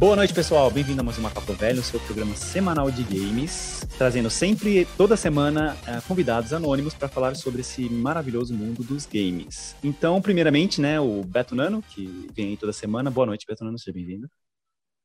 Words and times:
Boa 0.00 0.16
noite, 0.16 0.32
pessoal. 0.32 0.70
Bem-vindo 0.70 1.02
a 1.02 1.04
mais 1.04 1.18
uma 1.18 1.30
Papo 1.30 1.52
Velho, 1.52 1.82
seu 1.82 2.00
programa 2.00 2.34
semanal 2.34 2.90
de 2.90 3.02
games, 3.02 3.86
trazendo 3.98 4.30
sempre, 4.30 4.86
toda 4.96 5.14
semana, 5.14 5.76
eh, 5.86 6.00
convidados 6.08 6.54
anônimos 6.54 6.94
para 6.94 7.06
falar 7.06 7.36
sobre 7.36 7.60
esse 7.60 7.86
maravilhoso 7.90 8.54
mundo 8.54 8.82
dos 8.82 9.04
games. 9.04 9.76
Então, 9.84 10.22
primeiramente, 10.22 10.80
né, 10.80 10.98
o 10.98 11.22
Beto 11.22 11.54
Nano, 11.54 11.82
que 11.82 12.06
vem 12.32 12.48
aí 12.48 12.56
toda 12.56 12.72
semana. 12.72 13.10
Boa 13.10 13.26
noite, 13.26 13.44
Beto 13.46 13.62
Nano, 13.62 13.78
seja 13.78 13.92
bem-vindo. 13.92 14.26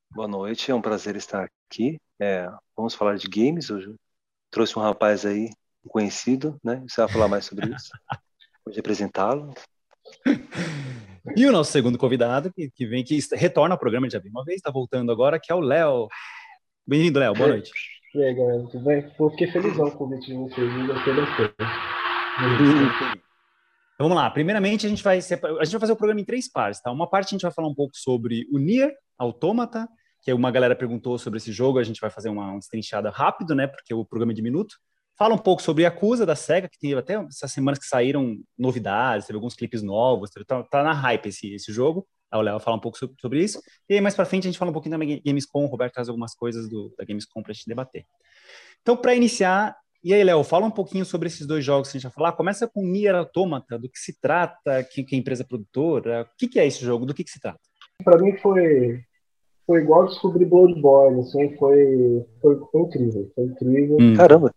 Boa 0.09 0.29
noite, 0.29 0.71
é 0.71 0.73
um 0.73 0.81
prazer 0.81 1.17
estar 1.17 1.45
aqui. 1.69 1.99
É, 2.17 2.49
vamos 2.73 2.95
falar 2.95 3.17
de 3.17 3.27
games. 3.27 3.67
Eu 3.67 3.97
trouxe 4.49 4.79
um 4.79 4.81
rapaz 4.81 5.25
aí, 5.25 5.49
conhecido, 5.89 6.57
né? 6.63 6.81
Você 6.87 7.01
vai 7.01 7.11
falar 7.11 7.27
mais 7.27 7.43
sobre 7.43 7.69
isso. 7.75 7.91
Vou 8.65 8.73
apresentá-lo. 8.79 9.53
E 11.33 11.45
o 11.45 11.51
nosso 11.51 11.71
segundo 11.71 11.97
convidado, 11.97 12.53
que, 12.53 12.69
que 12.69 12.85
vem, 12.85 13.03
que 13.03 13.17
retorna 13.33 13.73
ao 13.73 13.79
programa, 13.79 14.09
já 14.09 14.19
vi 14.19 14.29
uma 14.29 14.43
vez, 14.43 14.57
está 14.57 14.69
voltando 14.69 15.11
agora, 15.11 15.39
que 15.39 15.51
é 15.51 15.55
o 15.55 15.59
Léo. 15.59 16.07
Bem-vindo, 16.85 17.17
Léo, 17.17 17.33
boa 17.33 17.49
noite. 17.49 17.71
E 18.13 18.23
aí, 18.23 18.33
galera, 18.33 18.63
tudo 18.67 18.85
bem? 18.85 19.11
Eu 19.19 19.29
fiquei 19.31 19.47
felizão 19.47 19.89
com 19.89 19.95
o 19.95 19.97
convite 20.09 20.27
de 20.27 20.33
vocês, 20.35 20.71
eu 20.71 20.87
gostei 20.87 21.13
bastante. 21.15 21.55
Então, 23.95 24.07
vamos 24.07 24.17
lá, 24.17 24.29
primeiramente 24.29 24.85
a 24.85 24.89
gente, 24.89 25.01
vai, 25.01 25.17
a 25.17 25.21
gente 25.21 25.71
vai 25.71 25.79
fazer 25.79 25.93
o 25.93 25.95
programa 25.95 26.21
em 26.21 26.25
três 26.25 26.51
partes, 26.51 26.81
tá? 26.81 26.91
Uma 26.91 27.09
parte 27.09 27.29
a 27.29 27.31
gente 27.31 27.41
vai 27.41 27.51
falar 27.51 27.69
um 27.69 27.75
pouco 27.75 27.95
sobre 27.95 28.45
o 28.51 28.59
Nier 28.59 28.93
Automata, 29.17 29.87
que 30.21 30.31
uma 30.31 30.51
galera 30.51 30.75
perguntou 30.75 31.17
sobre 31.17 31.37
esse 31.37 31.51
jogo, 31.51 31.79
a 31.79 31.83
gente 31.83 32.01
vai 32.01 32.09
fazer 32.09 32.29
uma, 32.29 32.51
uma 32.51 32.59
estrinchada 32.59 33.09
rápido, 33.09 33.55
né, 33.55 33.67
porque 33.67 33.93
o 33.93 34.05
programa 34.05 34.31
é 34.31 34.35
de 34.35 34.41
minuto. 34.41 34.75
Fala 35.17 35.33
um 35.33 35.37
pouco 35.37 35.61
sobre 35.61 35.85
a 35.85 35.87
Acusa 35.87 36.25
da 36.25 36.35
SEGA, 36.35 36.67
que 36.67 36.77
teve 36.77 36.95
até 36.95 37.15
essas 37.15 37.51
semanas 37.51 37.79
que 37.79 37.85
saíram 37.85 38.35
novidades, 38.57 39.25
teve 39.25 39.37
alguns 39.37 39.55
clipes 39.55 39.81
novos, 39.81 40.29
tá, 40.45 40.63
tá 40.63 40.83
na 40.83 40.91
hype 40.91 41.27
esse, 41.27 41.53
esse 41.53 41.71
jogo. 41.71 42.05
Aí 42.29 42.37
o 42.37 42.41
Léo 42.41 42.59
fala 42.59 42.75
um 42.75 42.81
pouco 42.81 42.97
sobre, 42.97 43.15
sobre, 43.21 43.41
isso. 43.41 43.61
E 43.89 43.93
aí 43.93 44.01
mais 44.01 44.13
para 44.13 44.25
frente 44.25 44.43
a 44.43 44.49
gente 44.51 44.59
fala 44.59 44.71
um 44.71 44.73
pouquinho 44.73 44.93
também 44.93 45.21
Gamescom, 45.25 45.63
o 45.63 45.67
Roberto 45.67 45.93
traz 45.93 46.09
algumas 46.09 46.35
coisas 46.35 46.67
do, 46.67 46.93
da 46.97 47.05
Gamescom 47.05 47.41
para 47.41 47.51
a 47.51 47.53
gente 47.53 47.67
debater. 47.67 48.05
Então, 48.81 48.97
para 48.97 49.15
iniciar, 49.15 49.75
e 50.03 50.13
aí, 50.13 50.23
Léo, 50.23 50.43
fala 50.43 50.65
um 50.65 50.71
pouquinho 50.71 51.05
sobre 51.05 51.27
esses 51.27 51.47
dois 51.47 51.63
jogos 51.63 51.89
que 51.89 51.97
a 51.97 51.99
gente 51.99 52.09
vai 52.09 52.13
falar. 52.13 52.33
Começa 52.33 52.67
com 52.67 52.85
Nier 52.85 53.15
Automata, 53.15 53.79
do 53.79 53.89
que 53.89 53.97
se 53.97 54.19
trata, 54.19 54.83
quem 54.83 55.03
que 55.03 55.15
é 55.15 55.17
a 55.17 55.21
empresa 55.21 55.43
produtora, 55.43 56.23
o 56.23 56.37
que, 56.37 56.47
que 56.47 56.59
é 56.59 56.67
esse 56.67 56.83
jogo, 56.83 57.05
do 57.05 57.13
que, 57.13 57.23
que 57.23 57.31
se 57.31 57.39
trata? 57.39 57.59
Para 58.03 58.21
mim 58.21 58.35
foi 58.37 59.01
foi 59.65 59.81
igual 59.81 60.05
descobrir 60.05 60.45
Bloodborne, 60.45 61.21
assim, 61.21 61.55
foi, 61.57 62.23
foi, 62.39 62.59
foi 62.71 62.81
incrível, 62.81 63.31
foi 63.33 63.45
incrível. 63.45 63.97
Hum. 63.99 64.13
Caramba! 64.15 64.53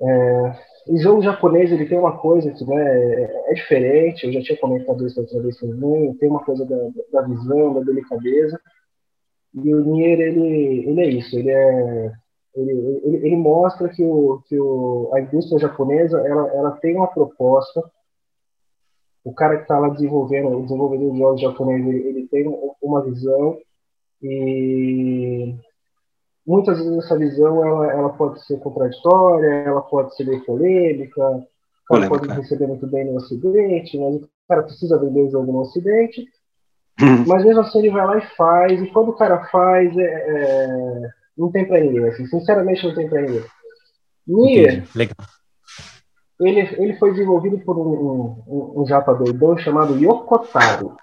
É, 0.00 0.52
o 0.88 0.98
jogo 0.98 1.22
japonês 1.22 1.72
ele 1.72 1.86
tem 1.86 1.98
uma 1.98 2.18
coisa 2.18 2.50
que 2.52 2.64
né, 2.64 2.76
é, 2.76 3.50
é 3.50 3.54
diferente, 3.54 4.26
eu 4.26 4.32
já 4.32 4.40
tinha 4.40 4.58
comentado 4.58 5.06
isso 5.06 5.20
outra 5.20 5.40
vez 5.40 5.56
também, 5.56 6.14
tem 6.14 6.28
uma 6.28 6.44
coisa 6.44 6.64
da, 6.66 6.76
da 7.12 7.26
visão, 7.26 7.74
da 7.74 7.80
delicadeza, 7.80 8.60
e 9.54 9.74
o 9.74 9.84
Nier 9.84 10.20
ele, 10.20 10.88
ele 10.88 11.00
é 11.00 11.08
isso, 11.08 11.38
ele 11.38 11.50
é 11.50 12.12
ele, 12.56 13.00
ele, 13.04 13.16
ele 13.26 13.36
mostra 13.36 13.88
que, 13.88 14.02
o, 14.02 14.42
que 14.48 14.58
o, 14.58 15.10
a 15.12 15.20
indústria 15.20 15.58
japonesa 15.58 16.18
ela, 16.26 16.48
ela 16.54 16.70
tem 16.72 16.96
uma 16.96 17.06
proposta. 17.06 17.82
O 19.22 19.34
cara 19.34 19.56
que 19.56 19.62
está 19.62 19.78
lá 19.78 19.90
desenvolvendo, 19.90 20.48
o 20.48 20.62
desenvolvedor 20.62 21.12
de 21.12 21.18
jogos 21.18 21.40
japonês, 21.40 21.86
ele, 21.86 22.08
ele 22.08 22.28
tem 22.28 22.46
uma 22.80 23.04
visão. 23.04 23.58
E 24.22 25.54
muitas 26.46 26.78
vezes 26.78 27.04
essa 27.04 27.18
visão 27.18 27.64
ela, 27.66 27.92
ela 27.92 28.08
pode 28.10 28.44
ser 28.46 28.58
contraditória, 28.60 29.64
ela 29.66 29.82
pode 29.82 30.14
ser 30.14 30.24
bem 30.24 30.40
polêmica, 30.40 31.22
o 31.28 31.46
cara 31.88 32.08
pode 32.08 32.28
receber 32.28 32.66
muito 32.66 32.86
bem 32.86 33.04
no 33.04 33.16
Ocidente, 33.16 33.98
mas 33.98 34.16
o 34.16 34.28
cara 34.48 34.62
precisa 34.62 34.98
vender 34.98 35.22
o 35.22 35.30
jogo 35.30 35.52
no 35.52 35.60
Ocidente. 35.60 36.24
Hum. 37.00 37.24
Mas 37.26 37.44
mesmo 37.44 37.60
assim 37.60 37.78
ele 37.80 37.90
vai 37.90 38.06
lá 38.06 38.18
e 38.18 38.26
faz, 38.36 38.80
e 38.80 38.86
quando 38.86 39.10
o 39.10 39.16
cara 39.16 39.44
faz, 39.46 39.96
é, 39.96 40.02
é, 40.02 41.08
não 41.36 41.50
tem 41.50 41.66
pra 41.66 41.80
ninguém, 41.80 42.06
assim, 42.06 42.26
sinceramente 42.26 42.86
não 42.86 42.94
tem 42.94 43.08
pra 43.08 43.20
ninguém. 43.20 43.44
Nier, 44.26 44.84
ele, 46.40 46.60
ele 46.60 46.96
foi 46.98 47.12
desenvolvido 47.12 47.58
por 47.60 47.78
um, 47.78 48.42
um, 48.46 48.82
um 48.82 48.86
japa 48.86 49.14
doidão 49.14 49.56
chamado 49.56 49.98
Yokotaro. 49.98 50.96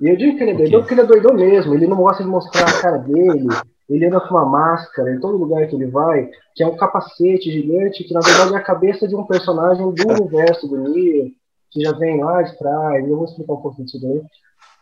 E 0.00 0.08
eu 0.08 0.16
digo 0.16 0.36
que 0.36 0.42
ele 0.42 0.50
é 0.50 0.54
doidão 0.54 0.80
porque 0.80 0.94
ele 0.94 1.00
é 1.00 1.06
doidão 1.06 1.34
mesmo, 1.34 1.74
ele 1.74 1.86
não 1.86 1.96
gosta 1.96 2.22
de 2.22 2.28
mostrar 2.28 2.68
a 2.68 2.80
cara 2.80 2.98
dele, 2.98 3.48
ele 3.88 4.06
anda 4.06 4.20
com 4.20 4.34
uma 4.34 4.44
máscara 4.44 5.14
em 5.14 5.20
todo 5.20 5.38
lugar 5.38 5.66
que 5.66 5.74
ele 5.74 5.86
vai, 5.86 6.28
que 6.54 6.62
é 6.62 6.66
um 6.66 6.76
capacete 6.76 7.50
gigante, 7.50 8.04
que 8.04 8.12
na 8.12 8.20
verdade 8.20 8.54
é 8.54 8.56
a 8.56 8.62
cabeça 8.62 9.08
de 9.08 9.14
um 9.14 9.24
personagem 9.24 9.90
do 9.90 10.12
universo 10.12 10.68
do 10.68 10.76
Nier, 10.76 11.30
que 11.70 11.80
já 11.80 11.92
vem 11.92 12.22
lá 12.22 12.42
de 12.42 12.58
trás, 12.58 13.08
eu 13.08 13.16
vou 13.16 13.24
explicar 13.24 13.54
um 13.54 13.62
pouquinho 13.62 13.86
disso 13.86 14.00
daí. 14.02 14.22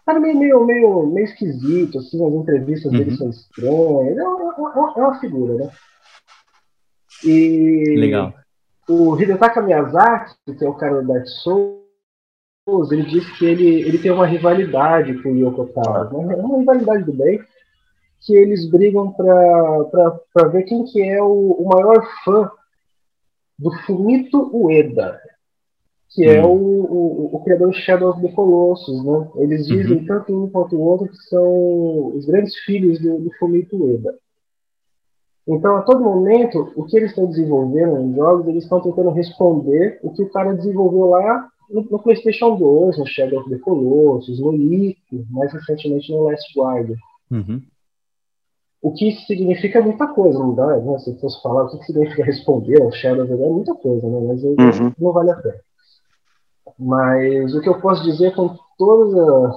Cara, 0.07 0.21
meio, 0.21 0.39
meio, 0.39 0.65
meio, 0.65 1.07
meio 1.07 1.25
esquisito, 1.25 1.99
assim, 1.99 2.27
as 2.27 2.35
entrevistas 2.35 2.93
uhum. 2.93 2.99
dele 2.99 3.17
são 3.17 3.31
estranhas, 3.31 4.19
é 4.19 4.23
uma, 4.23 4.95
é 4.97 5.01
uma 5.01 5.21
figura, 5.21 5.55
né? 5.55 5.71
E 7.25 7.97
Legal. 7.97 8.35
o 8.89 9.19
Hidetaka 9.19 9.63
Miyazaki, 9.63 10.35
que 10.59 10.65
é 10.65 10.69
o 10.69 10.75
cara 10.75 11.03
da 11.03 11.15
Dark 11.15 11.27
Souls, 11.27 11.84
ele 12.67 13.03
disse 13.03 13.31
que 13.39 13.45
ele, 13.45 13.83
ele 13.83 13.99
tem 13.99 14.11
uma 14.11 14.27
rivalidade 14.27 15.23
com 15.23 15.31
o 15.31 15.37
Yoko 15.37 15.67
Taro, 15.67 16.23
né? 16.23 16.37
Uma 16.37 16.59
rivalidade 16.59 17.05
do 17.05 17.13
bem, 17.13 17.39
que 18.21 18.35
eles 18.35 18.71
brigam 18.71 19.13
para 19.13 20.49
ver 20.49 20.63
quem 20.63 20.85
que 20.85 21.03
é 21.03 21.23
o, 21.23 21.53
o, 21.59 21.69
maior 21.69 22.07
fã 22.25 22.51
do 23.59 23.71
Fumito 23.85 24.51
Ueda, 24.57 25.21
que 26.09 26.25
é 26.25 26.41
hum. 26.41 26.43
é 26.43 26.47
o, 26.47 26.53
o, 26.53 27.37
o, 27.37 27.45
criador 27.45 27.71
de 27.71 27.83
Shadow 27.83 28.11
of 28.11 28.23
the 28.23 28.33
Colossus. 28.33 29.05
Né? 29.05 29.29
Eles 29.37 29.67
dizem, 29.67 29.99
uhum. 29.99 30.07
tanto 30.07 30.45
um 30.45 30.49
quanto 30.49 30.75
o 30.75 30.81
outro, 30.81 31.09
que 31.09 31.19
são 31.29 32.17
os 32.17 32.25
grandes 32.25 32.57
filhos 32.61 32.99
do, 32.99 33.21
do 33.21 33.31
Fumito 33.39 33.77
Ueda. 33.77 34.19
Então, 35.47 35.77
a 35.77 35.83
todo 35.83 36.03
momento, 36.03 36.73
o 36.75 36.87
que 36.87 36.97
eles 36.97 37.11
estão 37.11 37.27
desenvolvendo 37.27 38.01
em 38.01 38.15
jogos, 38.15 38.49
eles 38.49 38.63
estão 38.63 38.81
tentando 38.81 39.11
responder 39.11 40.01
o 40.03 40.11
que 40.11 40.23
o 40.23 40.31
cara 40.31 40.55
desenvolveu 40.55 41.05
lá 41.11 41.51
no, 41.71 41.83
no 41.83 41.99
PlayStation 41.99 42.57
2, 42.57 42.99
no 42.99 43.07
Shadow 43.07 43.41
of 43.41 43.51
the 43.51 43.59
Colossus, 43.59 44.41
no 44.41 44.55
Ico, 44.55 45.27
mais 45.31 45.53
recentemente 45.53 46.13
no 46.13 46.25
Last 46.25 46.59
Guardian. 46.59 46.97
Uhum. 47.31 47.63
O 48.83 48.93
que 48.93 49.13
significa 49.27 49.81
muita 49.81 50.07
coisa, 50.09 50.39
não 50.39 50.55
dá, 50.55 50.77
né? 50.77 50.99
Se 50.99 51.19
fosse 51.19 51.41
falar 51.41 51.65
o 51.65 51.79
que 51.79 51.85
significa 51.87 52.23
responder 52.25 52.83
ao 52.83 52.93
Shadow 52.93 53.25
é 53.25 53.49
muita 53.49 53.75
coisa, 53.75 54.07
né? 54.07 54.21
Mas 54.27 54.45
uhum. 54.79 54.93
não 54.99 55.13
vale 55.13 55.31
a 55.31 55.37
pena. 55.37 55.61
Mas 56.79 57.55
o 57.55 57.61
que 57.61 57.69
eu 57.69 57.81
posso 57.81 58.03
dizer 58.05 58.35
com 58.35 58.57
toda, 58.77 59.55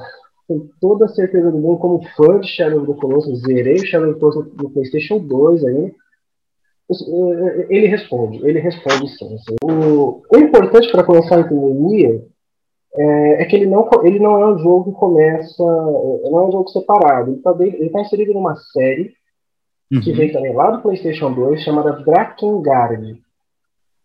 com 0.47 0.69
toda 0.79 1.06
a 1.06 1.09
certeza 1.09 1.51
do 1.51 1.57
mundo, 1.57 1.79
como 1.79 2.07
fã 2.16 2.39
de 2.39 2.47
Shadow 2.47 2.81
of 2.81 2.94
the 2.94 3.00
Colossus, 3.00 3.41
zerei 3.41 3.75
o 3.75 3.85
Shadow 3.85 4.12
of 4.12 4.13
the 4.13 4.19
Colossus 4.19 4.53
no 4.56 4.69
PlayStation 4.69 5.19
2 5.19 5.66
aí. 5.66 5.95
Ele 7.70 7.88
responde, 7.88 8.38
ele 8.48 8.59
responde 8.59 9.09
sim. 9.18 9.36
Assim. 9.36 9.56
O, 9.64 10.22
o 10.31 10.38
importante 10.38 10.90
para 10.92 11.03
começar 11.03 11.38
a 11.38 11.40
entender 11.42 11.74
Nier 11.74 12.22
é, 12.96 13.42
é, 13.42 13.46
que 13.46 13.56
ele 13.56 13.66
não, 13.66 13.88
ele 14.03 14.20
não 14.20 14.42
é 14.42 14.53
um 14.53 14.58
jogo 14.58 14.92
que 14.92 15.00
começa. 15.00 15.64
Não 15.64 16.40
é 16.40 16.48
um 16.48 16.52
jogo 16.52 16.70
separado. 16.70 17.31
Ele 17.31 17.38
está 17.86 18.00
tá 18.00 18.02
inserido 18.02 18.34
numa 18.34 18.56
série 18.56 19.14
uhum. 19.92 20.02
que 20.02 20.14
vem 20.14 20.31
também 20.31 20.53
lá 20.53 20.72
do 20.72 20.81
PlayStation 20.81 21.34
2, 21.34 21.62
chamada 21.62 22.03
Drakengard. 22.03 23.22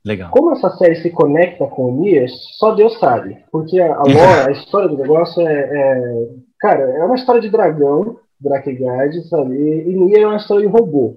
Legal. 0.04 0.32
Como 0.32 0.50
essa 0.50 0.68
série 0.70 0.96
se 0.96 1.10
conecta 1.10 1.64
com 1.68 1.84
o 1.84 2.00
Nier, 2.00 2.28
só 2.58 2.74
Deus 2.74 2.98
sabe. 2.98 3.38
Porque 3.52 3.80
a, 3.80 3.94
a 3.94 4.02
lore, 4.02 4.48
a 4.48 4.50
história 4.50 4.88
do 4.88 4.98
negócio 4.98 5.46
é, 5.46 5.52
é, 5.52 6.28
Cara, 6.62 6.82
é 6.82 7.04
uma 7.04 7.16
história 7.16 7.40
de 7.40 7.50
dragão, 7.50 8.20
Drakengard, 8.40 9.20
sabe? 9.28 9.56
E 9.56 9.94
Nier 9.96 10.22
é 10.22 10.26
uma 10.28 10.36
história 10.36 10.64
de 10.64 10.72
robô. 10.72 11.16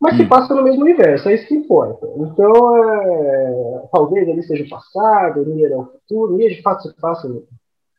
Mas 0.00 0.14
hum. 0.14 0.16
se 0.18 0.26
passa 0.26 0.54
no 0.54 0.62
mesmo 0.62 0.82
universo, 0.82 1.28
é 1.28 1.34
isso 1.34 1.46
que 1.46 1.54
importa. 1.54 2.06
Então, 2.16 2.76
é, 2.76 3.88
talvez 3.90 4.28
ali 4.28 4.42
seja 4.42 4.64
o 4.64 4.68
passado, 4.68 5.46
Nier 5.46 5.72
é 5.72 5.76
o 5.76 5.86
futuro, 5.86 6.36
Nier 6.36 6.50
de 6.50 6.62
fato 6.62 6.82
se 6.82 6.94
passa 7.00 7.28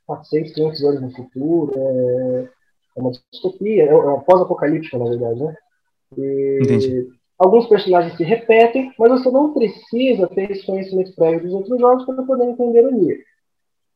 400, 0.06 0.54
500 0.54 0.83
anos 0.83 1.01
no 1.01 1.12
futuro, 1.12 1.72
é, 1.75 2.50
é 2.98 3.01
uma 3.01 3.12
distopia, 3.31 3.83
é, 3.83 3.88
é 3.88 4.19
pós-apocalíptica, 4.25 4.98
na 4.98 5.06
verdade, 5.06 5.44
né? 5.44 5.56
E 6.18 6.60
Entendi. 6.63 7.07
Alguns 7.38 7.68
personagens 7.68 8.18
se 8.18 8.24
repetem, 8.24 8.92
mas 8.98 9.12
você 9.12 9.30
não 9.30 9.54
precisa 9.54 10.27
ter 10.27 10.50
esse 10.51 10.66
conhecimento 10.66 11.13
prévio 11.16 11.42
dos 11.42 11.54
outros 11.54 11.80
jogos 11.80 12.06
para 12.06 12.24
poder 12.24 12.45
entender 12.45 12.83
o 12.86 12.92
Nier. 12.92 13.19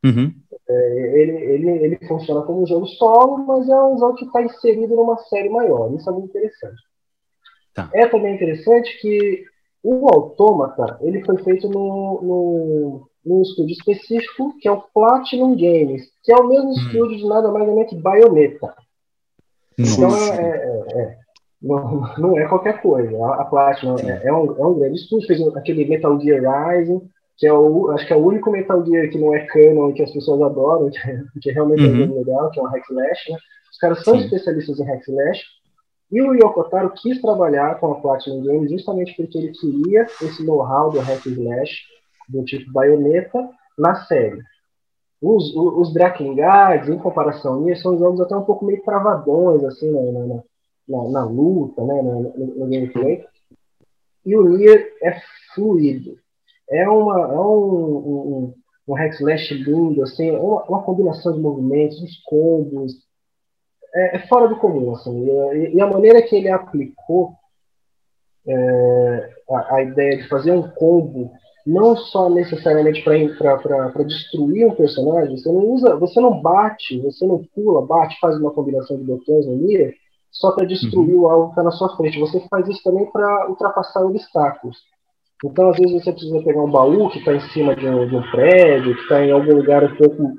Uhum. 0.04 0.34
É, 0.70 1.22
ele, 1.22 1.32
ele, 1.32 1.70
ele 1.86 2.08
funciona 2.08 2.42
como 2.44 2.64
um 2.64 2.68
jogo 2.68 2.86
solo, 2.86 3.40
mas 3.46 3.68
é 3.68 3.84
um 3.84 3.98
jogo 3.98 4.16
que 4.16 4.26
está 4.26 4.44
inserido 4.44 4.96
numa 4.96 5.18
série 5.18 5.50
maior. 5.50 5.92
Isso 5.94 6.10
é 6.10 6.14
muito 6.14 6.30
interessante. 6.30 6.82
Tá. 7.74 7.90
É 7.94 8.06
também 8.08 8.36
interessante 8.36 9.00
que 9.00 9.46
o 9.84 10.08
Autômata 10.14 11.00
ele 11.02 11.24
foi 11.26 11.38
feito 11.44 11.68
no, 11.70 12.22
no, 12.22 13.10
num 13.26 13.42
estúdio 13.42 13.74
específico, 13.74 14.56
que 14.60 14.68
é 14.68 14.72
o 14.72 14.82
Platinum 14.94 15.56
Games, 15.56 16.04
que 16.24 16.32
é 16.32 16.36
o 16.36 16.48
mesmo 16.48 16.70
hum. 16.70 16.74
estúdio 16.74 17.18
de 17.18 17.28
nada 17.28 17.52
mais 17.52 17.68
menos 17.68 17.90
que 17.90 17.96
Bayonetta. 17.96 18.74
Então 19.78 20.16
é, 20.16 20.40
é, 20.40 21.02
é, 21.02 21.18
não, 21.62 22.14
não 22.18 22.38
é 22.38 22.48
qualquer 22.48 22.82
coisa. 22.82 23.18
A, 23.26 23.42
a 23.42 23.46
Platinum 23.46 23.96
é, 24.00 24.28
é, 24.28 24.34
um, 24.34 24.58
é 24.58 24.66
um 24.66 24.80
grande 24.80 24.96
estúdio, 24.96 25.28
fez 25.28 25.42
aquele 25.56 25.86
Metal 25.86 26.20
Gear 26.20 26.42
Rising, 26.42 27.02
que 27.38 27.48
é 27.48 27.54
o, 27.54 27.90
acho 27.92 28.06
que 28.06 28.14
é 28.14 28.16
o 28.16 28.26
único 28.26 28.52
Metal 28.52 28.86
Gear 28.86 29.10
que 29.10 29.18
não 29.18 29.34
é 29.34 29.46
canon 29.48 29.90
e 29.90 29.94
que 29.94 30.04
as 30.04 30.12
pessoas 30.12 30.42
adoram, 30.42 30.90
que, 30.90 31.00
que 31.42 31.52
realmente 31.52 31.84
uhum. 31.84 31.94
é 31.94 31.98
jogo 32.06 32.20
legal, 32.20 32.52
que 32.52 32.60
é 32.60 32.64
um 32.64 32.68
hack 32.68 32.84
slash, 32.90 33.32
né? 33.32 33.38
Os 33.72 33.78
caras 33.78 34.04
são 34.04 34.16
Sim. 34.16 34.26
especialistas 34.26 34.80
em 34.80 34.84
hack 34.84 35.02
slash. 35.08 35.42
E 36.12 36.22
o 36.22 36.34
Yokotaro 36.34 36.92
quis 36.92 37.22
trabalhar 37.22 37.80
com 37.80 37.94
a 37.94 38.02
Platinum 38.02 38.44
Games 38.44 38.70
justamente 38.70 39.16
porque 39.16 39.38
ele 39.38 39.52
queria 39.52 40.04
esse 40.22 40.44
know-how 40.46 40.90
do 40.90 41.00
hack 41.00 41.26
slash 41.26 41.84
do 42.28 42.44
tipo 42.44 42.72
baioneta 42.72 43.50
na 43.78 43.96
série. 44.06 44.42
Os, 45.22 45.56
os, 45.56 45.88
os 45.88 45.94
Drakengard, 45.94 46.92
em 46.92 46.98
comparação 46.98 47.66
a 47.66 47.72
isso, 47.72 47.84
são 47.84 47.98
jogos 47.98 48.20
até 48.20 48.36
um 48.36 48.44
pouco 48.44 48.66
meio 48.66 48.84
travadões, 48.84 49.64
assim, 49.64 49.92
na, 49.92 50.02
na, 50.02 50.44
na, 50.90 51.10
na 51.10 51.26
luta, 51.26 51.84
né, 51.84 52.02
no, 52.02 52.22
no, 52.58 52.68
gameplay. 52.68 53.24
E 54.26 54.36
o 54.36 54.44
Nier 54.44 54.94
é 55.02 55.16
fluido. 55.54 56.18
É, 56.70 56.90
uma, 56.90 57.20
é 57.20 57.40
um, 57.40 57.44
um, 57.46 58.54
um 58.88 58.94
hack 58.96 59.14
slash 59.14 59.54
lindo, 59.54 60.02
assim, 60.02 60.30
é 60.30 60.40
uma, 60.40 60.64
uma 60.64 60.84
combinação 60.84 61.34
de 61.34 61.40
movimentos, 61.40 62.02
os 62.02 62.18
combos. 62.24 62.94
É, 63.94 64.18
é, 64.18 64.28
fora 64.28 64.48
do 64.48 64.56
comum, 64.58 64.94
assim. 64.94 65.26
E, 65.54 65.76
e, 65.76 65.82
a 65.82 65.88
maneira 65.88 66.22
que 66.22 66.36
ele 66.36 66.50
aplicou 66.50 67.34
é, 68.48 69.30
a, 69.50 69.76
a 69.76 69.84
ideia 69.84 70.18
de 70.18 70.28
fazer 70.28 70.52
um 70.52 70.68
combo 70.70 71.32
não 71.66 71.96
só 71.96 72.30
necessariamente 72.30 73.04
para 73.04 74.04
destruir 74.04 74.66
um 74.66 74.76
personagem, 74.76 75.38
você 75.38 75.52
não 75.52 75.64
usa, 75.66 75.96
você 75.96 76.20
não 76.20 76.42
bate, 76.42 77.00
você 77.00 77.26
não 77.26 77.44
pula, 77.54 77.86
bate, 77.86 78.20
faz 78.20 78.36
uma 78.38 78.52
combinação 78.52 78.98
de 78.98 79.04
botões 79.04 79.46
no 79.46 79.58
Nier 79.58 79.94
só 80.32 80.52
para 80.54 80.66
destruir 80.66 81.14
uhum. 81.14 81.22
o 81.22 81.30
alvo 81.30 81.46
que 81.48 81.52
está 81.52 81.64
na 81.64 81.72
sua 81.72 81.96
frente. 81.96 82.20
Você 82.20 82.40
faz 82.50 82.68
isso 82.68 82.82
também 82.84 83.06
para 83.12 83.50
ultrapassar 83.50 84.02
obstáculos. 84.02 84.78
Então, 85.44 85.70
às 85.70 85.78
vezes, 85.78 86.04
você 86.04 86.12
precisa 86.12 86.42
pegar 86.44 86.64
um 86.64 86.72
baú 86.72 87.10
que 87.10 87.20
está 87.20 87.34
em 87.34 87.42
cima 87.50 87.76
de 87.76 87.88
um, 87.88 88.08
de 88.08 88.16
um 88.16 88.32
prédio, 88.32 88.96
que 88.96 89.02
está 89.02 89.26
em 89.26 89.32
algum 89.32 89.56
lugar 89.56 89.84
um 89.84 89.96
pouco 89.96 90.34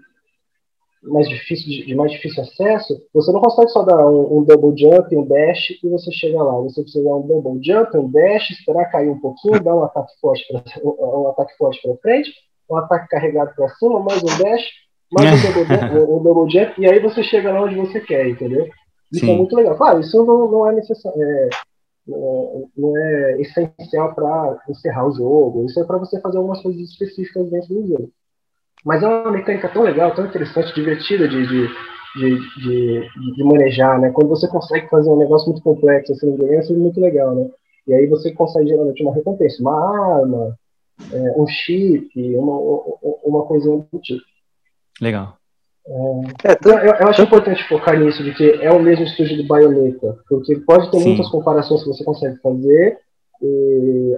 mais 1.02 1.28
difícil, 1.28 1.66
de, 1.66 1.86
de, 1.86 1.94
mais 1.94 2.12
difícil 2.12 2.42
acesso, 2.42 3.02
você 3.12 3.32
não 3.32 3.40
consegue 3.40 3.70
só 3.70 3.82
dar 3.82 4.06
um, 4.06 4.38
um, 4.38 4.44
double 4.44 4.76
jump, 4.76 5.16
um 5.16 5.26
dash 5.26 5.70
e 5.82 5.88
você 5.88 6.12
chega 6.12 6.42
lá. 6.42 6.52
Você 6.60 6.82
precisa 6.82 7.04
dar 7.04 7.16
um 7.16 7.26
double 7.26 7.62
jump, 7.62 7.96
um 7.96 8.10
dash, 8.10 8.50
esperar 8.50 8.90
cair 8.90 9.10
um 9.10 9.18
pouquinho, 9.18 9.62
dar 9.62 9.74
um 9.74 9.84
ataque 9.84 10.12
forte 10.20 10.46
para 10.48 10.62
um 10.84 11.28
ataque 11.28 11.56
forte 11.56 11.82
para 11.82 11.96
frente, 11.96 12.32
um 12.70 12.76
ataque 12.76 13.08
carregado 13.08 13.52
para 13.54 13.68
cima, 13.70 14.00
mais 14.00 14.22
um 14.22 14.26
dash, 14.26 14.64
mais 15.10 15.44
um 15.44 15.52
double, 15.52 15.76
jump, 15.76 15.98
um 16.12 16.22
double 16.22 16.50
jump, 16.50 16.80
e 16.80 16.86
aí 16.86 17.00
você 17.00 17.22
chega 17.22 17.52
lá 17.52 17.62
onde 17.62 17.74
você 17.74 18.00
quer, 18.00 18.28
entendeu? 18.28 18.68
Isso 19.12 19.24
é 19.24 19.28
Sim. 19.28 19.34
é 19.34 19.36
muito 19.36 19.56
legal. 19.56 19.76
Claro, 19.76 20.00
isso 20.00 20.24
não, 20.24 20.50
não 20.50 20.66
é 20.68 20.72
necessário. 20.72 21.20
É, 21.22 21.48
não 22.06 22.96
é 22.96 23.40
essencial 23.40 24.14
para 24.14 24.58
encerrar 24.68 25.06
o 25.06 25.12
jogo. 25.12 25.66
Isso 25.66 25.80
é 25.80 25.84
para 25.84 25.98
você 25.98 26.20
fazer 26.20 26.38
algumas 26.38 26.60
coisas 26.62 26.80
específicas 26.80 27.48
dentro 27.48 27.74
do 27.74 27.86
jogo. 27.86 28.10
Mas 28.84 29.02
é 29.02 29.06
uma 29.06 29.30
mecânica 29.30 29.68
tão 29.68 29.82
legal, 29.82 30.14
tão 30.14 30.26
interessante, 30.26 30.74
divertida 30.74 31.28
de, 31.28 31.46
de, 31.46 31.68
de, 32.16 32.38
de, 32.62 33.32
de 33.36 33.44
manejar, 33.44 34.00
né? 34.00 34.10
Quando 34.10 34.28
você 34.28 34.48
consegue 34.48 34.88
fazer 34.88 35.08
um 35.08 35.18
negócio 35.18 35.50
muito 35.50 35.62
complexo 35.62 36.12
assim 36.12 36.36
é 36.40 36.72
muito 36.72 37.00
legal, 37.00 37.34
né? 37.34 37.48
E 37.86 37.94
aí 37.94 38.06
você 38.06 38.32
consegue 38.32 38.68
geralmente 38.68 39.02
uma 39.02 39.14
recompensa, 39.14 39.60
uma 39.60 40.18
arma, 40.18 40.58
é, 41.12 41.40
um 41.40 41.46
chip, 41.46 42.10
uma, 42.36 42.58
uma 43.24 43.44
coisinha 43.44 43.84
do 43.92 43.98
tipo. 44.00 44.22
Legal. 45.00 45.36
É, 45.84 46.52
então, 46.52 46.78
eu, 46.78 46.94
eu, 46.94 47.08
acho 47.08 47.22
importante 47.22 47.66
focar 47.68 47.98
nisso, 47.98 48.22
de 48.22 48.32
que 48.34 48.50
é 48.62 48.70
o 48.70 48.80
mesmo 48.80 49.04
estúdio 49.04 49.36
do 49.36 49.46
Bayonetta, 49.46 50.16
porque 50.28 50.56
pode 50.60 50.90
ter 50.90 51.00
Sim. 51.00 51.08
muitas 51.08 51.28
comparações 51.28 51.82
que 51.82 51.88
você 51.88 52.04
consegue 52.04 52.36
fazer, 52.40 52.98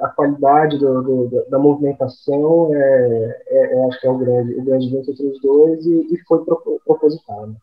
a 0.03 0.09
qualidade 0.09 0.79
do, 0.79 1.03
do, 1.03 1.45
da 1.49 1.59
movimentação 1.59 2.75
é, 2.75 3.43
é, 3.47 3.75
é, 3.75 3.87
acho 3.87 4.01
que 4.01 4.07
é 4.07 4.11
o 4.11 4.19
grande, 4.19 4.55
o 4.55 4.65
grande 4.65 4.87
evento 4.89 5.11
entre 5.11 5.27
os 5.27 5.41
dois 5.41 5.87
e, 5.87 6.15
e 6.15 6.19
foi 6.27 6.45
propositado. 6.85 7.57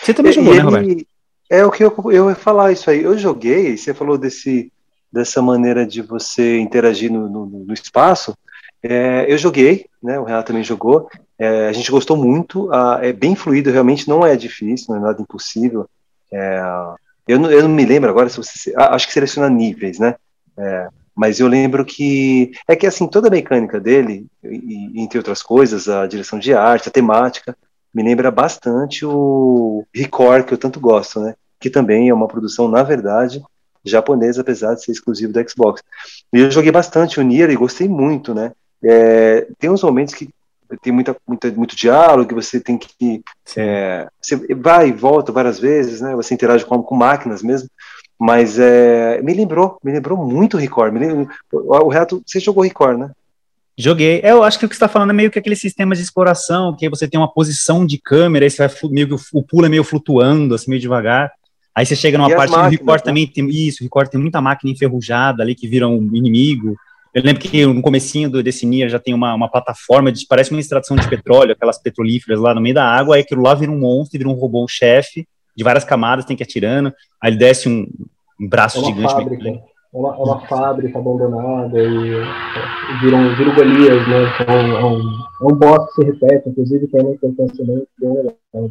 Você 0.00 0.12
também 0.12 0.32
jogou, 0.32 0.54
né, 0.54 0.60
Roberto? 0.60 1.06
É 1.48 1.64
o 1.64 1.70
que 1.70 1.84
eu, 1.84 1.94
eu 2.10 2.28
ia 2.28 2.34
falar 2.34 2.72
isso 2.72 2.90
aí. 2.90 3.02
Eu 3.02 3.16
joguei, 3.16 3.76
você 3.76 3.94
falou 3.94 4.18
desse, 4.18 4.72
dessa 5.12 5.40
maneira 5.40 5.86
de 5.86 6.02
você 6.02 6.58
interagir 6.58 7.10
no, 7.10 7.28
no, 7.28 7.46
no 7.46 7.72
espaço. 7.72 8.36
É, 8.82 9.32
eu 9.32 9.38
joguei, 9.38 9.86
né? 10.02 10.18
O 10.18 10.24
Renato 10.24 10.48
também 10.48 10.64
jogou. 10.64 11.08
É, 11.38 11.68
a 11.68 11.72
gente 11.72 11.90
gostou 11.90 12.16
muito. 12.16 12.72
A, 12.72 12.98
é 13.02 13.12
bem 13.12 13.34
fluido, 13.34 13.70
realmente 13.70 14.08
não 14.08 14.26
é 14.26 14.36
difícil, 14.36 14.88
não 14.90 14.96
é 14.96 15.04
nada 15.06 15.22
impossível. 15.22 15.88
É, 16.32 16.60
eu, 17.28 17.38
não, 17.38 17.50
eu 17.50 17.62
não 17.62 17.68
me 17.68 17.84
lembro 17.84 18.10
agora 18.10 18.28
se 18.28 18.36
você. 18.36 18.74
Acho 18.76 19.06
que 19.06 19.12
seleciona 19.12 19.48
níveis, 19.48 19.98
né? 19.98 20.16
É, 20.58 20.88
mas 21.14 21.40
eu 21.40 21.48
lembro 21.48 21.84
que 21.84 22.52
é 22.68 22.76
que 22.76 22.86
assim 22.86 23.06
toda 23.06 23.28
a 23.28 23.30
mecânica 23.30 23.80
dele, 23.80 24.26
e, 24.44 25.00
entre 25.00 25.18
outras 25.18 25.42
coisas, 25.42 25.88
a 25.88 26.06
direção 26.06 26.38
de 26.38 26.52
arte, 26.52 26.88
a 26.88 26.92
temática, 26.92 27.56
me 27.92 28.02
lembra 28.02 28.30
bastante 28.30 29.06
o 29.06 29.86
Record 29.94 30.44
que 30.44 30.52
eu 30.52 30.58
tanto 30.58 30.78
gosto, 30.78 31.20
né? 31.20 31.34
Que 31.58 31.70
também 31.70 32.10
é 32.10 32.14
uma 32.14 32.28
produção, 32.28 32.68
na 32.68 32.82
verdade, 32.82 33.42
japonesa, 33.82 34.42
apesar 34.42 34.74
de 34.74 34.84
ser 34.84 34.92
exclusivo 34.92 35.32
da 35.32 35.46
Xbox. 35.46 35.82
E 36.30 36.40
eu 36.40 36.50
joguei 36.50 36.70
bastante 36.70 37.18
o 37.18 37.22
Nier 37.22 37.48
e 37.48 37.56
gostei 37.56 37.88
muito, 37.88 38.34
né? 38.34 38.52
É, 38.84 39.48
tem 39.58 39.70
uns 39.70 39.82
momentos 39.82 40.12
que 40.12 40.28
tem 40.82 40.92
muita, 40.92 41.16
muita, 41.26 41.50
muito 41.52 41.76
diálogo, 41.76 42.28
que 42.28 42.34
você 42.34 42.60
tem 42.60 42.76
que. 42.76 43.22
É, 43.56 44.08
você 44.20 44.36
vai 44.54 44.88
e 44.88 44.92
volta 44.92 45.32
várias 45.32 45.58
vezes, 45.58 46.00
né? 46.00 46.14
Você 46.16 46.34
interage 46.34 46.64
com, 46.64 46.82
com 46.82 46.96
máquinas 46.96 47.42
mesmo. 47.42 47.68
Mas 48.18 48.58
é, 48.58 49.20
me 49.22 49.34
lembrou, 49.34 49.78
me 49.84 49.92
lembrou 49.92 50.16
muito 50.18 50.56
o 50.56 50.60
Record. 50.60 50.94
Lembrou, 50.94 51.28
o 51.52 51.88
Renato, 51.88 52.22
você 52.26 52.40
jogou 52.40 52.64
Record, 52.64 52.98
né? 52.98 53.10
Joguei. 53.78 54.20
É, 54.22 54.30
eu 54.30 54.42
acho 54.42 54.58
que 54.58 54.64
o 54.64 54.68
que 54.68 54.74
você 54.74 54.78
está 54.78 54.88
falando 54.88 55.10
é 55.10 55.12
meio 55.12 55.30
que 55.30 55.38
aquele 55.38 55.56
sistema 55.56 55.94
de 55.94 56.00
exploração, 56.00 56.74
que 56.74 56.88
você 56.88 57.06
tem 57.06 57.20
uma 57.20 57.30
posição 57.30 57.84
de 57.84 57.98
câmera, 57.98 58.46
aí 58.46 58.50
você 58.50 58.66
vai 58.66 58.74
meio 58.90 59.08
que 59.08 59.24
o 59.34 59.42
pulo 59.42 59.66
é 59.66 59.68
meio 59.68 59.84
flutuando, 59.84 60.54
assim, 60.54 60.70
meio 60.70 60.80
devagar. 60.80 61.30
Aí 61.74 61.84
você 61.84 61.94
chega 61.94 62.16
numa 62.16 62.30
e 62.30 62.34
parte 62.34 62.52
do 62.54 62.62
Record 62.62 63.00
né? 63.00 63.04
também 63.04 63.26
tem 63.26 63.46
isso, 63.50 63.82
o 63.82 63.84
Record 63.84 64.08
tem 64.08 64.18
muita 64.18 64.40
máquina 64.40 64.72
enferrujada 64.72 65.42
ali 65.42 65.54
que 65.54 65.68
vira 65.68 65.86
um 65.86 66.10
inimigo. 66.14 66.74
Eu 67.12 67.22
lembro 67.22 67.40
que 67.42 67.66
no 67.66 67.82
comecinho 67.82 68.30
do, 68.30 68.42
desse 68.42 68.64
Nier 68.64 68.88
já 68.88 68.98
tem 68.98 69.12
uma, 69.12 69.34
uma 69.34 69.50
plataforma, 69.50 70.10
de, 70.10 70.26
parece 70.26 70.50
uma 70.52 70.60
extração 70.60 70.96
de 70.96 71.06
petróleo, 71.06 71.52
aquelas 71.52 71.78
petrolíferas 71.78 72.40
lá 72.40 72.54
no 72.54 72.62
meio 72.62 72.74
da 72.74 72.84
água, 72.84 73.16
aí 73.16 73.22
aquilo 73.22 73.42
lá 73.42 73.54
vira 73.54 73.70
um 73.70 73.78
monstro, 73.78 74.18
vira 74.18 74.28
um 74.28 74.34
robô 74.34 74.66
chefe, 74.66 75.26
de 75.56 75.64
várias 75.64 75.84
camadas, 75.84 76.24
tem 76.24 76.36
que 76.36 76.42
ir 76.42 76.44
atirando, 76.44 76.92
aí 77.20 77.30
ele 77.30 77.38
desce 77.38 77.68
um, 77.68 77.86
um 78.40 78.48
braço 78.48 78.78
é 78.78 78.84
gigante. 78.84 79.12
Fábrica. 79.12 79.48
É 79.48 79.98
uma, 79.98 80.14
é 80.14 80.18
uma 80.18 80.46
fábrica 80.46 80.98
abandonada 80.98 81.78
e, 81.78 81.86
e 81.86 83.00
vira, 83.00 83.16
um, 83.16 83.34
vira 83.34 83.50
o 83.50 83.54
Golias, 83.54 84.08
né? 84.08 84.30
Então, 84.40 84.54
é, 84.54 84.84
um, 84.84 85.00
é 85.40 85.52
um 85.52 85.54
boss 85.56 85.94
que 85.94 86.02
se 86.02 86.10
repete, 86.10 86.48
inclusive 86.50 86.86
tem 86.88 87.00
importância 87.00 87.64
bem, 87.64 87.86
bem 87.98 88.12
legal. 88.12 88.70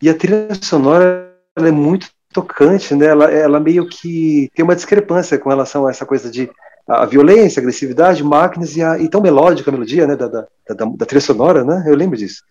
E 0.00 0.08
a 0.08 0.14
trilha 0.14 0.48
sonora 0.54 1.30
é 1.56 1.70
muito 1.70 2.08
tocante, 2.32 2.94
né? 2.94 3.06
Ela, 3.06 3.30
ela 3.30 3.60
meio 3.60 3.86
que 3.86 4.48
tem 4.54 4.64
uma 4.64 4.76
discrepância 4.76 5.38
com 5.38 5.50
relação 5.50 5.86
a 5.86 5.90
essa 5.90 6.06
coisa 6.06 6.30
de 6.30 6.50
a 6.88 7.04
violência, 7.04 7.60
a 7.60 7.62
agressividade, 7.62 8.24
máquinas 8.24 8.76
e, 8.76 8.82
a, 8.82 8.98
e 8.98 9.08
tão 9.08 9.20
melódica 9.20 9.70
a 9.70 9.72
melodia, 9.72 10.06
né? 10.06 10.16
Da, 10.16 10.28
da, 10.28 10.46
da, 10.68 10.84
da 10.84 11.06
trilha 11.06 11.20
sonora, 11.20 11.62
né? 11.62 11.84
Eu 11.86 11.94
lembro 11.94 12.16
disso. 12.16 12.42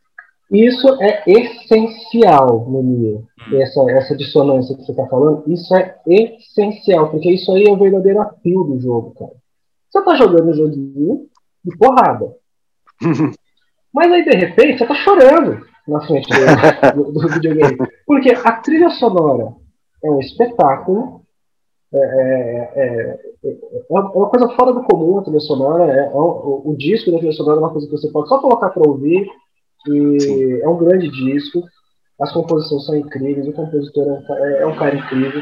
Isso 0.52 0.88
é 1.02 1.24
essencial. 1.28 2.68
Hum. 2.68 3.24
Essa, 3.54 3.92
essa 3.92 4.16
dissonância 4.16 4.76
que 4.76 4.84
você 4.84 4.92
está 4.92 5.06
falando, 5.08 5.44
isso 5.48 5.76
é 5.76 5.96
essencial, 6.08 7.10
porque 7.10 7.32
isso 7.32 7.52
aí 7.52 7.66
é 7.68 7.72
o 7.72 7.78
verdadeiro 7.78 8.22
apelo 8.22 8.64
do 8.64 8.80
jogo, 8.80 9.14
cara. 9.18 9.32
Você 9.90 10.00
está 10.00 10.16
jogando 10.16 10.50
um 10.50 10.54
joguinho 10.54 11.28
de 11.64 11.78
porrada. 11.78 12.36
Mas 13.94 14.12
aí, 14.12 14.24
de 14.24 14.38
repente, 14.38 14.78
você 14.78 14.84
está 14.84 14.96
chorando 14.96 15.66
na 15.88 16.02
frente 16.02 16.30
do, 16.30 17.04
do, 17.04 17.12
do, 17.12 17.28
videogame. 17.30 17.78
Porque 18.06 18.30
a 18.32 18.52
trilha 18.54 18.90
sonora 18.92 19.54
é 20.04 20.12
um 20.12 20.20
espetáculo, 20.20 21.22
é, 21.92 21.98
é, 21.98 23.20
é, 23.44 23.50
é 23.50 23.84
uma 23.90 24.30
coisa 24.30 24.48
fora 24.50 24.74
do 24.74 24.84
comum 24.84 25.18
a 25.18 25.24
trilha 25.24 25.40
sonora. 25.40 25.92
É, 25.92 26.06
é 26.06 26.12
o, 26.14 26.62
o, 26.66 26.76
disco 26.78 27.12
da 27.12 27.18
trilha 27.18 27.34
sonora 27.34 27.58
é 27.58 27.62
uma 27.62 27.72
coisa 27.72 27.88
que 27.88 27.98
você 27.98 28.12
pode 28.12 28.30
só 28.30 28.40
colocar 28.40 28.70
para 28.70 28.88
ouvir 28.88 29.28
e 29.94 30.20
Sim. 30.20 30.62
é 30.62 30.70
um 30.70 30.78
grande 30.78 31.10
disco. 31.10 31.64
As 32.20 32.32
composições 32.34 32.86
são 32.86 32.96
incríveis, 32.96 33.48
o 33.48 33.54
compositor 33.54 34.06
é 34.08 34.12
um, 34.12 34.36
é, 34.36 34.62
é 34.62 34.68
um 34.68 34.76
cara 34.78 34.96
incrível. 34.96 35.42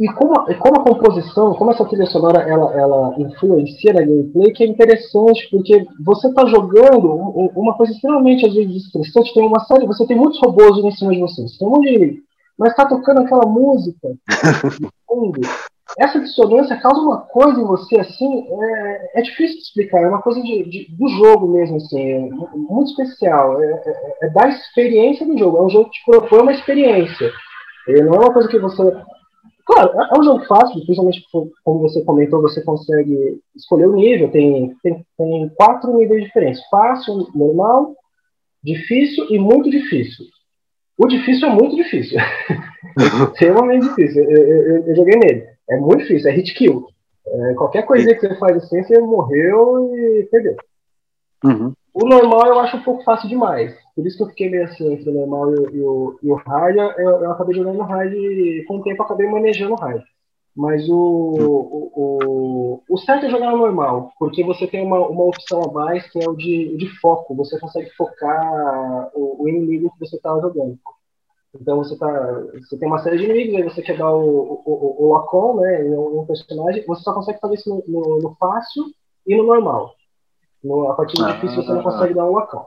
E 0.00 0.12
como, 0.14 0.32
a, 0.40 0.54
como 0.54 0.80
a 0.80 0.84
composição, 0.84 1.54
como 1.54 1.70
essa 1.70 1.84
trilha 1.84 2.06
sonora 2.06 2.42
ela, 2.42 2.74
ela 2.74 3.14
influencia 3.18 3.92
na 3.92 4.00
gameplay, 4.00 4.52
que 4.52 4.64
é 4.64 4.66
interessante, 4.66 5.48
porque 5.48 5.86
você 6.04 6.26
está 6.28 6.44
jogando 6.46 7.08
uma 7.54 7.74
coisa 7.74 7.92
extremamente 7.92 8.44
às 8.44 8.52
vezes 8.52 8.86
estressante, 8.86 9.32
tem 9.32 9.46
uma 9.46 9.60
série, 9.60 9.86
você 9.86 10.04
tem 10.06 10.16
muitos 10.16 10.40
robôs 10.40 10.76
em 10.78 10.90
cima 10.90 11.12
de 11.12 11.20
você, 11.20 11.42
você 11.42 11.58
tem 11.58 11.68
um 11.68 11.70
monte 11.70 11.98
de 11.98 12.22
mas 12.58 12.70
está 12.70 12.86
tocando 12.86 13.20
aquela 13.20 13.46
música 13.46 14.08
fundo, 15.06 15.40
essa 15.98 16.20
dissonância 16.20 16.80
causa 16.80 17.00
uma 17.00 17.18
coisa 17.18 17.60
em 17.60 17.64
você 17.64 17.98
assim, 18.00 18.46
é, 18.50 19.20
é 19.20 19.22
difícil 19.22 19.56
de 19.56 19.62
explicar, 19.62 20.02
é 20.02 20.08
uma 20.08 20.22
coisa 20.22 20.40
de, 20.42 20.64
de, 20.64 20.86
do 20.90 21.08
jogo 21.08 21.48
mesmo, 21.48 21.76
assim, 21.76 22.00
é 22.00 22.30
muito 22.54 22.90
especial, 22.90 23.62
é, 23.62 23.66
é, 23.66 24.16
é, 24.22 24.30
da 24.30 24.48
experiência 24.48 25.26
do 25.26 25.36
jogo, 25.36 25.58
é 25.58 25.62
um 25.62 25.70
jogo 25.70 25.90
que 25.90 25.98
te 25.98 26.04
propõe 26.04 26.40
uma 26.40 26.52
experiência, 26.52 27.30
não 27.88 28.14
é 28.14 28.18
uma 28.18 28.32
coisa 28.32 28.48
que 28.48 28.58
você. 28.58 28.82
Claro, 29.64 29.92
é, 30.00 30.08
é 30.16 30.20
um 30.20 30.24
jogo 30.24 30.44
fácil, 30.46 30.84
principalmente 30.84 31.24
como 31.64 31.80
você 31.80 32.02
comentou, 32.04 32.42
você 32.42 32.62
consegue 32.62 33.40
escolher 33.54 33.86
o 33.86 33.94
nível, 33.94 34.30
tem, 34.30 34.74
tem, 34.82 35.04
tem 35.18 35.48
quatro 35.56 35.96
níveis 35.96 36.24
diferentes: 36.24 36.62
fácil, 36.70 37.28
normal, 37.34 37.94
difícil 38.62 39.26
e 39.30 39.38
muito 39.38 39.70
difícil. 39.70 40.26
O 40.98 41.06
difícil 41.06 41.48
é 41.48 41.50
muito 41.50 41.74
difícil. 41.76 42.18
extremamente 43.32 43.88
difícil. 43.88 44.24
Eu, 44.24 44.42
eu, 44.42 44.86
eu, 44.86 44.96
joguei 44.96 45.16
nele. 45.16 45.46
É 45.72 45.76
muito 45.78 46.02
difícil, 46.02 46.30
é 46.30 46.34
hit 46.34 46.54
kill. 46.54 46.86
É, 47.26 47.54
qualquer 47.54 47.86
coisinha 47.86 48.14
que 48.14 48.20
você 48.20 48.34
faz 48.36 48.56
assim, 48.56 48.82
você 48.82 48.98
morreu 48.98 49.94
e 49.94 50.28
perdeu. 50.30 50.56
Uhum. 51.44 51.72
O 51.94 52.06
normal 52.06 52.46
eu 52.46 52.60
acho 52.60 52.76
um 52.76 52.82
pouco 52.82 53.04
fácil 53.04 53.28
demais. 53.28 53.74
Por 53.94 54.06
isso 54.06 54.16
que 54.16 54.22
eu 54.22 54.28
fiquei 54.28 54.50
meio 54.50 54.64
assim 54.64 54.92
entre 54.92 55.10
o 55.10 55.14
normal 55.14 55.54
e, 55.54 55.80
o, 55.80 56.18
e 56.22 56.30
o 56.30 56.34
hard. 56.34 56.76
Eu, 56.76 56.88
eu, 56.88 57.32
acabei 57.32 57.54
jogando 57.54 57.82
hard 57.82 58.12
e 58.12 58.64
com 58.66 58.76
o 58.78 58.82
tempo 58.82 59.02
eu 59.02 59.06
acabei 59.06 59.28
manejando 59.28 59.74
o 59.74 59.76
hard. 59.76 60.02
Mas 60.54 60.86
o, 60.88 60.94
o, 60.94 61.92
o, 61.94 62.82
o, 62.86 62.98
certo 62.98 63.24
é 63.24 63.30
jogar 63.30 63.52
no 63.52 63.58
normal, 63.58 64.12
porque 64.18 64.44
você 64.44 64.66
tem 64.66 64.84
uma, 64.84 64.98
uma 65.08 65.24
opção 65.24 65.62
a 65.62 65.72
mais 65.72 66.06
que 66.10 66.22
é 66.22 66.28
o 66.28 66.36
de, 66.36 66.76
de 66.76 66.88
foco. 67.00 67.34
Você 67.36 67.58
consegue 67.58 67.90
focar 67.96 69.10
o, 69.14 69.44
o 69.44 69.48
inimigo 69.48 69.90
que 69.92 70.06
você 70.06 70.16
está 70.16 70.28
jogando. 70.38 70.78
Então 71.54 71.78
você 71.78 71.96
tá, 71.98 72.08
você 72.54 72.78
tem 72.78 72.88
uma 72.88 73.02
série 73.02 73.18
de 73.18 73.24
inimigos, 73.24 73.56
aí 73.56 73.62
você 73.62 73.82
quer 73.82 73.98
dar 73.98 74.10
o, 74.10 74.62
o, 74.64 74.72
o, 74.72 75.04
o 75.04 75.12
Lacon, 75.12 75.60
né, 75.60 75.86
em 75.86 75.94
um 75.94 76.24
personagem, 76.26 76.84
você 76.86 77.02
só 77.02 77.12
consegue 77.12 77.40
fazer 77.40 77.54
isso 77.56 77.68
no, 77.68 77.84
no, 77.86 78.18
no 78.20 78.34
fácil 78.36 78.84
e 79.26 79.36
no 79.36 79.44
normal. 79.44 79.94
No, 80.64 80.90
a 80.90 80.94
partir 80.94 81.16
do 81.16 81.24
ah, 81.26 81.32
difícil 81.32 81.62
você 81.62 81.72
não 81.72 81.82
consegue 81.82 82.14
dar 82.14 82.24
um 82.24 82.32
Lacon. 82.32 82.66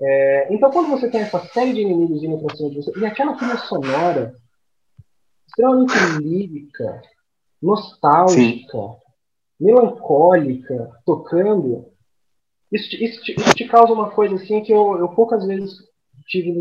É, 0.00 0.52
então 0.52 0.70
quando 0.70 0.90
você 0.90 1.10
tem 1.10 1.20
essa 1.20 1.40
série 1.48 1.74
de 1.74 1.82
inimigos 1.82 2.22
indo 2.22 2.38
pra 2.38 2.56
cima 2.56 2.70
de 2.70 2.76
você, 2.76 2.98
e 2.98 3.04
aquela 3.04 3.36
trilha 3.36 3.58
sonora 3.58 4.34
extremamente 5.46 5.94
lírica, 6.22 7.02
nostálgica, 7.60 8.78
Sim. 8.78 8.96
melancólica, 9.60 10.90
tocando, 11.04 11.92
isso, 12.72 12.96
isso, 12.96 13.20
isso, 13.30 13.54
te 13.54 13.68
causa 13.68 13.92
uma 13.92 14.10
coisa 14.10 14.36
assim 14.36 14.62
que 14.62 14.72
eu, 14.72 14.98
eu 14.98 15.08
poucas 15.10 15.46
vezes 15.46 15.91
tive 16.26 16.52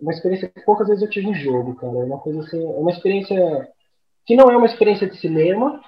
uma 0.00 0.12
experiência 0.12 0.48
que 0.48 0.60
poucas 0.64 0.88
vezes 0.88 1.02
eu 1.02 1.10
tive 1.10 1.28
em 1.28 1.34
jogo, 1.34 1.74
cara. 1.74 1.98
É 1.98 2.04
uma 2.04 2.18
coisa 2.18 2.40
assim, 2.40 2.62
é 2.62 2.78
uma 2.78 2.90
experiência 2.90 3.68
que 4.26 4.36
não 4.36 4.50
é 4.50 4.56
uma 4.56 4.66
experiência 4.66 5.08
de 5.08 5.16
cinema, 5.18 5.80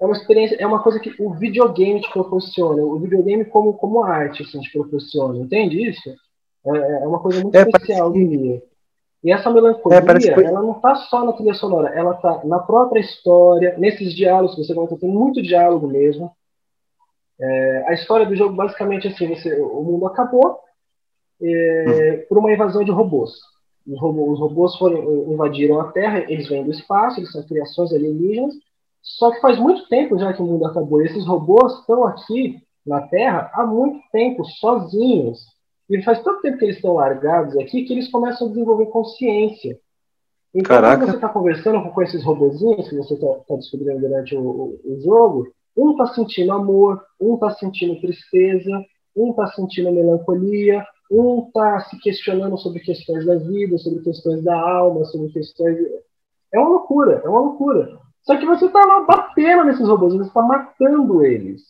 é 0.00 0.04
uma 0.04 0.16
experiência, 0.16 0.56
é 0.58 0.66
uma 0.66 0.82
coisa 0.82 1.00
que 1.00 1.14
o 1.20 1.34
videogame 1.34 2.00
te 2.00 2.10
proporciona, 2.12 2.82
o 2.82 2.98
videogame 2.98 3.44
como 3.44 3.74
como 3.74 4.02
arte 4.02 4.42
assim, 4.42 4.60
te 4.60 4.72
proporciona, 4.72 5.38
entende 5.38 5.88
isso? 5.88 6.10
É, 6.66 7.02
é 7.02 7.06
uma 7.06 7.20
coisa 7.20 7.40
muito 7.42 7.56
é, 7.56 7.62
especial, 7.62 8.12
parece... 8.12 8.62
E 9.24 9.32
essa 9.32 9.50
melancolia, 9.50 9.98
é, 9.98 10.34
que... 10.34 10.44
ela 10.44 10.60
não 10.60 10.72
está 10.72 10.94
só 10.96 11.24
na 11.24 11.32
trilha 11.32 11.54
sonora, 11.54 11.88
ela 11.94 12.14
está 12.14 12.44
na 12.44 12.58
própria 12.58 13.00
história, 13.00 13.74
nesses 13.78 14.14
diálogos 14.14 14.54
que 14.54 14.62
você 14.62 14.74
vai 14.74 14.86
tem 14.98 15.08
muito 15.08 15.40
diálogo 15.40 15.86
mesmo. 15.88 16.30
É, 17.40 17.84
a 17.88 17.94
história 17.94 18.26
do 18.26 18.36
jogo 18.36 18.54
basicamente 18.54 19.08
assim, 19.08 19.26
você, 19.26 19.58
o 19.60 19.82
mundo 19.82 20.06
acabou, 20.06 20.60
é, 21.42 22.26
por 22.28 22.38
uma 22.38 22.52
invasão 22.52 22.84
de 22.84 22.90
robôs. 22.90 23.32
Os, 23.86 24.00
robôs. 24.00 24.32
os 24.32 24.40
robôs 24.40 24.76
foram, 24.76 25.32
invadiram 25.32 25.80
a 25.80 25.92
Terra, 25.92 26.24
eles 26.28 26.48
vêm 26.48 26.64
do 26.64 26.70
espaço, 26.70 27.20
eles 27.20 27.30
são 27.30 27.42
criações 27.42 27.92
alienígenas, 27.92 28.54
só 29.02 29.30
que 29.30 29.40
faz 29.40 29.58
muito 29.58 29.86
tempo 29.88 30.18
já 30.18 30.32
que 30.32 30.40
o 30.40 30.46
mundo 30.46 30.64
acabou. 30.66 31.02
Esses 31.02 31.26
robôs 31.26 31.80
estão 31.80 32.06
aqui 32.06 32.62
na 32.86 33.02
Terra 33.02 33.50
há 33.54 33.66
muito 33.66 34.00
tempo, 34.10 34.44
sozinhos. 34.44 35.40
E 35.90 36.02
faz 36.02 36.22
tanto 36.22 36.40
tempo 36.40 36.58
que 36.58 36.64
eles 36.64 36.76
estão 36.76 36.94
largados 36.94 37.56
aqui 37.58 37.84
que 37.84 37.92
eles 37.92 38.10
começam 38.10 38.46
a 38.46 38.50
desenvolver 38.50 38.86
consciência. 38.86 39.78
Então, 40.54 40.76
Caraca. 40.76 40.98
quando 40.98 41.10
você 41.10 41.16
está 41.16 41.28
conversando 41.28 41.90
com 41.90 42.02
esses 42.02 42.24
robozinhos 42.24 42.88
que 42.88 42.96
você 42.96 43.14
está 43.14 43.26
tá 43.26 43.56
descobrindo 43.56 44.00
durante 44.00 44.34
o, 44.36 44.40
o, 44.40 44.80
o 44.84 45.00
jogo, 45.00 45.52
um 45.76 45.90
está 45.90 46.06
sentindo 46.06 46.52
amor, 46.52 47.02
um 47.20 47.34
está 47.34 47.50
sentindo 47.50 48.00
tristeza, 48.00 48.70
um 49.16 49.30
está 49.30 49.48
sentindo 49.48 49.92
melancolia, 49.92 50.86
um 51.14 51.46
está 51.46 51.80
se 51.80 51.98
questionando 52.00 52.56
sobre 52.58 52.80
questões 52.80 53.24
da 53.24 53.36
vida, 53.36 53.78
sobre 53.78 54.02
questões 54.02 54.42
da 54.42 54.58
alma, 54.58 55.04
sobre 55.06 55.30
questões. 55.32 55.78
É 56.52 56.58
uma 56.58 56.68
loucura, 56.68 57.22
é 57.24 57.28
uma 57.28 57.40
loucura. 57.40 57.98
Só 58.22 58.36
que 58.36 58.46
você 58.46 58.66
está 58.66 58.84
lá 58.84 59.04
batendo 59.04 59.64
nesses 59.64 59.86
robôs, 59.86 60.14
você 60.14 60.28
está 60.28 60.42
matando 60.42 61.24
eles. 61.24 61.62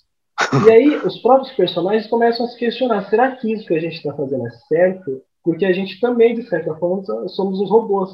E 0.67 0.71
aí 0.71 0.97
os 0.97 1.21
próprios 1.21 1.53
personagens 1.53 2.09
começam 2.09 2.47
a 2.47 2.49
se 2.49 2.59
questionar: 2.59 3.09
será 3.09 3.33
que 3.37 3.53
isso 3.53 3.67
que 3.67 3.75
a 3.75 3.81
gente 3.81 3.97
está 3.97 4.13
fazendo 4.15 4.47
é 4.47 4.51
certo? 4.69 5.23
Porque 5.43 5.65
a 5.65 5.73
gente 5.73 6.01
também, 6.01 6.35
de 6.35 6.49
certa 6.49 6.75
forma, 6.77 7.03
somos 7.29 7.61
os 7.61 7.71
robôs. 7.71 8.11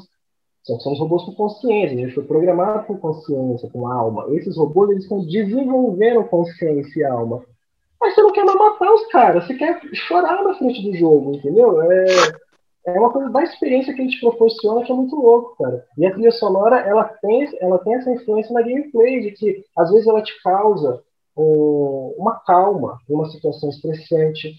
Só 0.63 0.77
que 0.77 0.83
somos 0.83 0.99
robôs 0.99 1.23
com 1.23 1.33
consciência, 1.33 1.97
a 1.97 2.01
gente 2.01 2.13
foi 2.13 2.23
programado 2.23 2.85
com 2.85 2.97
consciência, 2.97 3.69
com 3.71 3.87
alma. 3.87 4.27
Esses 4.35 4.55
robôs 4.57 4.91
eles 4.91 5.03
estão 5.03 5.25
desenvolvendo 5.25 6.23
consciência 6.25 6.99
e 6.99 7.03
alma. 7.03 7.43
Mas 8.01 8.15
você 8.15 8.21
não 8.23 8.31
quer 8.31 8.43
mais 8.43 8.57
matar 8.57 8.91
os 8.91 9.05
caras, 9.07 9.45
você 9.45 9.53
quer 9.53 9.79
chorar 9.93 10.43
na 10.43 10.55
frente 10.55 10.81
do 10.81 10.97
jogo, 10.97 11.35
entendeu? 11.35 11.79
É, 11.83 12.05
é 12.87 12.99
uma 12.99 13.11
coisa 13.11 13.29
da 13.29 13.43
experiência 13.43 13.93
que 13.93 14.01
a 14.01 14.03
gente 14.03 14.19
proporciona 14.19 14.83
que 14.83 14.91
é 14.91 14.95
muito 14.95 15.15
louco, 15.15 15.55
cara. 15.55 15.85
E 15.95 16.05
a 16.07 16.11
trilha 16.11 16.31
sonora, 16.31 16.79
ela 16.79 17.03
tem, 17.03 17.47
ela 17.59 17.77
tem 17.77 17.93
essa 17.93 18.11
influência 18.11 18.51
na 18.53 18.63
gameplay, 18.63 19.21
de 19.21 19.31
que 19.31 19.63
às 19.77 19.91
vezes 19.91 20.07
ela 20.07 20.23
te 20.23 20.33
causa 20.41 21.03
um, 21.37 22.15
uma 22.17 22.39
calma 22.39 22.97
uma 23.07 23.29
situação 23.29 23.69
estressante. 23.69 24.55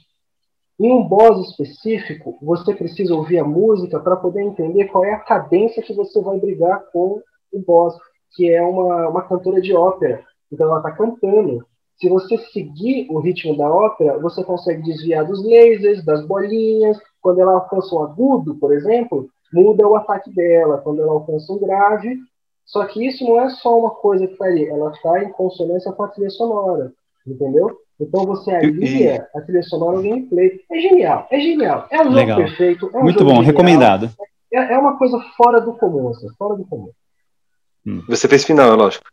Em 0.78 0.92
um 0.92 1.02
boss 1.02 1.50
específico, 1.50 2.38
você 2.40 2.72
precisa 2.72 3.12
ouvir 3.12 3.38
a 3.38 3.44
música 3.44 3.98
para 3.98 4.16
poder 4.16 4.42
entender 4.42 4.86
qual 4.86 5.04
é 5.04 5.14
a 5.14 5.20
cadência 5.20 5.82
que 5.82 5.92
você 5.92 6.20
vai 6.20 6.38
brigar 6.38 6.80
com 6.92 7.20
o 7.52 7.58
boss, 7.58 7.96
que 8.36 8.52
é 8.52 8.62
uma, 8.62 9.08
uma 9.08 9.22
cantora 9.22 9.60
de 9.60 9.74
ópera. 9.74 10.24
Então 10.50 10.68
ela 10.68 10.78
está 10.78 10.92
cantando 10.92 11.66
se 12.02 12.08
você 12.08 12.36
seguir 12.36 13.06
o 13.10 13.20
ritmo 13.20 13.56
da 13.56 13.72
ópera, 13.72 14.18
você 14.18 14.42
consegue 14.42 14.82
desviar 14.82 15.24
dos 15.24 15.40
lasers, 15.44 16.04
das 16.04 16.26
bolinhas. 16.26 16.98
Quando 17.20 17.40
ela 17.40 17.52
alcança 17.52 17.94
um 17.94 18.02
agudo, 18.02 18.56
por 18.56 18.74
exemplo, 18.74 19.30
muda 19.52 19.86
o 19.86 19.94
ataque 19.94 20.28
dela. 20.34 20.78
Quando 20.78 21.00
ela 21.00 21.12
alcança 21.12 21.52
um 21.52 21.60
grave. 21.60 22.18
Só 22.66 22.84
que 22.86 23.06
isso 23.06 23.22
não 23.22 23.40
é 23.40 23.50
só 23.50 23.78
uma 23.78 23.90
coisa 23.90 24.26
que 24.26 24.32
está 24.32 24.46
ali, 24.46 24.66
ela 24.66 24.90
está 24.90 25.22
em 25.22 25.30
consonância 25.30 25.92
com 25.92 26.02
a 26.02 26.08
trilha 26.08 26.30
sonora. 26.30 26.92
Entendeu? 27.24 27.78
Então 28.00 28.26
você 28.26 28.50
alia 28.50 29.24
a 29.32 29.40
trilha 29.40 29.62
sonora 29.62 29.98
ao 29.98 30.02
gameplay. 30.02 30.60
É 30.72 30.80
genial, 30.80 31.28
é 31.30 31.38
genial. 31.38 31.86
É 31.88 32.00
um 32.00 32.04
jogo 32.04 32.16
Legal. 32.16 32.38
perfeito. 32.38 32.90
É 32.92 32.98
um 32.98 33.02
Muito 33.04 33.20
bom, 33.20 33.36
genial. 33.36 33.44
recomendado. 33.44 34.10
É, 34.52 34.74
é, 34.74 34.78
uma 34.78 34.98
coisa 34.98 35.20
fora 35.36 35.60
do 35.60 35.74
comum, 35.74 36.08
assim, 36.08 36.26
fora 36.36 36.56
do 36.56 36.64
comum. 36.66 36.90
Hum. 37.86 38.02
Você 38.08 38.26
fez 38.26 38.44
final, 38.44 38.72
é 38.72 38.74
lógico. 38.74 39.04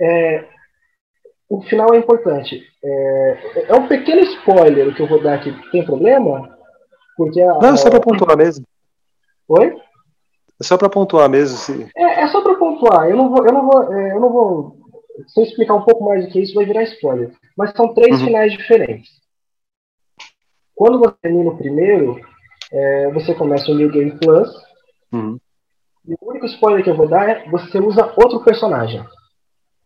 É, 0.00 0.48
o 1.52 1.60
final 1.60 1.92
é 1.92 1.98
importante. 1.98 2.66
É, 2.82 3.66
é 3.68 3.74
um 3.74 3.86
pequeno 3.86 4.22
spoiler 4.22 4.88
o 4.88 4.94
que 4.94 5.02
eu 5.02 5.06
vou 5.06 5.22
dar 5.22 5.34
aqui. 5.34 5.54
Tem 5.70 5.84
problema? 5.84 6.56
Porque 7.14 7.42
a, 7.42 7.58
Não, 7.58 7.74
é 7.74 7.76
só 7.76 7.90
para 7.90 8.00
pontuar 8.00 8.38
mesmo. 8.38 8.64
Oi? 9.48 9.76
É 10.58 10.64
só 10.64 10.78
para 10.78 10.88
pontuar 10.88 11.28
mesmo. 11.28 11.58
Se... 11.58 11.90
É, 11.94 12.22
é 12.22 12.28
só 12.28 12.42
para 12.42 12.54
pontuar. 12.54 13.06
Eu 13.10 13.16
não 13.18 13.28
vou, 13.28 13.44
eu 13.44 13.52
não 13.52 13.66
vou, 13.66 13.92
é, 13.92 14.12
eu 14.12 14.20
não 14.20 14.32
vou. 14.32 14.76
Se 15.26 15.40
eu 15.40 15.44
explicar 15.44 15.74
um 15.74 15.82
pouco 15.82 16.02
mais 16.02 16.24
do 16.24 16.32
que 16.32 16.40
isso, 16.40 16.54
vai 16.54 16.64
virar 16.64 16.84
spoiler. 16.84 17.34
Mas 17.54 17.72
são 17.72 17.92
três 17.92 18.18
uhum. 18.18 18.26
finais 18.28 18.52
diferentes. 18.52 19.10
Quando 20.74 21.00
você 21.00 21.14
termina 21.20 21.50
o 21.50 21.58
primeiro, 21.58 22.18
é, 22.72 23.10
você 23.12 23.34
começa 23.34 23.70
o 23.70 23.74
New 23.74 23.90
Game 23.90 24.18
Plus. 24.18 24.48
Uhum. 25.12 25.38
E 26.08 26.14
o 26.14 26.30
único 26.30 26.46
spoiler 26.46 26.82
que 26.82 26.88
eu 26.88 26.96
vou 26.96 27.08
dar 27.08 27.28
é 27.28 27.50
você 27.50 27.78
usa 27.78 28.10
outro 28.16 28.42
personagem. 28.42 29.04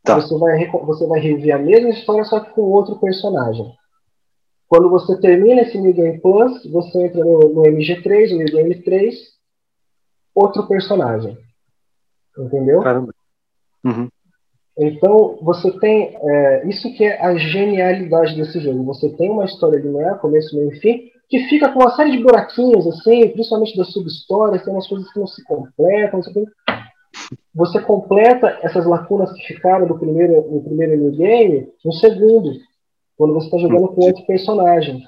Tá. 0.07 0.15
Você, 0.21 0.39
vai, 0.39 0.71
você 0.71 1.07
vai 1.09 1.19
rever 1.19 1.53
a 1.53 1.59
mesma 1.59 1.91
história, 1.91 2.25
só 2.25 2.39
que 2.39 2.53
com 2.53 2.63
outro 2.63 2.97
personagem. 3.01 3.67
Quando 4.69 4.89
você 4.89 5.21
termina 5.21 5.63
esse 5.63 5.77
New 5.77 5.93
Game 5.93 6.21
Plus, 6.21 6.65
você 6.71 7.07
entra 7.07 7.25
no, 7.25 7.41
no 7.41 7.63
MG3, 7.63 8.31
no 8.31 8.39
New 8.39 8.47
Game 8.47 8.83
3, 8.83 9.15
outro 10.33 10.69
personagem. 10.69 11.37
Entendeu? 12.39 12.83
Caramba. 12.83 13.13
Uhum. 13.85 14.09
Então, 14.79 15.39
você 15.43 15.73
tem. 15.81 16.17
É, 16.21 16.69
isso 16.69 16.93
que 16.95 17.05
é 17.05 17.21
a 17.21 17.37
genialidade 17.37 18.37
desse 18.37 18.61
jogo. 18.61 18.85
Você 18.85 19.09
tem 19.17 19.29
uma 19.29 19.45
história 19.45 19.79
linear, 19.79 20.21
começo, 20.21 20.55
meio 20.57 20.73
e 20.73 20.79
fim, 20.79 21.11
que 21.29 21.49
fica 21.49 21.73
com 21.73 21.81
uma 21.81 21.97
série 21.97 22.13
de 22.13 22.23
buraquinhos, 22.23 22.87
assim, 22.87 23.29
principalmente 23.31 23.77
das 23.77 23.93
subhistórias, 23.93 24.63
tem 24.63 24.73
umas 24.73 24.87
coisas 24.87 25.11
que 25.13 25.19
não 25.19 25.27
se 25.27 25.43
completam. 25.45 26.23
Você 26.23 26.33
tem 26.33 26.47
você 27.55 27.81
completa 27.81 28.59
essas 28.63 28.87
lacunas 28.87 29.33
que 29.33 29.47
ficaram 29.47 29.87
do 29.87 29.99
primeiro, 29.99 30.51
no 30.51 30.63
primeiro 30.63 30.97
new 30.97 31.13
game 31.13 31.69
no 31.85 31.93
segundo, 31.93 32.53
quando 33.17 33.35
você 33.35 33.47
está 33.47 33.59
jogando 33.59 33.89
com 33.89 34.05
outro 34.05 34.27
personagem. 34.27 35.03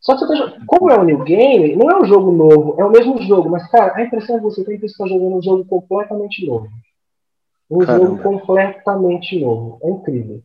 Só 0.00 0.14
que 0.14 0.20
você 0.20 0.38
tá, 0.38 0.56
como 0.66 0.90
é 0.90 0.98
um 0.98 1.04
new 1.04 1.24
game, 1.24 1.74
não 1.76 1.90
é 1.90 2.00
um 2.00 2.04
jogo 2.04 2.30
novo, 2.30 2.80
é 2.80 2.84
o 2.84 2.90
mesmo 2.90 3.20
jogo, 3.22 3.50
mas 3.50 3.68
cara, 3.70 3.96
a 3.96 4.02
impressão 4.02 4.36
que 4.36 4.44
você 4.44 4.64
tem 4.64 4.74
é 4.74 4.78
que 4.78 4.88
você 4.88 4.92
está 4.92 5.06
jogando 5.06 5.36
um 5.36 5.42
jogo 5.42 5.64
completamente 5.64 6.46
novo. 6.46 6.68
Um 7.70 7.78
Caramba. 7.78 8.06
jogo 8.06 8.22
completamente 8.22 9.40
novo. 9.40 9.78
É 9.82 9.90
incrível. 9.90 10.40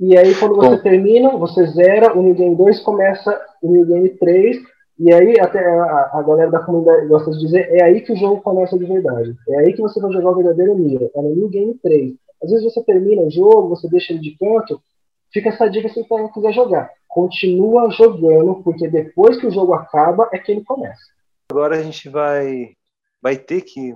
E 0.00 0.16
aí, 0.16 0.34
quando 0.34 0.56
você 0.56 0.76
Bom. 0.76 0.82
termina, 0.82 1.36
você 1.36 1.66
zera, 1.66 2.16
o 2.16 2.22
New 2.22 2.34
Game 2.34 2.56
2 2.56 2.80
começa 2.80 3.40
o 3.62 3.70
New 3.70 3.86
Game 3.86 4.08
3, 4.10 4.56
e 4.98 5.12
aí, 5.12 5.40
até 5.40 5.58
a, 5.58 6.10
a, 6.12 6.22
galera 6.22 6.50
da 6.50 6.60
comunidade 6.60 7.06
gosta 7.06 7.30
de 7.30 7.38
dizer, 7.38 7.68
é 7.70 7.82
aí 7.82 8.02
que 8.02 8.12
o 8.12 8.16
jogo 8.16 8.40
começa 8.42 8.78
de 8.78 8.84
verdade. 8.84 9.36
É 9.48 9.58
aí 9.60 9.72
que 9.72 9.80
você 9.80 10.00
vai 10.00 10.12
jogar 10.12 10.30
o 10.30 10.36
verdadeiro 10.36 10.76
Nier. 10.76 11.10
É 11.14 11.22
no 11.22 11.34
New 11.34 11.48
Game 11.48 11.74
3. 11.74 12.14
Às 12.42 12.50
vezes 12.50 12.64
você 12.64 12.84
termina 12.84 13.22
o 13.22 13.30
jogo, 13.30 13.70
você 13.70 13.88
deixa 13.88 14.12
ele 14.12 14.20
de 14.20 14.36
canto, 14.36 14.82
fica 15.32 15.48
essa 15.48 15.68
dica 15.68 15.88
se 15.88 16.02
você 16.02 16.28
quiser 16.32 16.52
jogar. 16.52 16.90
Continua 17.08 17.90
jogando, 17.90 18.62
porque 18.62 18.88
depois 18.88 19.38
que 19.38 19.46
o 19.46 19.50
jogo 19.50 19.74
acaba, 19.74 20.28
é 20.32 20.38
que 20.38 20.52
ele 20.52 20.64
começa. 20.64 21.02
agora 21.50 21.76
a 21.76 21.82
gente 21.82 22.08
vai, 22.08 22.74
vai 23.20 23.36
ter 23.36 23.62
que 23.62 23.94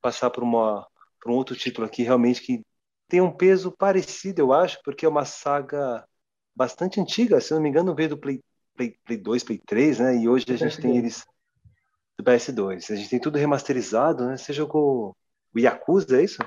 passar 0.00 0.30
por, 0.30 0.42
uma, 0.42 0.86
por 1.20 1.32
um 1.32 1.34
outro 1.34 1.56
título 1.56 1.86
aqui, 1.86 2.02
realmente, 2.02 2.40
que 2.42 2.60
tem 3.08 3.20
um 3.20 3.30
peso 3.30 3.72
parecido, 3.72 4.40
eu 4.40 4.52
acho, 4.52 4.78
porque 4.84 5.06
é 5.06 5.08
uma 5.08 5.24
saga 5.24 6.04
bastante 6.54 7.00
antiga, 7.00 7.40
se 7.40 7.52
não 7.52 7.60
me 7.60 7.68
engano, 7.68 7.94
veio 7.94 8.10
do 8.10 8.18
Play, 8.18 8.40
Play, 8.76 8.94
Play 9.04 9.18
2, 9.18 9.44
Play 9.44 9.60
3, 9.66 9.98
né? 9.98 10.16
E 10.16 10.28
hoje 10.28 10.44
a 10.48 10.56
gente 10.56 10.80
tem 10.80 10.96
eles 10.96 11.24
do 12.18 12.24
PS2. 12.24 12.92
A 12.92 12.96
gente 12.96 13.10
tem 13.10 13.18
tudo 13.18 13.38
remasterizado, 13.38 14.26
né? 14.26 14.36
Você 14.36 14.52
jogou 14.52 15.14
o 15.54 15.58
Yakuza, 15.58 16.20
é 16.20 16.24
isso? 16.24 16.38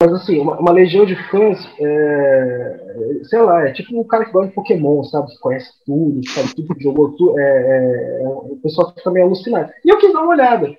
Mas 0.00 0.12
assim, 0.12 0.38
uma, 0.38 0.58
uma 0.58 0.72
legião 0.72 1.06
de 1.06 1.16
fãs, 1.30 1.58
é, 1.80 3.20
sei 3.24 3.40
lá, 3.40 3.66
é 3.66 3.72
tipo 3.72 3.98
um 3.98 4.04
cara 4.04 4.26
que 4.26 4.32
gosta 4.32 4.48
de 4.48 4.54
Pokémon, 4.54 5.02
sabe? 5.04 5.28
Que 5.28 5.38
conhece 5.38 5.70
tudo, 5.86 6.20
sabe 6.28 6.54
tudo, 6.54 6.80
jogou 6.80 7.12
tudo. 7.12 7.38
É, 7.38 7.42
é, 7.42 8.22
é, 8.22 8.28
o 8.28 8.58
pessoal 8.62 8.92
fica 8.92 9.10
meio 9.10 9.26
alucinado. 9.26 9.72
E 9.84 9.88
eu 9.88 9.98
quis 9.98 10.12
dar 10.12 10.20
uma 10.20 10.32
olhada. 10.32 10.76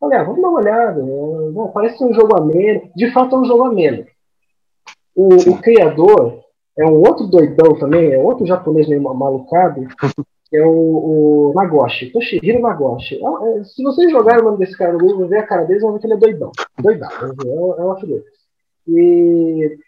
Falei, 0.00 0.18
ah, 0.18 0.24
vamos 0.24 0.40
dar 0.40 0.48
uma 0.48 0.60
olhada. 0.60 1.02
Bom, 1.02 1.70
parece 1.72 2.02
um 2.02 2.14
jogo 2.14 2.34
ameno. 2.36 2.90
De 2.96 3.10
fato 3.12 3.36
é 3.36 3.38
um 3.38 3.44
jogo 3.44 3.64
ameno. 3.64 4.06
O, 5.14 5.34
o, 5.50 5.58
criador 5.60 6.42
é 6.78 6.84
um 6.84 6.98
outro 6.98 7.26
doidão 7.26 7.74
também, 7.78 8.12
é 8.12 8.18
outro 8.18 8.46
japonês 8.46 8.88
meio 8.88 9.02
malucado, 9.02 9.86
que 10.48 10.56
é 10.56 10.64
o, 10.64 11.50
o 11.50 11.52
Nagoshi, 11.54 12.12
Toshihiro 12.12 12.60
Nagoshi. 12.60 13.16
É, 13.16 13.58
é, 13.58 13.64
se 13.64 13.82
vocês 13.82 14.10
jogarem 14.10 14.42
o 14.42 14.44
nome 14.44 14.58
desse 14.58 14.76
cara 14.76 14.92
no 14.92 14.98
Google, 14.98 15.28
ver 15.28 15.38
a 15.38 15.46
cara 15.46 15.64
dele, 15.64 15.80
vão 15.80 15.92
ver 15.92 16.00
que 16.00 16.06
ele 16.06 16.14
é 16.14 16.18
doidão. 16.18 16.52
Doidão, 16.78 17.08
é, 17.10 17.80
é 17.80 17.84
uma 17.84 17.98
figura. 17.98 18.22
E 18.86 19.78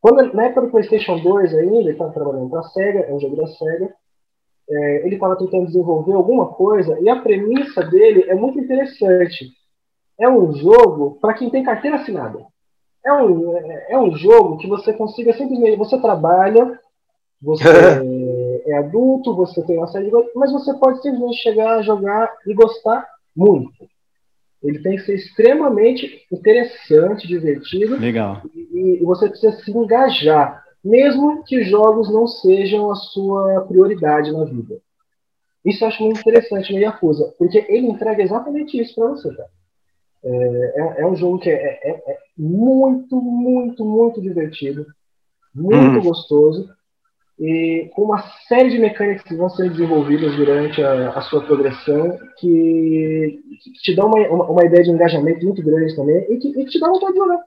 quando, 0.00 0.34
na 0.34 0.46
época 0.46 0.62
do 0.62 0.70
PlayStation 0.70 1.18
2 1.18 1.54
ainda, 1.54 1.76
ele 1.76 1.92
estava 1.92 2.12
trabalhando 2.12 2.50
para 2.50 2.60
a 2.60 2.64
SEGA, 2.64 3.00
é 3.00 3.14
um 3.14 3.20
jogo 3.20 3.36
da 3.36 3.46
SEGA, 3.46 3.94
é, 4.68 5.06
ele 5.06 5.14
estava 5.14 5.36
tentando 5.36 5.66
desenvolver 5.66 6.12
alguma 6.12 6.48
coisa, 6.48 6.98
e 7.00 7.08
a 7.08 7.20
premissa 7.20 7.82
dele 7.84 8.24
é 8.28 8.34
muito 8.34 8.58
interessante. 8.58 9.50
É 10.18 10.28
um 10.28 10.52
jogo 10.52 11.18
para 11.20 11.34
quem 11.34 11.50
tem 11.50 11.62
carteira 11.62 11.96
assinada. 11.98 12.44
É 13.04 13.12
um, 13.12 13.56
é 13.88 13.98
um 13.98 14.16
jogo 14.16 14.58
que 14.58 14.68
você 14.68 14.92
consiga 14.92 15.32
simplesmente. 15.32 15.76
Você 15.76 16.00
trabalha, 16.00 16.78
você 17.40 17.64
é 18.66 18.78
adulto, 18.78 19.34
você 19.34 19.62
tem 19.62 19.78
uma 19.78 19.88
série 19.88 20.06
de 20.06 20.10
coisas, 20.10 20.30
mas 20.34 20.52
você 20.52 20.72
pode 20.74 21.02
simplesmente 21.02 21.42
chegar, 21.42 21.82
jogar 21.82 22.32
e 22.46 22.54
gostar 22.54 23.06
muito. 23.34 23.72
Ele 24.62 24.78
tem 24.78 24.96
que 24.96 25.02
ser 25.02 25.14
extremamente 25.16 26.24
interessante, 26.30 27.26
divertido. 27.26 27.96
Legal. 27.96 28.42
E, 28.54 29.00
e, 29.00 29.04
você 29.04 29.28
precisa 29.28 29.52
se 29.60 29.70
engajar, 29.72 30.62
mesmo 30.84 31.42
que 31.44 31.64
jogos 31.64 32.12
não 32.12 32.28
sejam 32.28 32.90
a 32.90 32.94
sua 32.94 33.62
prioridade 33.62 34.30
na 34.30 34.44
vida. 34.44 34.78
Isso 35.64 35.82
eu 35.82 35.88
acho 35.88 36.02
muito 36.02 36.20
interessante 36.20 36.72
no 36.72 36.78
Yakuza, 36.78 37.34
porque 37.38 37.66
ele 37.68 37.88
entrega 37.88 38.22
exatamente 38.22 38.80
isso 38.80 38.94
para 38.94 39.08
você, 39.08 39.34
cara. 39.34 39.48
É, 40.24 40.28
é, 40.28 41.00
é, 41.02 41.06
um 41.06 41.16
jogo 41.16 41.38
que 41.38 41.50
é, 41.50 41.80
é, 41.82 41.90
é, 41.90 42.18
muito, 42.38 43.20
muito, 43.20 43.84
muito 43.84 44.20
divertido, 44.20 44.86
muito 45.54 45.98
hum. 45.98 46.02
gostoso 46.02 46.68
e 47.38 47.90
com 47.94 48.02
uma 48.02 48.22
série 48.46 48.70
de 48.70 48.78
mecânicas 48.78 49.24
que 49.24 49.34
vão 49.34 49.48
ser 49.48 49.68
desenvolvidas 49.70 50.36
durante 50.36 50.80
a, 50.80 51.10
a 51.10 51.22
sua 51.22 51.42
progressão 51.44 52.16
que, 52.38 53.40
que 53.64 53.72
te 53.82 53.96
dá 53.96 54.06
uma, 54.06 54.16
uma, 54.28 54.50
uma, 54.50 54.64
ideia 54.64 54.84
de 54.84 54.90
engajamento 54.90 55.44
muito 55.44 55.62
grande 55.62 55.96
também 55.96 56.24
e 56.30 56.38
que, 56.38 56.48
e 56.48 56.64
que 56.64 56.70
te 56.70 56.78
dá 56.78 56.88
vontade 56.88 57.14
de 57.14 57.18
jogar. 57.18 57.40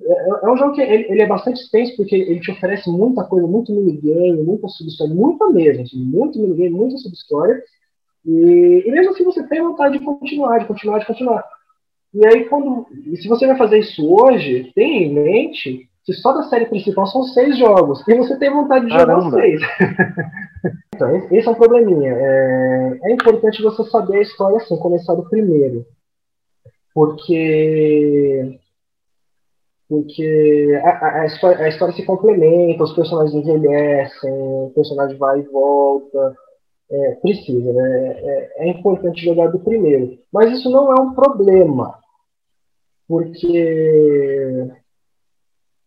É, 0.00 0.12
é, 0.12 0.28
é 0.44 0.50
um 0.50 0.56
jogo 0.56 0.72
que 0.72 0.80
ele, 0.80 1.12
ele, 1.12 1.22
é 1.22 1.26
bastante 1.26 1.60
extenso 1.60 1.94
porque 1.96 2.14
ele 2.14 2.40
te 2.40 2.50
oferece 2.50 2.88
muita 2.88 3.24
coisa, 3.24 3.46
muito 3.46 3.70
minigame, 3.70 4.42
muita 4.42 4.66
subhistória, 4.68 5.14
muita 5.14 5.46
mesmo, 5.50 5.82
assim, 5.82 5.98
muito 5.98 6.38
minigame, 6.38 6.70
muita 6.70 6.96
subhistória. 6.96 7.62
E, 8.24 8.84
e 8.86 8.90
mesmo 8.90 9.12
assim 9.12 9.24
você 9.24 9.46
tem 9.46 9.60
vontade 9.60 9.98
de 9.98 10.04
continuar, 10.04 10.58
de 10.58 10.66
continuar, 10.66 11.00
de 11.00 11.06
continuar. 11.06 11.57
E 12.14 12.26
aí, 12.26 12.44
quando. 12.46 12.86
E 13.06 13.16
se 13.16 13.28
você 13.28 13.46
vai 13.46 13.56
fazer 13.56 13.78
isso 13.80 14.06
hoje, 14.08 14.72
tenha 14.74 15.06
em 15.06 15.12
mente 15.12 15.88
que 16.04 16.14
só 16.14 16.32
da 16.32 16.44
série 16.44 16.64
principal 16.64 17.06
são 17.06 17.22
seis 17.24 17.58
jogos. 17.58 18.02
E 18.08 18.14
você 18.14 18.38
tem 18.38 18.50
vontade 18.50 18.86
de 18.86 18.92
jogar 18.92 19.18
os 19.18 19.30
seis. 19.30 19.60
então, 20.94 21.16
esse 21.30 21.46
é 21.46 21.50
um 21.50 21.54
probleminha. 21.54 22.14
É, 22.14 22.98
é 23.02 23.12
importante 23.12 23.62
você 23.62 23.84
saber 23.84 24.16
a 24.16 24.22
história 24.22 24.56
assim, 24.56 24.78
começar 24.78 25.14
do 25.14 25.28
primeiro. 25.28 25.84
Porque. 26.94 28.58
Porque 29.86 30.80
a, 30.82 30.88
a, 30.88 31.20
a, 31.22 31.26
história, 31.26 31.64
a 31.64 31.68
história 31.68 31.94
se 31.94 32.04
complementa, 32.04 32.84
os 32.84 32.94
personagens 32.94 33.34
envelhecem, 33.34 34.30
o 34.30 34.72
personagem 34.74 35.16
vai 35.18 35.40
e 35.40 35.48
volta. 35.48 36.36
É, 36.90 37.14
precisa, 37.16 37.70
né? 37.72 38.12
É, 38.18 38.52
é, 38.64 38.68
importante 38.70 39.24
jogar 39.24 39.48
do 39.48 39.58
primeiro. 39.58 40.18
Mas 40.32 40.52
isso 40.52 40.70
não 40.70 40.90
é 40.90 41.00
um 41.00 41.12
problema, 41.12 41.98
porque 43.06 44.70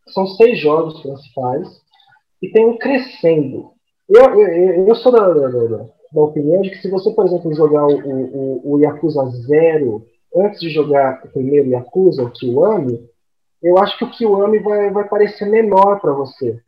são 0.09 0.27
seis 0.27 0.59
jogos 0.59 1.01
principais 1.01 1.67
e 2.41 2.49
tem 2.51 2.65
um 2.65 2.77
crescendo. 2.77 3.71
Eu, 4.07 4.39
eu, 4.39 4.87
eu 4.87 4.95
sou 4.95 5.11
da, 5.11 5.27
da, 5.27 5.47
da, 5.47 5.67
da, 6.11 6.21
opinião 6.21 6.61
de 6.61 6.69
que 6.69 6.77
se 6.77 6.89
você, 6.89 7.09
por 7.11 7.25
exemplo, 7.25 7.53
jogar 7.55 7.87
o, 7.87 7.97
o, 7.97 8.73
o 8.73 8.79
Yakuza 8.79 9.25
Zero 9.47 10.05
antes 10.35 10.59
de 10.59 10.69
jogar 10.69 11.23
o 11.25 11.29
primeiro 11.29 11.69
Yakuza, 11.69 12.23
o 12.23 12.31
Kiwami, 12.31 13.09
eu 13.63 13.77
acho 13.77 13.97
que 13.97 14.03
o 14.03 14.11
Kiwami 14.11 14.59
vai, 14.59 14.91
vai 14.91 15.07
parecer 15.07 15.45
menor 15.45 15.99
para 15.99 16.13
você. 16.13 16.59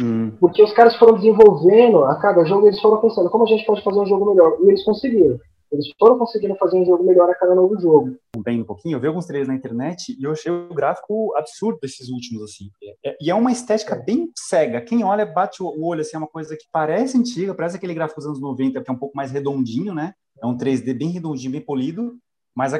Hum. 0.00 0.32
Porque 0.38 0.62
os 0.62 0.72
caras 0.72 0.96
foram 0.96 1.16
desenvolvendo 1.16 2.04
a 2.04 2.16
cada 2.16 2.44
jogo, 2.44 2.66
eles 2.66 2.80
foram 2.80 3.00
pensando 3.00 3.30
como 3.30 3.44
a 3.44 3.46
gente 3.46 3.64
pode 3.64 3.82
fazer 3.82 4.00
um 4.00 4.06
jogo 4.06 4.26
melhor. 4.26 4.58
E 4.62 4.68
eles 4.68 4.84
conseguiram. 4.84 5.38
Eles 5.72 5.86
foram 5.98 6.18
conseguindo 6.18 6.54
fazer 6.56 6.76
um 6.76 6.84
jogo 6.84 7.04
melhor 7.04 7.28
a 7.28 7.34
cada 7.34 7.54
novo 7.54 7.78
jogo. 7.80 8.16
Bem 8.38 8.60
um 8.60 8.64
pouquinho, 8.64 8.96
eu 8.96 9.00
vi 9.00 9.08
alguns 9.08 9.26
trailers 9.26 9.48
na 9.48 9.54
internet 9.54 10.16
e 10.18 10.22
eu 10.22 10.30
achei 10.30 10.50
o 10.50 10.72
gráfico 10.72 11.34
absurdo 11.36 11.78
desses 11.82 12.08
últimos, 12.08 12.44
assim. 12.44 12.70
É, 13.04 13.16
e 13.20 13.30
é 13.30 13.34
uma 13.34 13.50
estética 13.50 13.94
é. 13.94 14.02
bem 14.02 14.30
cega. 14.36 14.80
Quem 14.80 15.02
olha, 15.02 15.26
bate 15.26 15.62
o 15.62 15.84
olho, 15.84 16.02
assim, 16.02 16.16
é 16.16 16.18
uma 16.18 16.28
coisa 16.28 16.56
que 16.56 16.66
parece 16.72 17.18
antiga, 17.18 17.54
parece 17.54 17.76
aquele 17.76 17.94
gráfico 17.94 18.20
dos 18.20 18.28
anos 18.28 18.40
90, 18.40 18.80
que 18.80 18.90
é 18.90 18.92
um 18.92 18.98
pouco 18.98 19.16
mais 19.16 19.32
redondinho, 19.32 19.92
né? 19.92 20.14
É 20.40 20.46
um 20.46 20.56
3D 20.56 20.96
bem 20.96 21.08
redondinho, 21.08 21.52
bem 21.52 21.60
polido, 21.60 22.16
mas, 22.56 22.72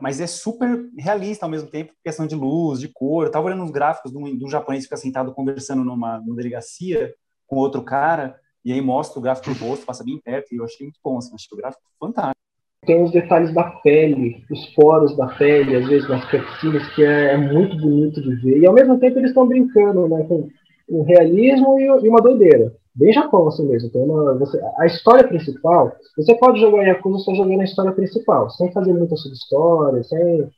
mas 0.00 0.20
é 0.22 0.26
super 0.26 0.88
realista 0.96 1.44
ao 1.44 1.50
mesmo 1.50 1.68
tempo, 1.68 1.92
questão 2.02 2.26
de 2.26 2.34
luz, 2.34 2.80
de 2.80 2.88
cor. 2.88 3.26
Eu 3.26 3.30
tava 3.30 3.46
olhando 3.46 3.62
uns 3.62 3.70
gráficos 3.70 4.10
de 4.10 4.16
um, 4.16 4.34
de 4.34 4.42
um 4.42 4.48
japonês 4.48 4.84
que 4.84 4.88
fica 4.88 4.96
sentado 4.96 5.34
conversando 5.34 5.84
numa, 5.84 6.18
numa 6.18 6.34
delegacia 6.34 7.14
com 7.46 7.56
outro 7.56 7.82
cara, 7.82 8.36
e 8.64 8.72
aí 8.72 8.80
mostra 8.80 9.18
o 9.18 9.22
gráfico 9.22 9.52
do 9.52 9.64
rosto, 9.64 9.84
passa 9.84 10.02
bem 10.02 10.18
perto, 10.18 10.52
e 10.52 10.56
eu 10.56 10.64
achei 10.64 10.86
muito 10.86 10.98
bom, 11.04 11.18
assim, 11.18 11.34
achei 11.34 11.48
o 11.52 11.56
gráfico 11.56 11.82
fantástico. 12.00 12.38
Tem 12.86 13.02
os 13.02 13.12
detalhes 13.12 13.52
da 13.52 13.64
pele, 13.64 14.42
os 14.50 14.66
poros 14.74 15.14
da 15.14 15.26
pele, 15.26 15.76
às 15.76 15.86
vezes 15.86 16.08
nas 16.08 16.24
cutscenes, 16.30 16.88
que 16.94 17.04
é, 17.04 17.34
é, 17.34 17.36
muito 17.36 17.76
bonito 17.76 18.22
de 18.22 18.34
ver. 18.36 18.58
E 18.58 18.66
ao 18.66 18.72
mesmo 18.72 18.98
tempo 18.98 19.18
eles 19.18 19.30
estão 19.30 19.46
brincando 19.46 20.08
né, 20.08 20.24
com 20.24 20.48
o 20.88 21.02
realismo 21.02 21.78
e, 21.78 21.84
e, 21.84 22.08
uma 22.08 22.22
doideira. 22.22 22.74
Bem 22.98 23.12
Japão, 23.12 23.46
assim 23.46 23.64
mesmo. 23.64 23.88
Tem 23.90 24.02
uma, 24.02 24.34
você, 24.34 24.60
a 24.76 24.86
história 24.86 25.26
principal, 25.26 25.92
você 26.16 26.34
pode 26.34 26.60
jogar 26.60 26.82
Yakuza 26.82 27.18
só 27.20 27.32
jogando 27.32 27.60
a 27.60 27.64
história 27.64 27.92
principal, 27.92 28.50
sem 28.50 28.72
fazer 28.72 28.92
muita 28.92 29.14
subhistória, 29.14 30.02
sem. 30.02 30.50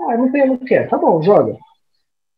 Ah, 0.00 0.16
não 0.16 0.32
tem, 0.32 0.46
não 0.46 0.56
quer. 0.56 0.88
Tá 0.88 0.96
bom, 0.96 1.20
joga. 1.20 1.54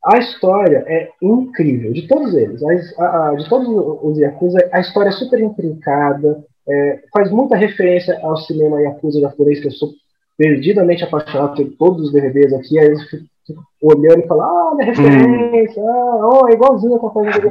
A 0.05 0.19
história 0.19 0.85
é 0.89 1.09
incrível, 1.23 1.93
de 1.93 2.09
todos 2.09 2.35
eles. 2.35 2.61
A, 2.99 3.29
a, 3.29 3.35
de 3.37 3.49
todos 3.49 3.69
os 4.03 4.19
Yakuza, 4.19 4.59
a 4.73 4.81
história 4.81 5.11
é 5.11 5.13
super 5.13 5.41
intrincada, 5.41 6.45
é, 6.69 7.05
faz 7.13 7.31
muita 7.31 7.57
referência 7.57 8.19
ao 8.23 8.37
cinema 8.39 8.83
Yakuza 8.83 9.21
japonês, 9.21 9.61
que 9.61 9.69
eu 9.69 9.73
sou 9.73 9.91
perdidamente 10.37 11.05
apaixonado 11.05 11.55
por 11.55 11.77
todos 11.79 12.07
os 12.07 12.13
DVDs 12.13 12.53
aqui. 12.53 12.77
Aí 12.77 12.89
eu 12.89 12.99
fico 12.99 13.63
olhando 13.81 14.19
e 14.19 14.27
falo, 14.27 14.41
ah, 14.41 14.73
olha 14.73 14.83
a 14.83 14.87
referência, 14.87 15.81
hum. 15.81 15.89
ah, 15.89 16.41
oh, 16.43 16.49
é 16.49 16.55
igualzinho 16.55 16.97
a 16.97 17.11
coisa 17.11 17.51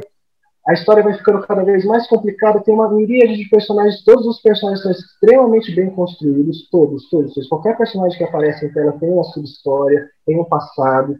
a 0.66 0.72
história 0.72 1.02
vai 1.02 1.14
ficando 1.14 1.46
cada 1.46 1.62
vez 1.62 1.84
mais 1.84 2.06
complicada, 2.06 2.62
tem 2.62 2.74
uma 2.74 2.90
miríade 2.90 3.36
de 3.36 3.48
personagens, 3.50 4.02
todos 4.02 4.26
os 4.26 4.40
personagens 4.40 4.82
são 4.82 4.92
extremamente 4.92 5.74
bem 5.74 5.90
construídos, 5.90 6.68
todos, 6.70 7.08
todos. 7.10 7.34
Qualquer 7.48 7.76
personagem 7.76 8.16
que 8.16 8.24
aparece 8.24 8.64
em 8.64 8.72
tela 8.72 8.98
tem 8.98 9.10
uma 9.10 9.24
subhistória, 9.24 10.08
tem 10.24 10.40
um 10.40 10.44
passado. 10.44 11.16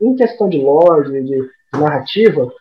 Em 0.00 0.14
questão 0.14 0.48
de 0.48 0.58
lore, 0.58 1.24
de, 1.24 1.50
narrativa, 1.72 2.52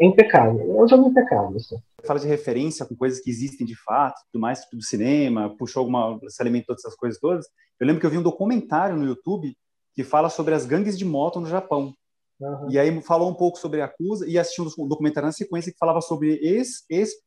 é 0.00 0.06
impecável. 0.06 0.60
É 0.60 0.82
um 0.82 0.88
jogo 0.88 1.10
impecável. 1.10 1.56
Assim. 1.56 1.76
Fala 2.06 2.18
de 2.18 2.28
referência 2.28 2.86
com 2.86 2.96
coisas 2.96 3.20
que 3.20 3.30
existem 3.30 3.66
de 3.66 3.76
fato, 3.76 4.20
tudo 4.32 4.40
mais, 4.40 4.66
do 4.72 4.82
cinema, 4.82 5.54
puxou 5.56 5.80
alguma, 5.80 6.18
se 6.28 6.42
alimentou 6.42 6.74
dessas 6.74 6.96
coisas 6.96 7.20
todas. 7.20 7.46
Eu 7.78 7.86
lembro 7.86 8.00
que 8.00 8.06
eu 8.06 8.10
vi 8.10 8.16
um 8.16 8.22
documentário 8.22 8.96
no 8.96 9.04
YouTube 9.04 9.54
que 9.94 10.02
fala 10.02 10.30
sobre 10.30 10.54
as 10.54 10.64
gangues 10.64 10.98
de 10.98 11.04
moto 11.04 11.40
no 11.40 11.46
Japão. 11.46 11.92
Uhum. 12.40 12.70
E 12.70 12.78
aí 12.78 13.00
falou 13.00 13.30
um 13.30 13.34
pouco 13.34 13.58
sobre 13.58 13.80
a 13.80 13.84
Yakuza 13.84 14.28
e 14.28 14.38
assisti 14.38 14.60
um 14.60 14.88
documentário 14.88 15.26
na 15.26 15.32
sequência 15.32 15.72
que 15.72 15.78
falava 15.78 16.00
sobre 16.00 16.34
ex-membros 16.42 16.82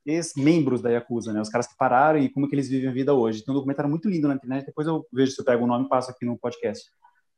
ex, 0.05 0.33
ex 0.35 0.81
da 0.81 0.89
Yakuza, 0.89 1.33
né? 1.33 1.41
Os 1.41 1.49
caras 1.49 1.67
que 1.67 1.77
pararam 1.77 2.19
e 2.19 2.29
como 2.29 2.47
que 2.47 2.55
eles 2.55 2.67
vivem 2.67 2.89
a 2.89 2.93
vida 2.93 3.13
hoje. 3.13 3.43
Tem 3.43 3.51
um 3.51 3.55
documentário 3.55 3.89
muito 3.89 4.09
lindo 4.09 4.27
na 4.27 4.35
internet, 4.35 4.65
depois 4.65 4.87
eu 4.87 5.05
vejo 5.11 5.31
se 5.31 5.41
eu 5.41 5.45
pego 5.45 5.63
o 5.63 5.67
nome 5.67 5.85
e 5.85 5.89
passo 5.89 6.11
aqui 6.11 6.25
no 6.25 6.37
podcast. 6.37 6.89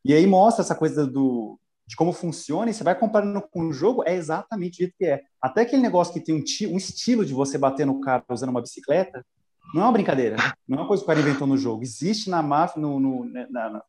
E 0.04 0.14
aí 0.14 0.26
mostra 0.26 0.64
essa 0.64 0.76
coisa 0.76 1.06
do, 1.06 1.60
de 1.86 1.96
como 1.96 2.14
funciona 2.14 2.70
e 2.70 2.74
você 2.74 2.84
vai 2.84 2.98
comparando 2.98 3.42
com 3.52 3.68
o 3.68 3.74
jogo, 3.74 4.04
é 4.06 4.16
exatamente 4.16 4.76
o 4.76 4.78
jeito 4.78 4.96
que 4.98 5.06
é. 5.06 5.22
Até 5.42 5.62
aquele 5.62 5.82
negócio 5.82 6.14
que 6.14 6.22
tem 6.22 6.36
um, 6.36 6.44
um 6.74 6.78
estilo 6.78 7.26
de 7.26 7.34
você 7.34 7.58
bater 7.58 7.86
no 7.86 8.00
cara 8.00 8.24
usando 8.30 8.50
uma 8.50 8.62
bicicleta, 8.62 9.26
Não 9.74 9.84
é 9.84 9.86
uma 9.86 9.92
brincadeira. 9.92 10.36
Não 10.68 10.78
é 10.78 10.82
uma 10.82 10.88
coisa 10.88 11.04
que 11.04 11.06
o 11.06 11.14
cara 11.14 11.20
inventou 11.20 11.48
no 11.48 11.58
jogo. 11.58 11.84
Existe 11.84 12.30
na 12.30 12.42
máfia, 12.42 12.82
no, 12.82 13.00
no 13.00 13.26
né, 13.26 13.48
na, 13.52 13.70
na, 13.70 13.84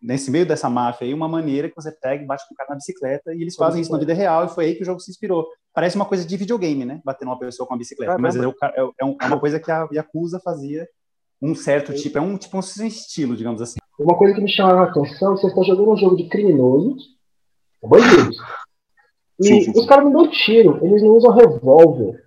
nesse 0.00 0.30
meio 0.30 0.46
dessa 0.46 0.70
máfia 0.70 1.06
aí, 1.06 1.14
uma 1.14 1.28
maneira 1.28 1.68
que 1.68 1.74
você 1.74 1.90
pega 1.90 2.22
e 2.22 2.26
bate 2.26 2.46
com 2.48 2.54
o 2.54 2.56
cara 2.56 2.70
na 2.70 2.76
bicicleta 2.76 3.34
e 3.34 3.42
eles 3.42 3.56
fazem 3.56 3.80
isso 3.80 3.92
na 3.92 3.98
vida 3.98 4.14
real 4.14 4.44
e 4.44 4.48
foi 4.48 4.66
aí 4.66 4.74
que 4.74 4.82
o 4.82 4.86
jogo 4.86 5.00
se 5.00 5.10
inspirou. 5.10 5.46
Parece 5.74 5.96
uma 5.96 6.04
coisa 6.04 6.24
de 6.24 6.36
videogame, 6.36 6.84
né? 6.84 7.00
Bater 7.04 7.24
numa 7.24 7.38
pessoa 7.38 7.66
com 7.66 7.74
a 7.74 7.78
bicicleta. 7.78 8.14
Ah, 8.14 8.18
mas 8.18 8.36
é, 8.36 8.44
é, 8.44 8.82
é, 8.82 8.90
é, 9.00 9.26
uma 9.26 9.40
coisa 9.40 9.58
que 9.60 9.70
a 9.70 9.88
Yakuza 9.92 10.40
fazia 10.40 10.86
um 11.42 11.54
certo 11.54 11.92
tipo, 11.94 12.16
é 12.16 12.20
um 12.20 12.36
tipo 12.38 12.56
um 12.56 12.60
estilo, 12.60 13.36
digamos 13.36 13.60
assim. 13.60 13.78
Uma 13.98 14.16
coisa 14.16 14.34
que 14.34 14.40
me 14.40 14.48
chamava 14.48 14.82
a 14.82 14.90
atenção 14.90 15.34
é 15.34 15.36
você 15.36 15.48
está 15.48 15.62
jogando 15.62 15.92
um 15.92 15.96
jogo 15.96 16.16
de 16.16 16.28
criminosos, 16.28 17.04
bandidos. 17.82 18.36
E 19.40 19.46
sim, 19.46 19.60
sim, 19.60 19.72
sim. 19.72 19.80
os 19.80 19.86
caras 19.86 20.04
não 20.04 20.12
dão 20.12 20.30
tiro, 20.30 20.78
eles 20.82 21.02
não 21.02 21.10
usam 21.10 21.32
revólver. 21.32 22.25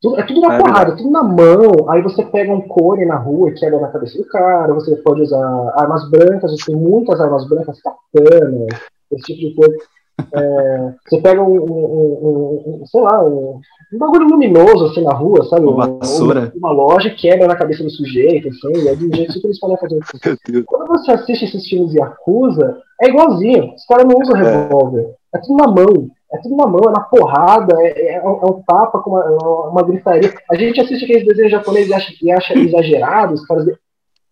Tudo, 0.00 0.20
é 0.20 0.22
tudo 0.24 0.40
na 0.40 0.54
é 0.54 0.58
porrada, 0.58 0.96
tudo 0.96 1.10
na 1.10 1.22
mão. 1.22 1.88
Aí 1.88 2.02
você 2.02 2.24
pega 2.24 2.52
um 2.52 2.60
cone 2.60 3.04
na 3.04 3.16
rua 3.16 3.50
e 3.50 3.54
quebra 3.54 3.80
na 3.80 3.88
cabeça 3.88 4.18
do 4.18 4.24
cara. 4.26 4.72
Você 4.74 4.94
pode 4.96 5.22
usar 5.22 5.72
armas 5.76 6.08
brancas, 6.10 6.50
você 6.52 6.72
tem 6.72 6.76
muitas 6.76 7.20
armas 7.20 7.48
brancas, 7.48 7.80
katana, 7.80 8.66
esse 9.10 9.34
tipo 9.34 9.40
de 9.40 9.54
coisa. 9.54 9.76
É, 10.34 10.92
você 11.08 11.20
pega 11.20 11.42
um, 11.42 11.56
um, 11.56 12.80
um, 12.82 12.86
sei 12.86 13.00
lá, 13.00 13.24
um, 13.24 13.60
um, 13.92 13.98
bagulho 13.98 14.28
luminoso 14.28 14.86
assim 14.86 15.02
na 15.02 15.12
rua, 15.14 15.44
sabe? 15.44 15.66
Uma, 15.66 15.86
uma, 15.86 16.52
uma 16.54 16.72
loja 16.72 17.10
quebra 17.10 17.46
na 17.46 17.56
cabeça 17.56 17.82
do 17.82 17.90
sujeito, 17.90 18.48
assim, 18.48 18.84
e 18.84 18.88
é 18.88 18.94
de 18.94 19.06
um 19.06 19.14
jeito 19.14 19.32
super 19.32 19.50
espalhafatoso. 19.50 20.02
Quando 20.66 20.88
você 20.88 21.12
assiste 21.12 21.44
esses 21.44 21.66
filmes 21.66 21.92
de 21.92 21.98
Yakuza, 21.98 22.82
é 23.00 23.08
igualzinho. 23.08 23.74
Os 23.74 23.84
caras 23.86 24.06
não 24.06 24.20
usam 24.20 24.36
é. 24.36 24.42
revólver. 24.42 25.14
É 25.34 25.38
tudo 25.38 25.56
na 25.56 25.68
mão. 25.68 26.10
É 26.32 26.38
tudo 26.38 26.56
na 26.56 26.66
mão, 26.66 26.80
é 26.88 26.92
na 26.92 27.00
porrada, 27.00 27.76
é, 27.80 28.14
é, 28.14 28.14
é 28.16 28.26
um 28.26 28.62
tapa 28.66 29.00
com 29.00 29.10
uma, 29.10 29.68
uma, 29.70 29.82
gritaria. 29.84 30.32
A 30.50 30.56
gente 30.56 30.80
assiste 30.80 31.04
aqueles 31.04 31.24
desenhos 31.24 31.52
japoneses 31.52 31.88
e 31.88 31.94
acha, 31.94 32.14
e 32.20 32.32
acha. 32.32 32.54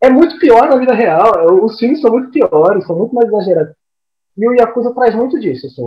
É 0.00 0.10
muito 0.10 0.38
pior 0.38 0.68
na 0.68 0.76
vida 0.76 0.92
real. 0.92 1.32
É, 1.36 1.52
os 1.52 1.78
filmes 1.78 2.00
são 2.00 2.10
muito 2.10 2.30
piores, 2.30 2.86
são 2.86 2.96
muito 2.96 3.14
mais 3.14 3.28
exagerados. 3.28 3.74
E 4.36 4.48
o 4.48 4.52
Yakuza 4.52 4.92
traz 4.92 5.14
muito 5.14 5.38
disso. 5.38 5.66
Assim, 5.68 5.84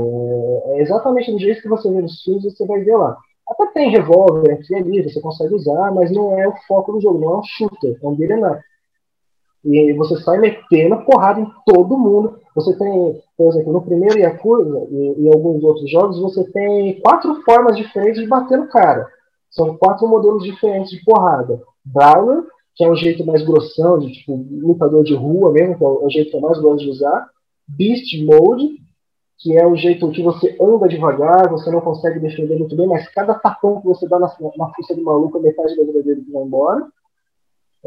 é 0.75 0.81
exatamente 0.81 1.31
do 1.31 1.39
jeito 1.39 1.61
que 1.61 1.67
você 1.67 1.91
vê 1.91 2.01
nos 2.01 2.21
filmes, 2.23 2.43
você 2.43 2.65
vai 2.65 2.79
ver 2.81 2.95
lá. 2.95 3.17
Até 3.49 3.65
tem 3.67 3.91
revólver 3.91 4.53
aqui 4.53 4.75
ali, 4.75 5.03
você 5.03 5.21
consegue 5.21 5.53
usar, 5.53 5.91
mas 5.93 6.11
não 6.11 6.37
é 6.39 6.47
o 6.47 6.55
foco 6.67 6.93
do 6.93 7.01
jogo, 7.01 7.19
não 7.19 7.33
é 7.33 7.37
um 7.37 7.43
shooter, 7.43 7.97
é 8.01 8.07
um 8.07 8.15
beat'em. 8.15 8.41
E 9.69 9.91
você 9.93 10.15
sai 10.21 10.37
metendo 10.37 11.03
porrada 11.03 11.41
em 11.41 11.51
todo 11.65 11.97
mundo. 11.97 12.39
Você 12.55 12.77
tem, 12.77 13.21
por 13.37 13.49
exemplo, 13.49 13.73
no 13.73 13.81
primeiro 13.81 14.17
Yakuza 14.17 14.87
e, 14.89 15.23
e 15.23 15.27
alguns 15.27 15.61
outros 15.61 15.91
jogos, 15.91 16.21
você 16.21 16.49
tem 16.51 17.01
quatro 17.01 17.41
formas 17.43 17.75
diferentes 17.75 18.21
de 18.21 18.27
bater 18.27 18.57
no 18.57 18.69
cara. 18.69 19.05
São 19.51 19.75
quatro 19.77 20.07
modelos 20.07 20.43
diferentes 20.43 20.91
de 20.91 21.03
porrada. 21.03 21.61
Brawler, 21.83 22.43
que 22.75 22.83
é 22.85 22.89
um 22.89 22.95
jeito 22.95 23.25
mais 23.25 23.43
grossão, 23.43 23.99
de 23.99 24.13
tipo, 24.13 24.45
lutador 24.51 25.03
de 25.03 25.13
rua 25.13 25.51
mesmo, 25.51 25.77
que 25.77 25.83
é 25.83 25.87
o 25.87 26.09
jeito 26.09 26.31
que 26.31 26.37
eu 26.37 26.41
mais 26.41 26.59
gosto 26.61 26.85
de 26.85 26.89
usar. 26.89 27.27
Beast 27.67 28.23
Mode, 28.23 28.69
que 29.39 29.57
é 29.57 29.67
o 29.67 29.75
jeito 29.75 30.09
que 30.11 30.23
você 30.23 30.55
anda 30.61 30.87
devagar, 30.87 31.49
você 31.49 31.69
não 31.69 31.81
consegue 31.81 32.19
defender 32.19 32.57
muito 32.57 32.75
bem, 32.75 32.87
mas 32.87 33.09
cada 33.09 33.33
tapão 33.33 33.81
que 33.81 33.87
você 33.87 34.07
dá 34.07 34.17
na, 34.17 34.27
na 34.57 34.69
força 34.73 34.95
do 34.95 35.03
maluco, 35.03 35.39
metade 35.41 35.75
da 35.75 35.83
vida 35.83 36.03
dele 36.03 36.23
vai 36.31 36.43
embora. 36.43 36.87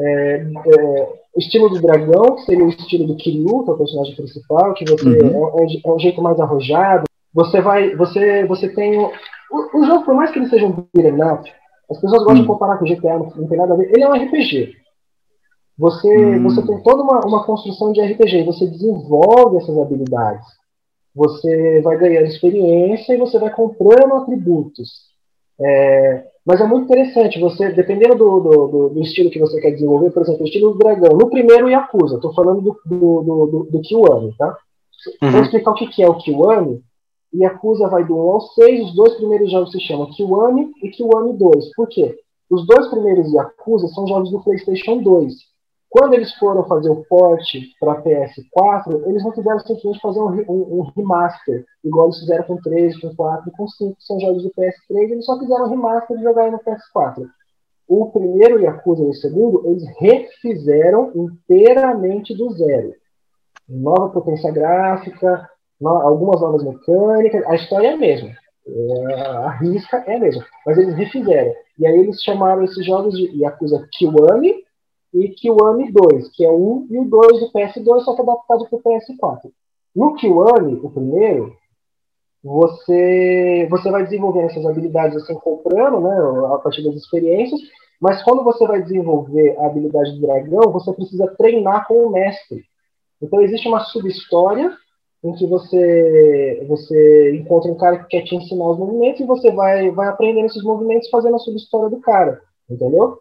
É, 0.00 0.46
é, 0.66 1.12
estilo 1.36 1.68
do 1.68 1.80
dragão, 1.80 2.36
que 2.36 2.42
seria 2.42 2.64
o 2.64 2.68
estilo 2.68 3.06
do 3.06 3.16
Kiryu, 3.16 3.64
que 3.64 3.70
é 3.70 3.74
o 3.74 3.78
personagem 3.78 4.16
principal, 4.16 4.74
que 4.74 4.84
você 4.84 5.08
uhum. 5.08 5.58
é, 5.58 5.62
é, 5.62 5.80
é, 5.84 5.92
um 5.92 5.98
jeito 5.98 6.22
mais 6.22 6.40
arrojado. 6.40 7.04
Você 7.32 7.60
vai, 7.60 7.94
você, 7.94 8.44
você 8.46 8.68
tem 8.68 8.98
o, 8.98 9.12
o, 9.52 9.78
o 9.78 9.84
jogo, 9.84 10.04
por 10.04 10.14
mais 10.14 10.30
que 10.30 10.38
ele 10.38 10.48
seja 10.48 10.66
um 10.66 10.84
beat'em 10.94 11.22
up, 11.22 11.50
as 11.90 12.00
pessoas 12.00 12.22
gostam 12.22 12.36
uhum. 12.36 12.40
de 12.42 12.46
comparar 12.46 12.78
com 12.78 12.84
o 12.84 12.88
GTA, 12.88 13.18
não, 13.18 13.32
não, 13.34 13.48
tem 13.48 13.58
nada 13.58 13.74
a 13.74 13.76
ver. 13.76 13.90
Ele 13.92 14.02
é 14.02 14.08
um 14.08 14.14
RPG. 14.14 14.74
Você, 15.76 16.08
uhum. 16.08 16.42
você 16.42 16.66
tem 16.66 16.82
toda 16.82 17.02
uma, 17.02 17.20
uma 17.26 17.44
construção 17.44 17.92
de 17.92 18.00
RPG, 18.00 18.44
você 18.44 18.66
desenvolve 18.66 19.56
essas 19.56 19.76
habilidades. 19.76 20.46
Você 21.14 21.80
vai 21.82 21.96
ganhando 21.96 22.26
experiência 22.26 23.12
e 23.12 23.18
você 23.18 23.38
vai 23.38 23.50
comprando 23.50 24.14
atributos. 24.14 25.10
É, 25.60 26.24
mas 26.44 26.60
é 26.60 26.64
muito 26.64 26.84
interessante, 26.84 27.38
você, 27.38 27.70
dependendo 27.70 28.16
do, 28.16 28.40
do, 28.40 28.88
do, 28.90 29.00
estilo 29.00 29.30
que 29.30 29.38
você 29.38 29.60
quer 29.60 29.72
desenvolver, 29.72 30.10
por 30.10 30.22
exemplo, 30.22 30.42
o 30.42 30.46
estilo 30.46 30.72
do 30.72 30.78
dragão. 30.78 31.16
No 31.16 31.28
primeiro 31.28 31.68
Yakuza, 31.68 32.16
estou 32.16 32.32
falando 32.32 32.62
do, 32.62 32.80
do, 32.86 33.46
do, 33.46 33.68
do 33.70 33.80
Kiwami, 33.82 34.34
tá? 34.38 34.56
Uhum. 35.22 35.30
Vou 35.32 35.42
explicar 35.42 35.70
o 35.70 35.74
que, 35.74 35.86
que 35.88 36.02
é 36.02 36.08
o 36.08 36.16
Kiwami. 36.16 36.82
Yakuza 37.34 37.88
vai 37.88 38.04
do 38.04 38.16
1 38.16 38.20
ao 38.30 38.40
6, 38.40 38.88
os 38.88 38.94
dois 38.94 39.14
primeiros 39.14 39.50
jogos 39.52 39.70
se 39.70 39.80
chamam 39.80 40.10
Kiwami 40.10 40.72
e 40.82 40.88
Kiwami 40.88 41.34
2. 41.34 41.74
Por 41.74 41.88
quê? 41.88 42.18
Os 42.50 42.66
dois 42.66 42.88
primeiros 42.88 43.32
Yakuza 43.32 43.86
são 43.88 44.06
jogos 44.06 44.30
do 44.30 44.42
PlayStation 44.42 44.98
2. 45.02 45.34
Quando 45.90 46.14
eles 46.14 46.32
foram 46.34 46.62
fazer 46.68 46.88
o 46.88 47.04
port 47.08 47.42
para 47.80 48.00
PS4, 48.00 49.08
eles 49.08 49.24
não 49.24 49.32
fizeram 49.32 49.58
simplesmente 49.58 50.00
fazer 50.00 50.20
um, 50.20 50.28
um, 50.48 50.78
um, 50.78 50.92
remaster, 50.96 51.64
igual 51.84 52.06
eles 52.06 52.20
fizeram 52.20 52.44
com 52.44 52.56
3, 52.58 53.00
com 53.00 53.14
4 53.16 53.48
e 53.48 53.56
com 53.56 53.66
5, 53.66 53.96
que 53.96 54.04
são 54.04 54.20
jogos 54.20 54.44
do 54.44 54.50
PS3, 54.50 55.10
eles 55.10 55.24
só 55.24 55.36
fizeram 55.36 55.64
um 55.64 55.70
remaster 55.70 56.16
e 56.16 56.22
jogaram 56.22 56.52
no 56.52 56.60
PS4. 56.60 57.26
O 57.88 58.06
primeiro 58.12 58.60
Yakuza 58.60 59.02
e 59.02 59.08
o 59.08 59.14
segundo, 59.14 59.66
eles 59.66 59.82
refizeram 59.98 61.10
inteiramente 61.12 62.36
do 62.36 62.52
zero. 62.52 62.94
Nova 63.68 64.10
potência 64.10 64.52
gráfica, 64.52 65.50
no, 65.80 65.88
algumas 65.88 66.40
novas 66.40 66.62
mecânicas, 66.62 67.44
a 67.46 67.56
história 67.56 67.88
é 67.88 67.92
a 67.94 67.96
mesma. 67.96 68.30
É, 68.64 69.22
a 69.22 69.50
risca 69.56 70.04
é 70.06 70.14
a 70.14 70.20
mesma, 70.20 70.46
mas 70.64 70.78
eles 70.78 70.94
refizeram. 70.94 71.52
E 71.76 71.84
aí 71.84 71.98
eles 71.98 72.22
chamaram 72.22 72.62
esses 72.62 72.86
jogos 72.86 73.14
de 73.14 73.42
Yakuza 73.42 73.88
Kiwami 73.90 74.69
e 75.12 75.28
Kiwami 75.28 75.90
2, 75.92 76.30
que 76.30 76.44
é 76.44 76.50
1 76.50 76.86
e 76.90 76.98
o 76.98 77.04
2 77.04 77.40
do 77.40 77.52
PS2, 77.52 78.00
só 78.00 78.14
que 78.14 78.22
adaptado 78.22 78.66
para 78.68 78.78
o 78.78 78.82
PS4. 78.82 79.50
No 79.94 80.14
Kiwami, 80.14 80.80
o 80.82 80.90
primeiro, 80.90 81.56
você, 82.42 83.66
você 83.70 83.90
vai 83.90 84.04
desenvolvendo 84.04 84.46
essas 84.46 84.64
habilidades 84.64 85.16
assim, 85.16 85.34
comprando, 85.34 86.00
né, 86.00 86.54
a 86.54 86.58
partir 86.58 86.82
das 86.84 86.94
experiências, 86.94 87.60
mas 88.00 88.22
quando 88.22 88.42
você 88.42 88.66
vai 88.66 88.82
desenvolver 88.82 89.56
a 89.58 89.66
habilidade 89.66 90.12
do 90.12 90.20
dragão, 90.22 90.72
você 90.72 90.92
precisa 90.92 91.34
treinar 91.36 91.86
com 91.86 92.06
o 92.06 92.10
mestre. 92.10 92.64
Então 93.20 93.42
existe 93.42 93.68
uma 93.68 93.80
subhistória 93.80 94.72
em 95.22 95.34
que 95.34 95.46
você 95.46 96.64
você 96.66 97.36
encontra 97.36 97.70
um 97.70 97.76
cara 97.76 97.98
que 97.98 98.08
quer 98.08 98.24
te 98.24 98.34
ensinar 98.34 98.70
os 98.70 98.78
movimentos 98.78 99.20
e 99.20 99.26
você 99.26 99.50
vai 99.50 99.90
vai 99.90 100.08
aprendendo 100.08 100.46
esses 100.46 100.62
movimentos 100.62 101.10
fazendo 101.10 101.36
a 101.36 101.40
subhistória 101.40 101.90
do 101.90 102.00
cara, 102.00 102.40
entendeu? 102.70 103.18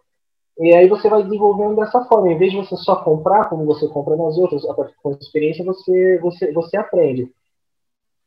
E 0.60 0.76
aí 0.76 0.90
você 0.90 1.08
vai 1.10 1.24
desenvolvendo 1.24 1.78
dessa 1.78 2.04
forma. 2.06 2.32
Em 2.32 2.38
vez 2.38 2.52
de 2.52 2.58
você 2.58 2.76
só 2.76 2.98
comprar, 2.98 3.48
como 3.48 3.66
você 3.66 3.88
compra 3.88 4.18
nas 4.18 4.38
outras, 4.38 4.64
da 4.64 5.12
experiência, 5.22 5.64
você, 5.64 6.20
você, 6.20 6.52
você 6.52 6.78
aprende. 6.78 7.32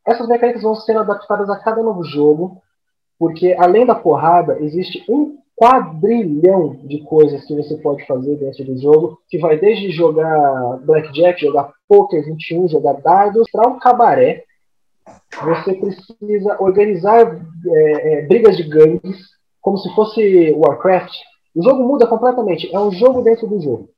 Essas 0.07 0.27
mecânicas 0.27 0.62
vão 0.62 0.75
sendo 0.75 1.01
adaptadas 1.01 1.51
a 1.51 1.59
cada 1.59 1.83
novo 1.83 2.03
jogo, 2.03 2.61
porque 3.18 3.55
além 3.59 3.85
da 3.85 3.95
porrada, 3.95 4.59
existe 4.61 5.05
um 5.09 5.38
quadrilhão 5.55 6.75
de 6.85 7.03
coisas 7.05 7.45
que 7.45 7.55
você 7.55 7.77
pode 7.77 8.05
fazer 8.07 8.37
dentro 8.37 8.64
do 8.64 8.79
jogo, 8.79 9.18
que 9.29 9.38
vai 9.38 9.59
desde 9.59 9.90
jogar 9.90 10.79
blackjack, 10.79 11.40
jogar 11.40 11.73
poker 11.87 12.25
21, 12.25 12.66
jogar 12.68 12.95
dados, 12.95 13.49
para 13.53 13.68
um 13.68 13.79
cabaré. 13.79 14.45
Você 15.45 15.75
precisa 15.75 16.57
organizar 16.61 17.38
é, 17.66 18.14
é, 18.14 18.27
brigas 18.27 18.57
de 18.57 18.64
gangues, 18.64 19.18
como 19.61 19.77
se 19.79 19.95
fosse 19.95 20.51
Warcraft, 20.53 21.12
o 21.55 21.62
jogo 21.62 21.83
muda 21.85 22.07
completamente. 22.07 22.75
É 22.75 22.81
um 22.81 22.91
jogo 22.93 23.23
dentro 23.23 23.47
do 23.47 23.61
jogo. 23.61 23.88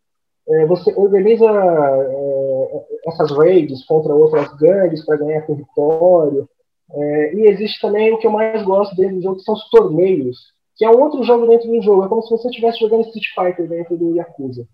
É, 0.49 0.67
você 0.67 0.93
organiza 0.95 1.47
é, 1.47 2.85
essas 3.07 3.31
raids 3.37 3.85
contra 3.87 4.14
outras 4.14 4.53
gangues 4.57 5.05
para 5.05 5.17
ganhar 5.17 5.47
território. 5.47 6.49
É, 6.93 7.35
e 7.35 7.49
existe 7.49 7.81
também 7.81 8.12
o 8.12 8.19
que 8.19 8.27
eu 8.27 8.31
mais 8.31 8.62
gosto 8.62 8.95
dentro 8.95 9.17
do 9.17 9.23
jogo, 9.23 9.37
que 9.37 9.43
são 9.43 9.55
os 9.55 9.69
torneios, 9.71 10.37
que 10.77 10.85
é 10.85 10.90
um 10.90 11.01
outro 11.01 11.23
jogo 11.23 11.47
dentro 11.47 11.69
do 11.69 11.81
jogo. 11.81 12.05
É 12.05 12.09
como 12.09 12.23
se 12.23 12.31
você 12.31 12.49
estivesse 12.49 12.79
jogando 12.79 13.07
Street 13.07 13.27
Fighter 13.35 13.69
dentro 13.69 13.97
do 13.97 14.14
Yakuza. 14.17 14.67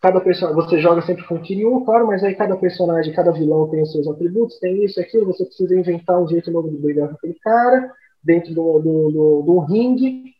Cada 0.00 0.20
personagem, 0.20 0.62
você 0.62 0.78
joga 0.78 1.02
sempre 1.02 1.24
com 1.24 1.40
Kiryu, 1.40 1.84
claro, 1.84 2.06
mas 2.06 2.22
aí 2.22 2.32
cada 2.36 2.56
personagem, 2.56 3.12
cada 3.12 3.32
vilão 3.32 3.68
tem 3.68 3.82
os 3.82 3.90
seus 3.90 4.06
atributos, 4.06 4.56
tem 4.60 4.84
isso, 4.84 5.00
aquilo, 5.00 5.26
você 5.26 5.44
precisa 5.44 5.76
inventar 5.76 6.22
um 6.22 6.28
jeito 6.28 6.52
novo 6.52 6.70
de 6.70 6.76
brigar 6.76 7.08
com 7.08 7.14
aquele 7.16 7.34
cara, 7.34 7.92
dentro 8.22 8.54
do, 8.54 8.78
do, 8.78 9.10
do, 9.10 9.42
do 9.42 9.58
ringue, 9.58 10.37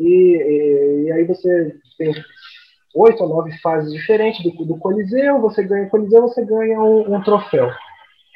e, 0.00 0.36
e, 0.36 1.04
e 1.04 1.12
aí 1.12 1.24
você 1.24 1.76
tem 1.98 2.14
oito 2.94 3.22
ou 3.22 3.28
nove 3.28 3.52
fases 3.58 3.92
diferentes 3.92 4.42
do, 4.42 4.64
do 4.64 4.78
Coliseu, 4.78 5.40
você 5.40 5.62
ganha 5.62 5.86
o 5.86 5.90
Coliseu, 5.90 6.22
você 6.22 6.44
ganha 6.44 6.80
um, 6.80 7.14
um, 7.14 7.22
troféu. 7.22 7.70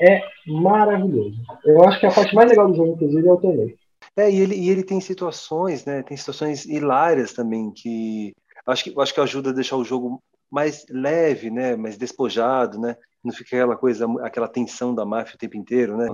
É 0.01 0.21
maravilhoso. 0.47 1.37
Eu 1.65 1.85
acho 1.85 2.01
que 2.01 2.07
a 2.07 2.13
parte 2.13 2.35
mais 2.35 2.49
legal 2.49 2.69
do 2.69 2.77
jogo, 2.77 2.93
inclusive, 2.93 3.27
é 3.27 3.33
o 3.33 3.37
torneio. 3.37 3.79
É, 4.17 4.31
e 4.31 4.41
ele, 4.41 4.55
e 4.55 4.71
ele 4.71 4.83
tem 4.85 5.01
situações, 5.01 5.85
né? 5.85 6.03
Tem 6.03 6.17
situações 6.17 6.65
hilárias 6.67 7.33
também 7.33 7.71
que 7.71 8.33
acho 8.67 8.85
que 8.85 9.01
acho 9.01 9.15
que 9.15 9.21
ajuda 9.21 9.51
a 9.51 9.53
deixar 9.53 9.77
o 9.77 9.85
jogo 9.85 10.23
mais 10.51 10.85
leve, 10.89 11.51
né? 11.51 11.75
Mais 11.75 11.97
despojado, 11.97 12.79
né? 12.79 12.97
Não 13.25 13.33
fica 13.33 13.57
aquela 13.57 13.77
coisa, 13.77 14.07
aquela 14.23 14.49
tensão 14.49 14.95
da 14.95 15.05
máfia 15.05 15.35
o 15.35 15.39
tempo 15.39 15.57
inteiro, 15.57 15.97
né? 15.97 16.09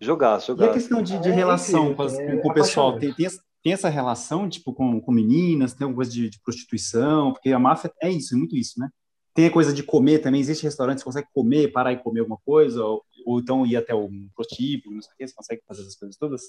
Jogar, 0.00 0.40
jogar. 0.40 0.66
E 0.66 0.70
a 0.70 0.72
questão 0.72 1.02
de, 1.02 1.18
de 1.18 1.30
relação 1.30 1.94
com, 1.94 2.02
as, 2.02 2.16
com 2.16 2.48
o 2.48 2.54
pessoal? 2.54 2.98
Tem, 2.98 3.12
tem, 3.12 3.26
tem 3.68 3.74
essa 3.74 3.90
relação, 3.90 4.48
tipo, 4.48 4.72
com, 4.72 4.98
com 4.98 5.12
meninas, 5.12 5.74
tem 5.74 5.84
alguma 5.84 5.98
coisa 5.98 6.10
de, 6.10 6.30
de, 6.30 6.40
prostituição, 6.40 7.32
porque 7.32 7.52
a 7.52 7.58
máfia 7.58 7.92
é 8.02 8.10
isso, 8.10 8.34
é 8.34 8.38
muito 8.38 8.56
isso, 8.56 8.80
né? 8.80 8.88
Tem 9.34 9.44
a 9.44 9.52
coisa 9.52 9.74
de 9.74 9.82
comer 9.82 10.20
também, 10.20 10.40
existe 10.40 10.64
restaurante, 10.64 11.00
você 11.00 11.04
consegue 11.04 11.28
comer, 11.34 11.70
parar 11.70 11.92
e 11.92 11.98
comer 11.98 12.20
alguma 12.20 12.38
coisa, 12.46 12.82
ou, 12.82 13.02
ou 13.26 13.40
então 13.40 13.66
ir 13.66 13.76
até 13.76 13.94
o 13.94 14.08
prostíbulo, 14.34 14.94
não 14.94 15.02
sei 15.02 15.12
o 15.12 15.16
que, 15.18 15.28
você 15.28 15.34
consegue 15.34 15.62
fazer 15.68 15.82
essas 15.82 15.96
coisas 15.96 16.16
todas? 16.16 16.40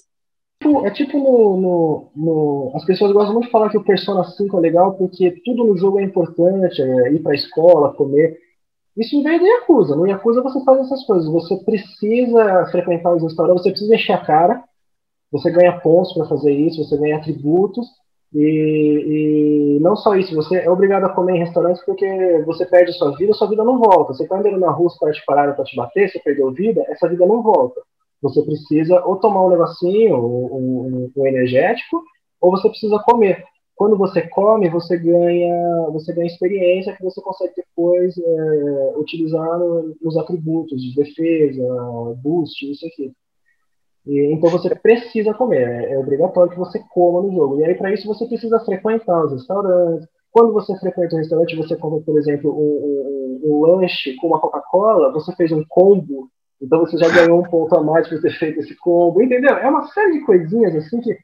Tipo, 0.62 0.86
é 0.86 0.90
tipo 0.92 1.18
no, 1.18 1.60
no, 1.60 2.10
no, 2.16 2.72
As 2.74 2.86
pessoas 2.86 3.12
gostam 3.12 3.34
muito 3.34 3.46
de 3.46 3.52
falar 3.52 3.68
que 3.68 3.76
o 3.76 3.84
Persona 3.84 4.24
5 4.24 4.56
é 4.56 4.60
legal 4.60 4.94
porque 4.94 5.42
tudo 5.44 5.64
no 5.64 5.76
jogo 5.76 6.00
é 6.00 6.02
importante, 6.02 6.80
é 6.80 7.12
ir 7.12 7.18
pra 7.22 7.34
escola, 7.34 7.92
comer. 7.92 8.38
Isso 8.96 9.22
vem 9.22 9.38
do 9.38 9.46
Yakuza. 9.46 9.94
No 9.94 10.06
Yakuza 10.06 10.42
você 10.42 10.64
faz 10.64 10.80
essas 10.80 11.04
coisas. 11.04 11.30
Você 11.30 11.54
precisa 11.64 12.66
frequentar 12.70 13.14
os 13.14 13.22
restaurantes, 13.22 13.62
você 13.62 13.70
precisa 13.72 13.94
encher 13.94 14.12
a 14.14 14.24
cara, 14.24 14.64
você 15.30 15.50
ganha 15.50 15.78
pontos 15.80 16.12
para 16.12 16.26
fazer 16.26 16.52
isso, 16.52 16.84
você 16.84 16.96
ganha 16.96 17.16
atributos. 17.16 17.86
E, 18.32 19.76
e, 19.78 19.80
não 19.80 19.96
só 19.96 20.14
isso, 20.14 20.34
você 20.34 20.58
é 20.58 20.70
obrigado 20.70 21.04
a 21.04 21.08
comer 21.08 21.36
em 21.36 21.40
restaurantes 21.40 21.84
porque 21.84 22.06
você 22.46 22.64
perde 22.64 22.92
sua 22.92 23.16
vida, 23.16 23.32
sua 23.34 23.48
vida 23.48 23.64
não 23.64 23.78
volta. 23.78 24.14
Você 24.14 24.22
está 24.22 24.38
andando 24.38 24.58
na 24.58 24.70
rua, 24.70 24.90
para 24.98 25.12
te 25.12 25.24
parar 25.24 25.52
para 25.54 25.64
te 25.64 25.74
bater, 25.76 26.08
você 26.08 26.20
perdeu 26.20 26.52
vida, 26.52 26.84
essa 26.88 27.08
vida 27.08 27.26
não 27.26 27.42
volta. 27.42 27.80
Você 28.22 28.42
precisa 28.42 29.02
ou 29.04 29.16
tomar 29.16 29.46
um 29.46 29.50
negocinho, 29.50 30.16
um, 30.16 30.46
um, 30.56 31.12
um 31.16 31.26
energético, 31.26 32.02
ou 32.40 32.50
você 32.50 32.68
precisa 32.68 32.98
comer. 33.00 33.44
Quando 33.74 33.96
você 33.96 34.20
come, 34.28 34.68
você 34.68 34.96
ganha, 34.98 35.88
você 35.90 36.12
ganha 36.12 36.26
experiência 36.26 36.94
que 36.94 37.02
você 37.02 37.20
consegue 37.22 37.54
depois 37.56 38.16
é, 38.18 38.92
utilizar 38.96 39.58
nos 40.02 40.16
atributos 40.18 40.82
de 40.82 40.94
defesa, 40.94 41.62
boost, 42.22 42.70
isso 42.70 42.86
aqui. 42.86 43.10
E, 44.10 44.32
então 44.34 44.50
você 44.50 44.74
precisa 44.74 45.32
comer, 45.32 45.62
é, 45.62 45.92
é 45.92 45.98
obrigatório 45.98 46.50
que 46.50 46.58
você 46.58 46.82
coma 46.90 47.22
no 47.22 47.32
jogo. 47.32 47.60
E 47.60 47.64
aí 47.64 47.74
para 47.74 47.92
isso 47.92 48.06
você 48.06 48.26
precisa 48.26 48.58
frequentar 48.60 49.24
os 49.24 49.32
restaurantes. 49.32 50.08
Quando 50.32 50.52
você 50.52 50.76
frequenta 50.78 51.14
um 51.14 51.18
restaurante, 51.18 51.56
você 51.56 51.76
come, 51.76 52.02
por 52.02 52.18
exemplo, 52.18 52.50
um, 52.52 53.40
um, 53.44 53.52
um 53.52 53.60
lanche 53.60 54.16
com 54.16 54.28
uma 54.28 54.40
Coca-Cola, 54.40 55.12
você 55.12 55.34
fez 55.34 55.50
um 55.52 55.64
combo 55.68 56.28
então 56.60 56.80
você 56.80 56.98
já 56.98 57.08
ganhou 57.08 57.40
um 57.40 57.48
ponto 57.48 57.74
a 57.74 57.82
mais 57.82 58.06
por 58.06 58.20
ter 58.20 58.32
feito 58.32 58.60
esse 58.60 58.76
combo, 58.76 59.22
entendeu? 59.22 59.56
É 59.56 59.68
uma 59.68 59.86
série 59.88 60.12
de 60.12 60.20
coisinhas 60.20 60.76
assim 60.76 61.00
que 61.00 61.16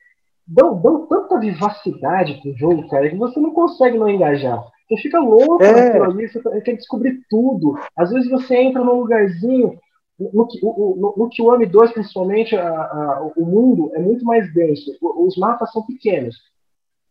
dão, 0.46 0.80
dão 0.80 1.06
tanta 1.06 1.38
vivacidade 1.38 2.40
pro 2.40 2.56
jogo, 2.56 2.88
cara, 2.88 3.10
que 3.10 3.16
você 3.16 3.38
não 3.38 3.52
consegue 3.52 3.98
não 3.98 4.08
engajar. 4.08 4.64
Você 4.88 5.02
fica 5.02 5.18
louco 5.18 5.62
é. 5.62 6.00
ali, 6.00 6.28
você 6.28 6.40
quer 6.62 6.76
descobrir 6.76 7.20
tudo. 7.28 7.76
Às 7.96 8.10
vezes 8.10 8.30
você 8.30 8.56
entra 8.56 8.82
num 8.82 9.00
lugarzinho, 9.00 9.76
no, 10.18 10.48
no, 10.62 11.14
no 11.16 11.28
Kiwami 11.28 11.66
2, 11.66 11.92
principalmente, 11.92 12.56
a, 12.56 12.68
a, 12.68 13.32
o 13.36 13.44
mundo 13.44 13.90
é 13.94 13.98
muito 13.98 14.24
mais 14.24 14.52
denso. 14.52 14.96
Os 15.00 15.36
mapas 15.36 15.70
são 15.72 15.84
pequenos. 15.84 16.36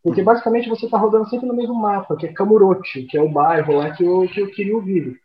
Porque 0.02 0.22
basicamente 0.22 0.68
você 0.68 0.84
está 0.84 0.98
rodando 0.98 1.28
sempre 1.28 1.46
no 1.46 1.54
mesmo 1.54 1.74
mapa, 1.74 2.16
que 2.16 2.26
é 2.26 2.32
Kamurochi, 2.32 3.04
que 3.04 3.18
é 3.18 3.22
o 3.22 3.28
bairro 3.28 3.74
lá 3.74 3.90
que 3.90 4.04
o, 4.04 4.28
que 4.28 4.42
o 4.42 4.50
Kiryu 4.52 4.80
vive. 4.80 5.16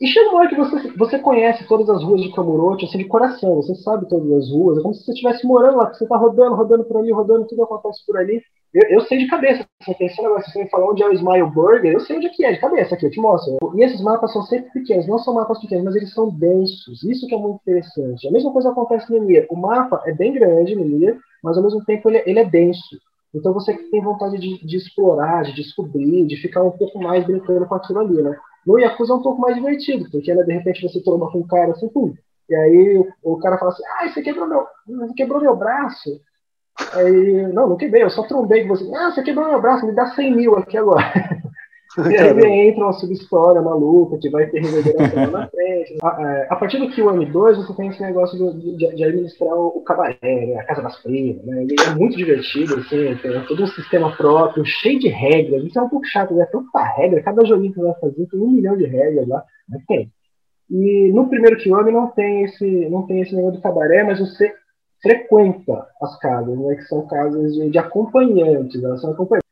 E 0.00 0.06
chega 0.06 0.30
uma 0.30 0.40
hora 0.40 0.48
que 0.48 0.56
você, 0.56 0.92
você 0.96 1.18
conhece 1.18 1.66
todas 1.66 1.90
as 1.90 2.02
ruas 2.02 2.22
de 2.22 2.32
Kamurocho, 2.32 2.86
assim, 2.86 2.98
de 2.98 3.04
coração, 3.04 3.56
você 3.56 3.74
sabe 3.74 4.08
todas 4.08 4.30
as 4.32 4.50
ruas, 4.50 4.78
é 4.78 4.82
como 4.82 4.94
se 4.94 5.04
você 5.04 5.12
estivesse 5.12 5.46
morando 5.46 5.76
lá, 5.76 5.92
você 5.92 6.04
está 6.04 6.16
rodando, 6.16 6.54
rodando 6.54 6.84
por 6.84 6.98
ali, 6.98 7.12
rodando, 7.12 7.46
tudo 7.46 7.64
acontece 7.64 8.06
por 8.06 8.16
ali. 8.16 8.40
Eu, 8.72 8.88
eu 8.88 9.00
sei 9.02 9.18
de 9.18 9.26
cabeça, 9.26 9.66
você 9.80 9.94
tem 9.94 10.06
esse 10.06 10.22
negócio, 10.22 10.50
você 10.50 10.62
me 10.62 10.70
falar 10.70 10.90
onde 10.90 11.02
é 11.02 11.08
o 11.08 11.12
Smile 11.12 11.50
Burger, 11.50 11.92
eu 11.92 12.00
sei 12.00 12.16
onde 12.16 12.26
é 12.26 12.30
que 12.30 12.44
é, 12.44 12.52
de 12.52 12.60
cabeça 12.60 12.94
aqui, 12.94 13.06
eu 13.06 13.10
te 13.10 13.20
mostro. 13.20 13.58
E 13.74 13.82
esses 13.82 14.00
mapas 14.00 14.32
são 14.32 14.42
sempre 14.42 14.70
pequenos, 14.70 15.08
não 15.08 15.18
são 15.18 15.34
mapas 15.34 15.60
pequenos, 15.60 15.84
mas 15.84 15.96
eles 15.96 16.14
são 16.14 16.30
densos, 16.30 17.02
isso 17.02 17.26
que 17.26 17.34
é 17.34 17.38
muito 17.38 17.60
interessante. 17.62 18.28
A 18.28 18.30
mesma 18.30 18.52
coisa 18.52 18.70
acontece 18.70 19.10
no 19.10 19.24
Nier, 19.24 19.46
o 19.50 19.56
mapa 19.56 20.00
é 20.06 20.12
bem 20.12 20.32
grande 20.32 20.76
no 20.76 20.84
Nier, 20.84 21.18
mas 21.42 21.56
ao 21.56 21.64
mesmo 21.64 21.84
tempo 21.84 22.08
ele, 22.08 22.22
ele 22.26 22.38
é 22.38 22.44
denso. 22.44 22.96
Então 23.34 23.52
você 23.52 23.74
tem 23.90 24.00
vontade 24.00 24.38
de, 24.38 24.64
de 24.64 24.76
explorar, 24.76 25.42
de 25.42 25.54
descobrir, 25.54 26.26
de 26.26 26.36
ficar 26.36 26.62
um 26.62 26.72
pouco 26.72 27.00
mais 27.00 27.24
brincando 27.24 27.66
com 27.66 27.74
aquilo 27.74 28.00
ali, 28.00 28.22
né? 28.22 28.36
No 28.66 28.78
Yakuza 28.78 29.12
é 29.12 29.16
um 29.16 29.22
pouco 29.22 29.40
mais 29.40 29.56
divertido, 29.56 30.08
porque 30.10 30.32
né, 30.34 30.42
de 30.42 30.52
repente 30.52 30.82
você 30.82 31.02
toma 31.02 31.30
com 31.30 31.38
um 31.38 31.46
cara 31.46 31.72
assim, 31.72 31.88
pum, 31.88 32.14
e 32.48 32.54
aí 32.54 32.98
o, 32.98 33.06
o, 33.22 33.38
cara 33.38 33.58
fala 33.58 33.70
assim, 33.70 33.82
ah, 33.98 34.08
você 34.08 34.22
quebrou 34.22 34.48
meu, 34.48 34.66
você 34.86 35.14
quebrou 35.14 35.40
meu 35.40 35.56
braço. 35.56 36.20
Aí, 36.92 37.52
não, 37.52 37.68
não 37.68 37.76
quebrei, 37.76 38.02
eu 38.02 38.10
só 38.10 38.22
trombei 38.24 38.62
com 38.62 38.76
você. 38.76 38.90
Ah, 38.94 39.10
você 39.10 39.22
quebrou 39.22 39.48
meu 39.48 39.60
braço, 39.60 39.86
me 39.86 39.94
dá 39.94 40.06
100 40.06 40.36
mil 40.36 40.56
aqui 40.56 40.76
agora. 40.76 41.04
E 41.98 42.16
aí 42.16 42.68
entra 42.68 42.84
uma 42.84 42.92
subhistória 42.92 43.60
maluca 43.60 44.16
que 44.18 44.30
vai 44.30 44.46
ter 44.46 44.60
reverberação 44.60 45.30
na 45.32 45.48
frente. 45.48 45.98
A, 46.00 46.22
é, 46.22 46.46
a, 46.48 46.54
partir 46.54 46.78
do 46.78 46.88
QM2, 46.88 47.56
você 47.56 47.74
tem 47.74 47.88
esse 47.88 48.00
negócio 48.00 48.38
de, 48.38 48.76
de, 48.76 48.94
de 48.94 49.04
administrar 49.04 49.52
o, 49.56 49.78
o 49.78 49.82
cabaré, 49.82 50.16
né? 50.22 50.56
a 50.60 50.64
casa 50.64 50.82
das 50.82 51.02
primas. 51.02 51.44
Né? 51.44 51.64
Ele 51.64 51.74
é 51.84 51.94
muito 51.96 52.16
divertido, 52.16 52.76
assim, 52.76 53.16
tem 53.16 53.44
todo 53.44 53.64
um 53.64 53.66
sistema 53.66 54.16
próprio, 54.16 54.64
cheio 54.64 55.00
de 55.00 55.08
regras. 55.08 55.64
Isso 55.64 55.80
é 55.80 55.82
um 55.82 55.88
pouco 55.88 56.06
chato, 56.06 56.32
né? 56.32 56.46
Tanta 56.46 56.84
regra, 56.96 57.22
cada 57.22 57.44
joguinho 57.44 57.72
que 57.72 57.80
você 57.80 57.86
vai 57.86 58.00
fazer 58.00 58.26
tem 58.26 58.40
um 58.40 58.52
milhão 58.52 58.76
de 58.76 58.86
regras 58.86 59.26
lá, 59.26 59.42
mas 59.68 59.84
tem. 59.86 60.12
E 60.70 61.10
no 61.12 61.28
primeiro 61.28 61.60
QM 61.60 61.90
não 61.90 62.06
tem 62.06 62.44
esse, 62.44 62.88
não 62.88 63.04
tem 63.04 63.20
esse 63.22 63.34
negócio 63.34 63.58
do 63.58 63.62
cabaré, 63.62 64.04
mas 64.04 64.20
você 64.20 64.54
frequenta 65.02 65.86
as 66.00 66.18
casas, 66.18 66.58
né? 66.58 66.74
Que 66.76 66.82
são 66.82 67.06
casas 67.06 67.54
de, 67.54 67.70
de 67.70 67.78
acompanhantes, 67.78 68.82
elas 68.82 69.00
são 69.00 69.12
acompanhantes. 69.12 69.48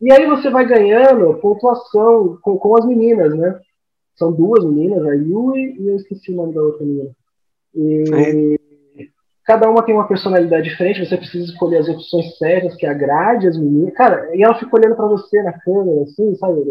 E 0.00 0.12
aí 0.12 0.26
você 0.26 0.50
vai 0.50 0.66
ganhando 0.66 1.38
pontuação 1.38 2.38
com, 2.42 2.58
com 2.58 2.76
as 2.76 2.84
meninas, 2.84 3.34
né? 3.36 3.60
São 4.16 4.32
duas 4.32 4.64
meninas, 4.64 5.06
a 5.06 5.14
Yui 5.14 5.76
e 5.78 5.88
eu 5.88 5.96
esqueci 5.96 6.32
o 6.32 6.36
nome 6.36 6.54
da 6.54 6.60
outra 6.60 6.84
menina. 6.84 7.10
E 7.74 8.58
é. 8.98 9.06
cada 9.44 9.70
uma 9.70 9.82
tem 9.82 9.94
uma 9.94 10.06
personalidade 10.06 10.68
diferente, 10.68 11.06
você 11.06 11.16
precisa 11.16 11.50
escolher 11.50 11.78
as 11.78 11.88
opções 11.88 12.36
certas 12.36 12.74
que 12.76 12.84
agrade 12.84 13.46
as 13.46 13.56
meninas. 13.56 13.94
Cara, 13.94 14.34
e 14.36 14.42
ela 14.42 14.58
fica 14.58 14.76
olhando 14.76 14.96
para 14.96 15.06
você 15.06 15.42
na 15.42 15.52
câmera, 15.52 16.02
assim, 16.02 16.34
sabe? 16.34 16.62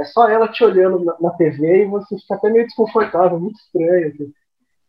É 0.00 0.04
só 0.04 0.28
ela 0.28 0.46
te 0.48 0.62
olhando 0.62 1.04
na, 1.04 1.16
na 1.20 1.30
TV 1.30 1.82
e 1.82 1.86
você 1.86 2.16
fica 2.16 2.34
até 2.34 2.50
meio 2.50 2.66
desconfortável, 2.66 3.40
muito 3.40 3.56
estranho. 3.56 4.08
Assim. 4.08 4.32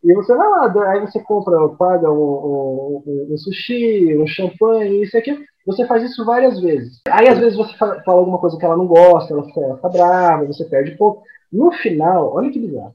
E 0.04 0.14
você 0.14 0.34
vai 0.34 0.48
lá, 0.48 0.90
aí 0.92 1.00
você 1.00 1.20
compra, 1.20 1.68
paga 1.70 2.10
um, 2.10 3.02
um 3.06 3.36
sushi, 3.36 4.16
um 4.16 4.26
champanhe, 4.26 5.02
isso 5.02 5.16
aqui. 5.18 5.44
Você 5.66 5.86
faz 5.86 6.02
isso 6.02 6.24
várias 6.24 6.60
vezes. 6.60 7.00
Aí, 7.08 7.28
às 7.28 7.38
vezes, 7.38 7.56
você 7.56 7.76
fala, 7.76 8.02
alguma 8.06 8.38
coisa 8.38 8.56
que 8.56 8.64
ela 8.64 8.76
não 8.76 8.86
gosta, 8.86 9.34
ela 9.34 9.44
fica, 9.44 9.60
ela 9.60 9.76
fica 9.76 9.88
brava, 9.88 10.46
você 10.46 10.64
perde 10.64 10.96
pouco. 10.96 11.22
No 11.52 11.72
final, 11.72 12.32
olha 12.34 12.50
que 12.50 12.58
bizarro. 12.58 12.94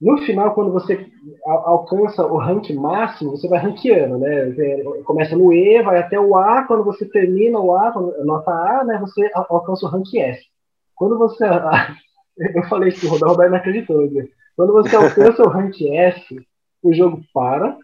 No 0.00 0.18
final, 0.18 0.54
quando 0.54 0.72
você 0.72 1.06
alcança 1.44 2.26
o 2.26 2.36
rank 2.36 2.70
máximo, 2.70 3.30
você 3.30 3.48
vai 3.48 3.58
ranqueando, 3.58 4.18
né? 4.18 4.52
Começa 5.04 5.34
no 5.34 5.52
E, 5.52 5.82
vai 5.82 5.98
até 5.98 6.20
o 6.20 6.36
A, 6.36 6.64
quando 6.64 6.84
você 6.84 7.06
termina 7.06 7.58
o 7.58 7.74
A, 7.74 7.94
nota 8.24 8.50
A, 8.50 8.84
né? 8.84 8.98
Você 8.98 9.30
alcança 9.34 9.86
o 9.86 9.88
rank 9.88 10.12
S. 10.14 10.42
Quando 10.94 11.16
você. 11.16 11.44
Eu 12.36 12.62
falei 12.64 12.90
isso, 12.90 13.06
o 13.06 13.18
Roberto 13.18 13.50
não 13.50 13.58
acreditou. 13.58 14.10
Né? 14.10 14.28
Quando 14.56 14.72
você 14.72 14.96
alcança 14.96 15.42
o 15.42 15.48
rank 15.48 15.74
S, 15.82 16.40
o 16.82 16.92
jogo 16.94 17.20
para 17.34 17.76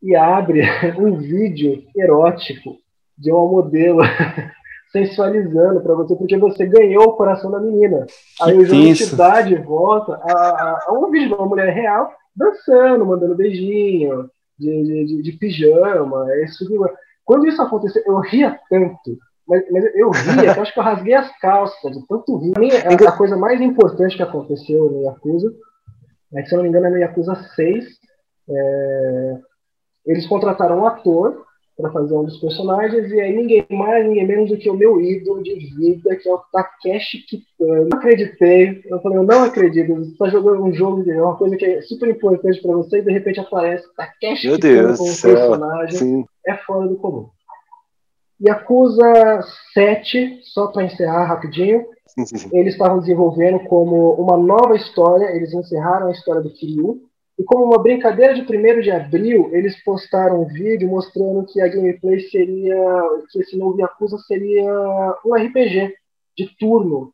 e 0.00 0.14
abre 0.14 0.62
um 0.96 1.16
vídeo 1.16 1.82
erótico 1.96 2.76
de 3.18 3.32
uma 3.32 3.46
modelo 3.46 4.00
sensualizando 4.92 5.80
para 5.80 5.94
você, 5.94 6.14
porque 6.14 6.36
você 6.38 6.66
ganhou 6.66 7.04
o 7.04 7.16
coração 7.16 7.50
da 7.50 7.58
menina. 7.58 8.06
Aí 8.40 8.56
o 8.56 8.64
jogo 8.64 8.94
te 8.94 9.16
dá 9.16 9.40
de 9.40 9.56
volta 9.56 10.14
a, 10.22 10.32
a, 10.32 10.84
a, 10.86 10.92
um 10.92 11.10
vídeo 11.10 11.28
de 11.28 11.34
uma 11.34 11.46
mulher 11.46 11.74
real 11.74 12.12
dançando, 12.36 13.04
mandando 13.04 13.34
beijinho, 13.34 14.30
de, 14.56 15.06
de, 15.06 15.22
de 15.22 15.32
pijama. 15.32 16.26
Isso, 16.44 16.64
quando 17.24 17.46
isso 17.48 17.60
aconteceu, 17.60 18.02
eu 18.06 18.20
ria 18.20 18.56
tanto. 18.70 19.18
Mas, 19.48 19.64
mas 19.70 19.84
eu 19.96 20.10
ria, 20.10 20.54
eu 20.54 20.62
acho 20.62 20.72
que 20.72 20.78
eu 20.78 20.84
rasguei 20.84 21.14
as 21.14 21.38
calças 21.38 21.92
de 21.92 22.06
tanto 22.06 22.36
rir. 22.38 22.72
a, 22.86 23.08
a, 23.08 23.16
coisa 23.16 23.36
mais 23.36 23.60
importante 23.60 24.16
que 24.16 24.22
aconteceu 24.22 24.90
no 24.90 25.02
Yakuza 25.02 25.52
que, 26.42 26.48
se 26.48 26.54
eu 26.54 26.58
não 26.58 26.64
me 26.64 26.68
engano, 26.68 26.86
é 26.86 26.90
no 26.90 26.98
Yakuza 26.98 27.34
6. 27.34 27.84
É, 28.48 29.38
eles 30.06 30.26
contrataram 30.26 30.80
um 30.80 30.86
ator 30.86 31.44
para 31.76 31.90
fazer 31.90 32.14
um 32.14 32.24
dos 32.24 32.38
personagens, 32.38 33.10
e 33.10 33.20
aí 33.20 33.34
ninguém 33.34 33.66
mais, 33.70 34.06
ninguém 34.06 34.26
menos 34.26 34.48
do 34.48 34.56
que 34.56 34.70
o 34.70 34.76
meu 34.76 35.00
ídolo 35.00 35.42
de 35.42 35.54
vida, 35.54 36.14
que 36.14 36.28
é 36.28 36.32
o 36.32 36.38
Takeshi 36.52 37.18
Kitano. 37.26 37.88
Não 37.90 37.98
acreditei, 37.98 38.82
eu 38.86 39.00
falei, 39.00 39.18
eu 39.18 39.24
não 39.24 39.42
acredito, 39.42 39.92
você 39.92 40.12
está 40.12 40.28
jogando 40.28 40.62
um 40.62 40.72
jogo 40.72 41.02
de 41.02 41.10
uma 41.12 41.36
coisa 41.36 41.56
que 41.56 41.64
é 41.64 41.82
super 41.82 42.08
importante 42.08 42.62
para 42.62 42.76
você, 42.76 42.98
e 42.98 43.02
de 43.02 43.10
repente 43.10 43.40
aparece 43.40 43.84
Takeshi 43.96 44.46
meu 44.46 44.56
Kitano 44.56 44.86
Deus 44.86 44.98
como 44.98 45.10
céu. 45.10 45.34
personagem, 45.34 45.98
Sim. 45.98 46.24
é 46.46 46.54
fora 46.58 46.86
do 46.86 46.96
comum. 46.96 47.28
Yakuza 48.40 49.40
7, 49.72 50.40
só 50.42 50.68
para 50.68 50.84
encerrar 50.84 51.24
rapidinho, 51.24 51.84
eles 52.52 52.74
estavam 52.74 53.00
desenvolvendo 53.00 53.60
como 53.60 54.12
uma 54.14 54.36
nova 54.36 54.76
história, 54.76 55.34
eles 55.34 55.52
encerraram 55.52 56.08
a 56.08 56.12
história 56.12 56.42
do 56.42 56.50
Kiryu, 56.50 57.02
e 57.38 57.42
como 57.42 57.64
uma 57.64 57.82
brincadeira 57.82 58.34
de 58.34 58.42
1 58.42 58.80
de 58.80 58.90
abril, 58.90 59.50
eles 59.52 59.82
postaram 59.82 60.42
um 60.42 60.46
vídeo 60.46 60.88
mostrando 60.88 61.44
que 61.46 61.60
a 61.60 61.68
gameplay 61.68 62.20
seria. 62.28 63.02
que 63.30 63.40
esse 63.40 63.56
novo 63.56 63.80
Yakuza 63.80 64.18
seria 64.18 64.72
um 65.24 65.34
RPG 65.34 65.94
de 66.36 66.56
turno. 66.58 67.12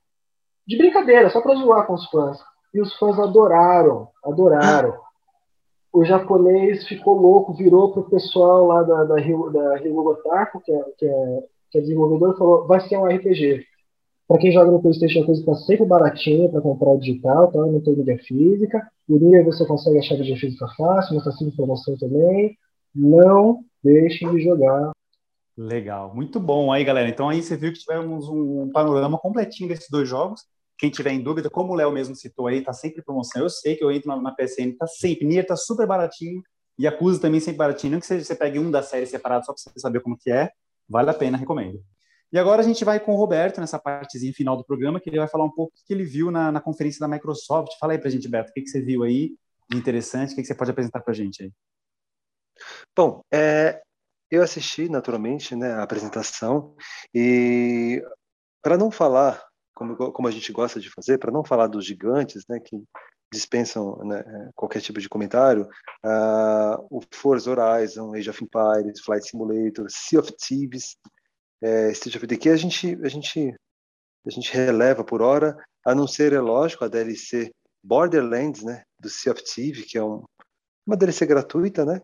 De 0.67 0.77
brincadeira, 0.77 1.31
só 1.31 1.41
pra 1.41 1.55
zoar 1.55 1.87
com 1.87 1.95
os 1.95 2.07
fãs. 2.11 2.39
E 2.75 2.81
os 2.81 2.95
fãs 2.99 3.19
adoraram, 3.19 4.09
adoraram. 4.23 4.95
o 5.93 6.05
japonês 6.05 6.87
ficou 6.87 7.19
louco, 7.19 7.55
virou 7.55 7.93
pro 7.93 8.11
pessoal 8.11 8.67
lá 8.67 8.83
da, 8.83 9.05
da, 9.05 9.19
Rio, 9.19 9.51
da 9.51 9.77
Rio 9.79 9.95
Gotaku, 9.95 10.61
que 10.61 10.71
é, 10.71 10.85
que, 10.99 11.07
é, 11.07 11.45
que 11.71 11.79
é 11.79 11.81
desenvolvedor, 11.81 12.37
falou, 12.37 12.67
vai 12.67 12.81
ser 12.81 12.99
um 12.99 13.07
RPG. 13.07 13.67
Para 14.31 14.39
quem 14.39 14.53
joga 14.53 14.71
no 14.71 14.81
PlayStation, 14.81 15.25
a 15.25 15.27
coisa 15.27 15.41
está 15.41 15.57
sempre 15.57 15.85
baratinha 15.85 16.49
para 16.49 16.61
comprar 16.61 16.95
digital, 16.99 17.51
tá? 17.51 17.59
não 17.67 17.81
tem 17.81 17.97
mídia 17.97 18.17
física. 18.17 18.89
O 19.09 19.19
Nier 19.19 19.45
você 19.45 19.67
consegue 19.67 19.99
achar 19.99 20.17
mídia 20.17 20.37
física 20.37 20.69
fácil, 20.77 21.17
mas 21.17 21.27
está 21.27 21.33
sempre 21.33 21.57
promoção 21.57 21.97
também. 21.99 22.57
Não 22.95 23.65
deixem 23.83 24.31
de 24.31 24.41
jogar. 24.41 24.93
Legal, 25.59 26.15
muito 26.15 26.39
bom 26.39 26.73
aí, 26.73 26.85
galera. 26.85 27.09
Então 27.09 27.29
aí 27.29 27.43
você 27.43 27.57
viu 27.57 27.73
que 27.73 27.81
tivemos 27.81 28.29
um 28.29 28.71
panorama 28.71 29.19
completinho 29.19 29.69
desses 29.69 29.89
dois 29.91 30.09
jogos. 30.09 30.43
Quem 30.79 30.91
tiver 30.91 31.11
em 31.11 31.21
dúvida, 31.21 31.51
como 31.51 31.73
o 31.73 31.75
Léo 31.75 31.91
mesmo 31.91 32.15
citou 32.15 32.47
aí, 32.47 32.63
tá 32.63 32.73
sempre 32.73 33.01
em 33.01 33.05
promoção. 33.05 33.43
Eu 33.43 33.51
sei 33.51 33.75
que 33.75 33.83
eu 33.83 33.91
entro 33.91 34.11
na, 34.11 34.23
na 34.23 34.31
PSN, 34.31 34.77
tá 34.79 34.87
sempre. 34.87 35.27
Nier 35.27 35.45
tá 35.45 35.57
super 35.57 35.89
baratinho. 35.89 36.41
E 36.79 36.87
Acusa 36.87 37.21
também 37.21 37.41
sempre 37.41 37.59
baratinho. 37.59 37.95
Não 37.95 38.01
que 38.01 38.07
você, 38.07 38.23
você 38.23 38.37
pegue 38.37 38.61
um 38.61 38.71
da 38.71 38.81
série 38.81 39.07
separado 39.07 39.45
só 39.45 39.53
para 39.53 39.61
você 39.61 39.81
saber 39.81 39.99
como 39.99 40.17
que 40.17 40.31
é. 40.31 40.53
Vale 40.89 41.11
a 41.11 41.15
pena, 41.15 41.37
recomendo. 41.37 41.83
E 42.33 42.39
agora 42.39 42.63
a 42.63 42.65
gente 42.65 42.85
vai 42.85 43.01
com 43.01 43.13
o 43.13 43.17
Roberto 43.17 43.61
nessa 43.61 43.79
partezinha 43.79 44.33
final 44.33 44.57
do 44.57 44.65
programa, 44.65 45.01
que 45.01 45.11
ele 45.11 45.19
vai 45.19 45.29
falar 45.29 45.45
um 45.45 45.51
pouco 45.51 45.73
o 45.75 45.87
que 45.87 45.93
ele 45.93 46.05
viu 46.05 46.31
na, 46.31 46.53
na 46.53 46.61
conferência 46.61 47.01
da 47.01 47.09
Microsoft. 47.09 47.73
Fala 47.79 47.93
aí 47.93 47.99
pra 47.99 48.11
gente, 48.11 48.29
Beto, 48.29 48.51
o 48.51 48.53
que, 48.53 48.63
que 48.63 48.69
você 48.69 48.81
viu 48.81 49.03
aí 49.03 49.35
de 49.69 49.77
interessante, 49.77 50.33
o 50.33 50.37
que, 50.37 50.43
que 50.43 50.49
você 50.49 50.55
pode 50.55 50.71
apresentar 50.71 51.01
pra 51.01 51.15
gente 51.15 51.43
aí? 51.43 51.53
Bom, 52.97 53.23
é, 53.33 53.81
eu 54.31 54.43
assisti 54.43 54.89
naturalmente 54.89 55.57
né, 55.57 55.73
a 55.73 55.83
apresentação 55.83 56.75
e 57.15 58.03
para 58.63 58.77
não 58.77 58.91
falar 58.91 59.43
como, 59.75 59.97
como 59.97 60.29
a 60.29 60.31
gente 60.31 60.53
gosta 60.53 60.79
de 60.79 60.91
fazer, 60.91 61.19
para 61.19 61.33
não 61.33 61.43
falar 61.43 61.67
dos 61.67 61.85
gigantes, 61.87 62.45
né, 62.49 62.61
que 62.61 62.77
dispensam 63.33 63.97
né, 64.05 64.51
qualquer 64.55 64.81
tipo 64.81 65.01
de 65.01 65.09
comentário, 65.09 65.63
uh, 66.05 66.87
o 66.91 67.01
Forza 67.13 67.51
Horizon, 67.51 68.15
Age 68.15 68.29
of 68.29 68.45
Empires, 68.45 69.01
Flight 69.01 69.27
Simulator, 69.27 69.87
Sea 69.89 70.21
of 70.21 70.33
Thieves, 70.37 70.97
é, 71.63 71.91
State 71.93 72.27
Decay, 72.27 72.53
a 72.53 72.57
gente, 72.57 72.99
a 73.03 73.09
gente, 73.09 73.55
a 74.27 74.31
gente 74.31 74.53
releva 74.53 75.05
por 75.05 75.23
hora, 75.23 75.57
a 75.85 75.95
não 75.95 76.07
ser, 76.07 76.33
é 76.33 76.41
lógico, 76.41 76.85
a 76.85 76.89
DLC 76.89 77.51
Borderlands, 77.83 78.63
né, 78.63 78.83
do 79.01 79.09
Sea 79.09 79.33
of 79.33 79.43
Thieves, 79.43 79.87
que 79.87 79.99
é 79.99 80.05
um, 80.05 80.25
uma 80.87 80.97
DLC 80.97 81.27
gratuita, 81.27 81.85
né, 81.85 82.01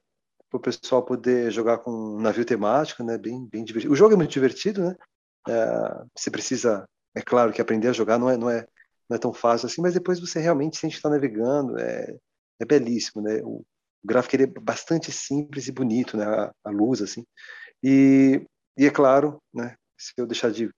para 0.51 0.59
o 0.59 0.61
pessoal 0.61 1.05
poder 1.05 1.51
jogar 1.51 1.79
com 1.79 1.91
um 1.91 2.21
navio 2.21 2.45
temático, 2.45 3.03
né, 3.03 3.19
bem, 3.19 3.47
bem 3.51 3.65
divertido. 3.65 3.93
O 3.93 3.97
jogo 3.97 4.15
é 4.15 4.17
muito 4.17 4.31
divertido, 4.31 4.83
né, 4.83 4.97
é, 5.49 6.05
você 6.17 6.31
precisa 6.31 6.85
é 7.17 7.23
claro 7.23 7.51
que 7.51 7.63
aprender 7.63 7.89
a 7.89 7.93
jogar 7.93 8.19
não 8.19 8.29
é, 8.29 8.37
não 8.37 8.51
é, 8.51 8.67
não 9.09 9.17
é 9.17 9.19
tão 9.19 9.33
fácil 9.33 9.67
assim, 9.67 9.81
mas 9.81 9.95
depois 9.95 10.21
você 10.21 10.39
realmente 10.39 10.77
sente 10.77 10.97
estar 10.97 11.09
navegando, 11.09 11.79
é, 11.79 12.15
é 12.61 12.65
belíssimo, 12.65 13.23
né? 13.23 13.41
O, 13.43 13.65
o 14.05 14.07
gráfico 14.07 14.37
é 14.37 14.47
bastante 14.47 15.11
simples 15.11 15.67
e 15.67 15.73
bonito, 15.73 16.17
né? 16.17 16.27
A, 16.27 16.53
a, 16.65 16.71
luz, 16.71 17.01
assim. 17.01 17.25
E, 17.83 18.45
e 18.77 18.87
é 18.87 18.91
claro, 18.91 19.41
né? 19.53 19.77
Se 19.97 20.13
eu 20.17 20.27
deixar 20.27 20.51
de, 20.51 20.71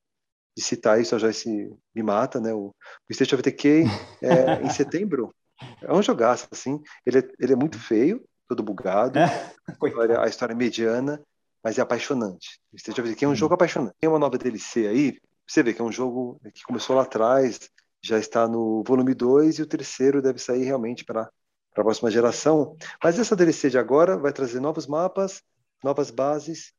de 0.57 0.63
citar 0.63 1.01
isso, 1.01 1.19
já 1.19 1.33
se 1.33 1.49
me 1.95 2.03
mata, 2.03 2.41
né? 2.41 2.53
O, 2.55 2.69
o 2.69 3.11
State 3.11 3.35
of 3.35 3.43
Decay, 3.43 3.85
é, 4.23 4.63
em 4.63 4.71
setembro, 4.71 5.35
é 5.83 5.93
um 5.93 6.03
jogaço, 6.03 6.47
assim. 6.53 6.81
Ele 7.05 7.19
é, 7.19 7.29
ele 7.41 7.53
é 7.53 7.57
muito 7.57 7.79
feio, 7.79 8.25
todo 8.49 8.63
bugado, 8.63 9.19
a 9.19 9.89
história, 9.89 10.21
a 10.21 10.27
história 10.27 10.53
é 10.53 10.57
mediana, 10.57 11.21
mas 11.63 11.79
é 11.79 11.83
apaixonante. 11.83 12.61
O 12.73 12.77
State 12.77 13.01
of 13.01 13.11
Decay 13.11 13.27
é 13.27 13.29
um 13.29 13.33
hum. 13.33 13.37
jogo 13.37 13.55
apaixonante. 13.55 13.95
Tem 14.01 14.09
uma 14.09 14.19
nova 14.19 14.39
DLC 14.39 14.87
aí, 14.87 15.19
você 15.47 15.63
vê 15.63 15.73
que 15.73 15.81
é 15.81 15.85
um 15.85 15.93
jogo 15.93 16.41
que 16.55 16.63
começou 16.63 16.95
lá 16.95 17.03
atrás, 17.03 17.71
já 18.03 18.19
está 18.19 18.47
no 18.47 18.85
volume 18.87 19.15
2 19.15 19.59
e 19.59 19.63
o 19.63 19.67
terceiro 19.67 20.23
deve 20.23 20.39
sair 20.39 20.63
realmente 20.65 21.05
para 21.05 21.23
a 21.23 21.31
próxima 21.75 22.11
geração. 22.11 22.77
Mas 23.03 23.19
essa 23.19 23.35
DLC 23.35 23.71
de 23.71 23.79
agora 23.79 24.17
vai 24.17 24.33
trazer 24.33 24.61
novos 24.61 24.87
mapas, 24.87 25.43
novas 25.83 26.11
bases 26.11 26.73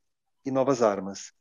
e 0.46 0.52
novas 0.52 0.82
armas. 0.82 1.32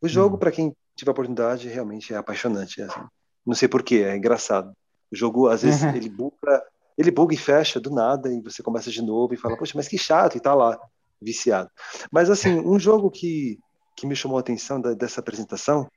O 0.00 0.08
jogo, 0.08 0.36
hum. 0.36 0.38
para 0.38 0.52
quem 0.52 0.74
tiver 0.96 1.10
oportunidade, 1.10 1.68
realmente 1.68 2.12
é 2.12 2.16
apaixonante. 2.16 2.80
É 2.80 2.84
assim. 2.84 3.04
Não 3.46 3.54
sei 3.54 3.68
porquê, 3.68 3.96
é 3.96 4.16
engraçado. 4.16 4.72
O 5.12 5.16
jogo, 5.16 5.48
às 5.48 5.62
vezes, 5.62 5.82
uhum. 5.82 5.94
ele 5.94 6.08
buga, 6.08 6.62
ele 6.96 7.10
buga 7.10 7.34
e 7.34 7.38
fecha 7.38 7.78
do 7.78 7.90
nada 7.90 8.32
e 8.32 8.40
você 8.40 8.62
começa 8.62 8.90
de 8.90 9.02
novo 9.02 9.34
e 9.34 9.36
fala, 9.36 9.56
poxa, 9.56 9.72
mas 9.76 9.88
que 9.88 9.98
chato, 9.98 10.36
e 10.36 10.40
tá 10.40 10.54
lá, 10.54 10.78
viciado. 11.20 11.70
Mas, 12.10 12.30
assim, 12.30 12.58
um 12.60 12.78
jogo 12.78 13.10
que, 13.10 13.58
que 13.96 14.06
me 14.06 14.16
chamou 14.16 14.38
a 14.38 14.40
atenção 14.40 14.80
da, 14.80 14.94
dessa 14.94 15.20
apresentação 15.20 15.88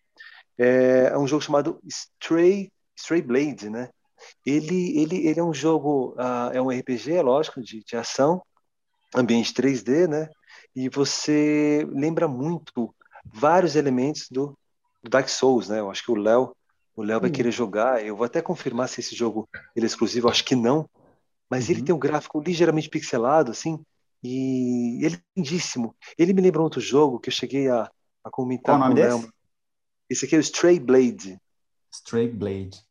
é, 0.58 1.10
é 1.14 1.18
um 1.18 1.28
jogo 1.28 1.42
chamado 1.42 1.80
Stray, 1.86 2.72
Stray 2.96 3.22
Blade, 3.22 3.70
né? 3.70 3.90
Ele, 4.46 5.00
ele, 5.00 5.28
ele 5.28 5.40
é 5.40 5.44
um 5.44 5.54
jogo, 5.54 6.16
uh, 6.18 6.52
é 6.52 6.62
um 6.62 6.70
RPG, 6.70 7.14
é 7.14 7.22
lógico, 7.22 7.62
de, 7.62 7.84
de 7.84 7.96
ação, 7.96 8.42
ambiente 9.16 9.54
3D, 9.54 10.08
né? 10.08 10.28
E 10.78 10.90
você 10.90 11.88
lembra 11.90 12.28
muito 12.28 12.94
vários 13.26 13.76
elementos 13.76 14.30
do, 14.30 14.56
do 15.02 15.10
Dark 15.10 15.28
Souls, 15.28 15.68
né? 15.68 15.80
Eu 15.80 15.90
acho 15.90 16.04
que 16.04 16.12
o 16.12 16.16
Léo 16.16 16.56
o 16.96 17.02
Léo 17.02 17.20
vai 17.20 17.32
hum. 17.32 17.34
querer 17.34 17.52
jogar. 17.52 18.06
Eu 18.06 18.16
vou 18.16 18.26
até 18.26 18.44
confirmar 18.44 18.88
se 18.88 19.00
esse 19.00 19.16
jogo 19.16 19.50
ele 19.76 19.88
é 19.88 19.88
exclusivo, 19.88 20.30
acho 20.30 20.46
que 20.46 20.56
não. 20.56 20.88
Mas 21.50 21.66
uhum. 21.66 21.72
ele 21.72 21.82
tem 21.82 21.96
um 21.96 22.00
gráfico 22.00 22.40
ligeiramente 22.40 22.90
pixelado, 22.90 23.50
assim, 23.50 23.84
e 24.24 25.04
ele 25.04 25.16
é 25.16 25.22
lindíssimo. 25.36 25.96
Ele 26.16 26.32
me 26.32 26.44
lembra 26.44 26.62
outro 26.62 26.80
jogo 26.80 27.20
que 27.20 27.30
eu 27.30 27.34
cheguei 27.34 27.68
a, 27.70 27.90
a 28.24 28.30
comentar 28.30 28.78
Qual 28.78 28.88
com 28.88 28.94
o 28.94 29.00
Léo. 29.00 29.34
Esse 30.08 30.26
aqui 30.26 30.36
é 30.36 30.38
o 30.38 30.42
Stray 30.42 30.80
Blade. 30.80 31.40
Stray 31.92 32.28
Blade. 32.28 32.84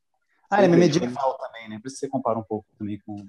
Ah, 0.51 0.65
ele 0.65 0.75
é 0.75 0.77
medieval 0.77 1.39
também, 1.39 1.69
né? 1.69 1.79
Por 1.79 1.87
isso 1.87 1.99
você 1.99 2.09
compara 2.09 2.37
um 2.37 2.45
pouco 2.45 2.67
também 2.77 3.01
com. 3.07 3.29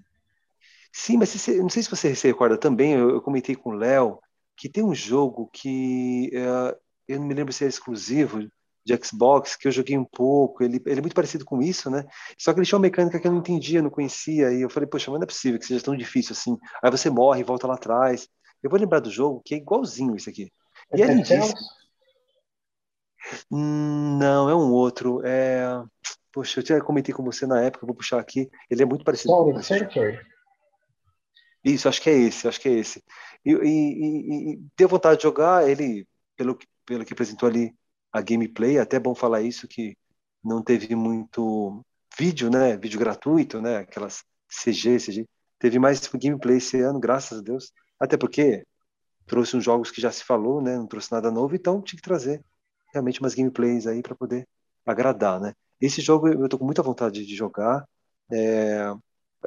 Sim, 0.91 1.17
mas 1.17 1.30
você, 1.30 1.62
não 1.62 1.70
sei 1.70 1.84
se 1.84 1.91
você 1.91 2.15
se 2.15 2.28
recorda 2.28 2.58
também, 2.58 2.93
eu, 2.93 3.12
eu 3.12 3.22
comentei 3.22 3.56
com 3.56 3.70
o 3.70 3.74
Léo 3.74 4.20
que 4.58 4.67
tem 4.67 4.84
um 4.84 4.96
jogo 4.96 5.50
que 5.54 6.32
uh, 6.34 6.76
eu 7.08 7.20
não 7.20 7.28
me 7.28 7.34
lembro 7.34 7.54
se 7.54 7.63
é 7.63 7.67
exclusivo 7.67 8.50
de 8.84 9.06
Xbox, 9.06 9.56
que 9.56 9.67
eu 9.67 9.72
joguei 9.72 9.98
um 9.98 10.06
pouco, 10.06 10.63
ele, 10.63 10.82
ele 10.86 11.00
é 11.00 11.02
muito 11.02 11.13
parecido 11.13 11.43
com 11.43 11.62
isso, 11.62 11.89
né? 11.89 12.06
Só 12.38 12.54
que 12.54 12.60
ele 12.60 12.65
tinha 12.65 12.78
uma 12.78 12.84
mecânica 12.84 13.20
que 13.20 13.28
eu 13.28 13.32
não 13.32 13.39
entendia, 13.39 13.82
não 13.82 13.89
conhecia, 13.89 14.52
e 14.54 14.62
eu 14.62 14.70
falei, 14.70 14.88
poxa, 14.88 15.12
mas 15.12 15.20
não 15.20 15.26
é 15.26 15.28
possível 15.28 15.60
que 15.60 15.65
seja 15.65 15.84
tão 15.84 15.96
difícil 15.96 16.32
assim. 16.32 16.58
Aí 16.82 16.89
você 16.89 17.10
morre 17.10 17.41
e 17.41 17.43
volta 17.43 17.67
lá 17.67 17.76
atrás. 17.76 18.30
Eu 18.63 18.70
vou 18.70 18.80
lembrar 18.80 19.00
do 19.00 19.12
jogo, 19.12 19.41
que 19.46 19.54
é 19.54 19.58
igualzinho 19.58 20.15
isso 20.15 20.30
aqui. 20.30 20.52
E 20.96 21.02
é 21.02 21.06
lindíssimo. 21.06 21.54
Não, 23.52 24.50
é 24.50 24.56
um 24.56 24.72
outro. 24.72 25.22
É... 25.26 25.84
Poxa, 26.32 26.62
eu 26.62 26.65
já 26.65 26.82
comentei 26.82 27.13
com 27.13 27.24
você 27.24 27.46
na 27.46 27.62
época, 27.62 27.86
vou 27.86 27.96
puxar 27.96 28.20
aqui. 28.20 28.50
Ele 28.70 28.84
é 28.84 28.86
muito 28.86 29.04
parecido 29.04 29.34
com 29.34 29.62
Sanctuary. 29.62 30.20
Isso, 31.67 31.89
acho 31.89 32.01
que 32.01 32.10
é 32.10 32.17
esse, 32.17 32.47
acho 32.47 32.62
que 32.62 32.69
é 32.69 32.73
esse. 32.73 33.03
E, 33.45 33.51
e, 33.51 34.53
e, 34.53 34.60
deu 34.77 34.88
vontade 34.88 35.17
de 35.17 35.23
jogar 35.23 35.69
ele, 35.69 36.08
pelo, 36.36 36.58
pelo 36.86 37.06
que 37.06 37.13
apresentou 37.13 37.49
ali 37.49 37.75
a 38.12 38.21
gameplay, 38.21 38.77
é 38.77 38.82
até 38.82 38.99
bom 38.99 39.13
falar 39.13 39.41
isso, 39.41 39.67
que 39.67 39.97
não 40.43 40.63
teve 40.63 40.95
muito 40.95 41.84
vídeo, 42.17 42.49
né? 42.49 42.77
Vídeo 42.77 42.99
gratuito, 42.99 43.62
né? 43.62 43.77
Aquelas 43.80 44.23
CG, 44.49 44.97
CG. 44.99 45.25
Teve 45.60 45.80
mais 45.80 45.99
gameplay 46.08 46.58
esse 46.58 46.80
ano, 46.82 46.99
graças 46.99 47.39
a 47.39 47.41
Deus. 47.41 47.71
Até 47.99 48.17
porque 48.17 48.65
trouxe 49.25 49.58
uns 49.58 49.63
jogos 49.63 49.91
que 49.91 50.01
já 50.01 50.12
se 50.12 50.23
falou, 50.23 50.62
né? 50.62 50.77
Não 50.77 50.88
trouxe 50.88 51.12
nada 51.12 51.30
novo, 51.32 51.56
então 51.56 51.82
tinha 51.82 51.97
que 51.97 52.03
trazer 52.03 52.43
realmente 52.93 53.19
umas 53.19 53.36
gameplays 53.36 53.88
aí 53.88 54.01
para 54.01 54.15
poder 54.15 54.47
agradar, 54.86 55.39
né? 55.41 55.53
Esse 55.82 56.01
jogo 56.01 56.30
eu 56.30 56.49
tô 56.49 56.58
com 56.58 56.65
muita 56.65 56.82
vontade 56.82 57.25
de 57.25 57.36
jogar. 57.36 57.86
É, 58.32 58.93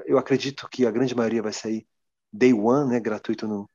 eu 0.06 0.18
acredito 0.18 0.68
que 0.68 0.86
a 0.86 0.90
grande 0.90 1.14
maioria 1.14 1.42
vai 1.42 1.52
sair 1.52 1.86
day 2.32 2.52
one, 2.52 2.90
né? 2.90 3.00
Gratuito 3.00 3.46
no, 3.46 3.68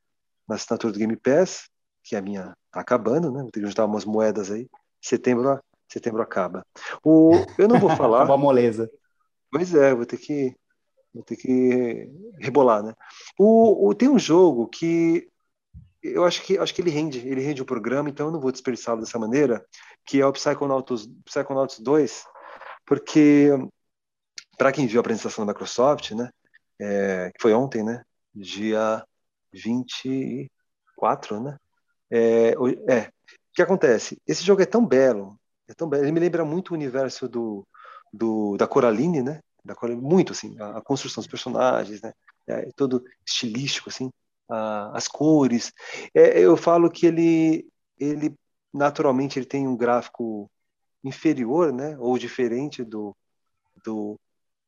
na 0.48 0.56
assinatura 0.56 0.94
do 0.94 1.00
Game 1.00 1.15
Pass, 1.15 1.70
que 2.04 2.15
a 2.15 2.22
minha 2.22 2.56
tá 2.72 2.80
acabando, 2.80 3.32
né? 3.32 3.41
Vou 3.41 3.52
ter 3.52 3.60
que 3.60 3.68
juntar 3.68 3.86
umas 3.86 4.06
moedas 4.06 4.52
aí. 4.52 4.70
Setembro, 5.02 5.60
setembro 5.88 6.22
acaba. 6.22 6.65
O, 7.04 7.32
eu 7.58 7.68
não 7.68 7.80
vou 7.80 7.89
falar. 7.96 8.26
Uma 8.26 8.38
moleza. 8.38 8.89
Pois 9.52 9.74
é, 9.74 9.94
vou 9.94 10.06
ter 10.06 10.18
que 10.18 10.56
vou 11.13 11.24
ter 11.24 11.38
que 11.38 12.10
rebolar, 12.39 12.84
né? 12.84 12.93
O, 13.39 13.88
o, 13.88 13.95
tem 13.95 14.10
um 14.10 14.20
jogo 14.20 14.68
que 14.68 15.30
eu 16.03 16.26
acho 16.26 16.43
que 16.43 16.58
acho 16.58 16.74
que 16.74 16.82
ele 16.82 16.91
rende, 16.91 17.26
ele 17.28 17.41
rende 17.41 17.62
o 17.62 17.66
programa, 17.66 18.10
então 18.10 18.28
eu 18.28 18.32
não 18.32 18.39
vou 18.39 18.51
desperdiçá-lo 18.51 18.99
dessa 18.99 19.18
maneira, 19.18 19.66
que 20.06 20.22
é 20.22 20.26
o 20.26 20.34
Psychonauts, 20.34 21.08
Psychonauts 21.26 21.80
2, 21.80 22.26
porque 22.86 23.49
para 24.58 24.72
quem 24.72 24.86
viu 24.86 24.99
a 24.99 25.01
apresentação 25.01 25.45
da 25.45 25.53
Microsoft, 25.53 26.12
né, 26.12 26.30
é, 26.80 27.32
que 27.34 27.41
foi 27.41 27.53
ontem, 27.53 27.84
né, 27.84 28.03
dia 28.36 29.05
24, 29.53 31.39
né, 31.39 31.57
é, 32.11 32.49
é, 32.49 33.07
o 33.07 33.53
que 33.53 33.61
acontece? 33.61 34.21
Esse 34.27 34.43
jogo 34.43 34.61
é 34.61 34.65
tão 34.65 34.86
belo, 34.86 35.39
é 35.67 35.73
tão 35.73 35.88
belo, 35.88 36.03
ele 36.03 36.11
me 36.11 36.19
lembra 36.19 36.43
muito 36.43 36.71
o 36.71 36.73
universo 36.73 37.27
do, 37.27 37.65
do 38.13 38.57
da 38.57 38.67
Coraline, 38.67 39.21
né, 39.21 39.41
da 39.63 39.73
Coraline, 39.75 40.01
muito 40.01 40.33
assim, 40.33 40.55
a, 40.59 40.77
a 40.77 40.81
construção 40.81 41.21
dos 41.21 41.29
personagens, 41.29 42.01
né, 42.01 42.13
é, 42.47 42.69
todo 42.75 43.03
estilístico 43.25 43.89
assim, 43.89 44.11
as 44.93 45.07
cores. 45.07 45.73
É, 46.13 46.39
eu 46.39 46.55
falo 46.55 46.89
que 46.89 47.07
ele, 47.07 47.67
ele 47.97 48.36
naturalmente 48.73 49.39
ele 49.39 49.45
tem 49.45 49.67
um 49.67 49.75
gráfico 49.75 50.49
inferior, 51.03 51.71
né, 51.71 51.97
ou 51.99 52.17
diferente 52.17 52.83
do, 52.83 53.15
do, 53.83 54.19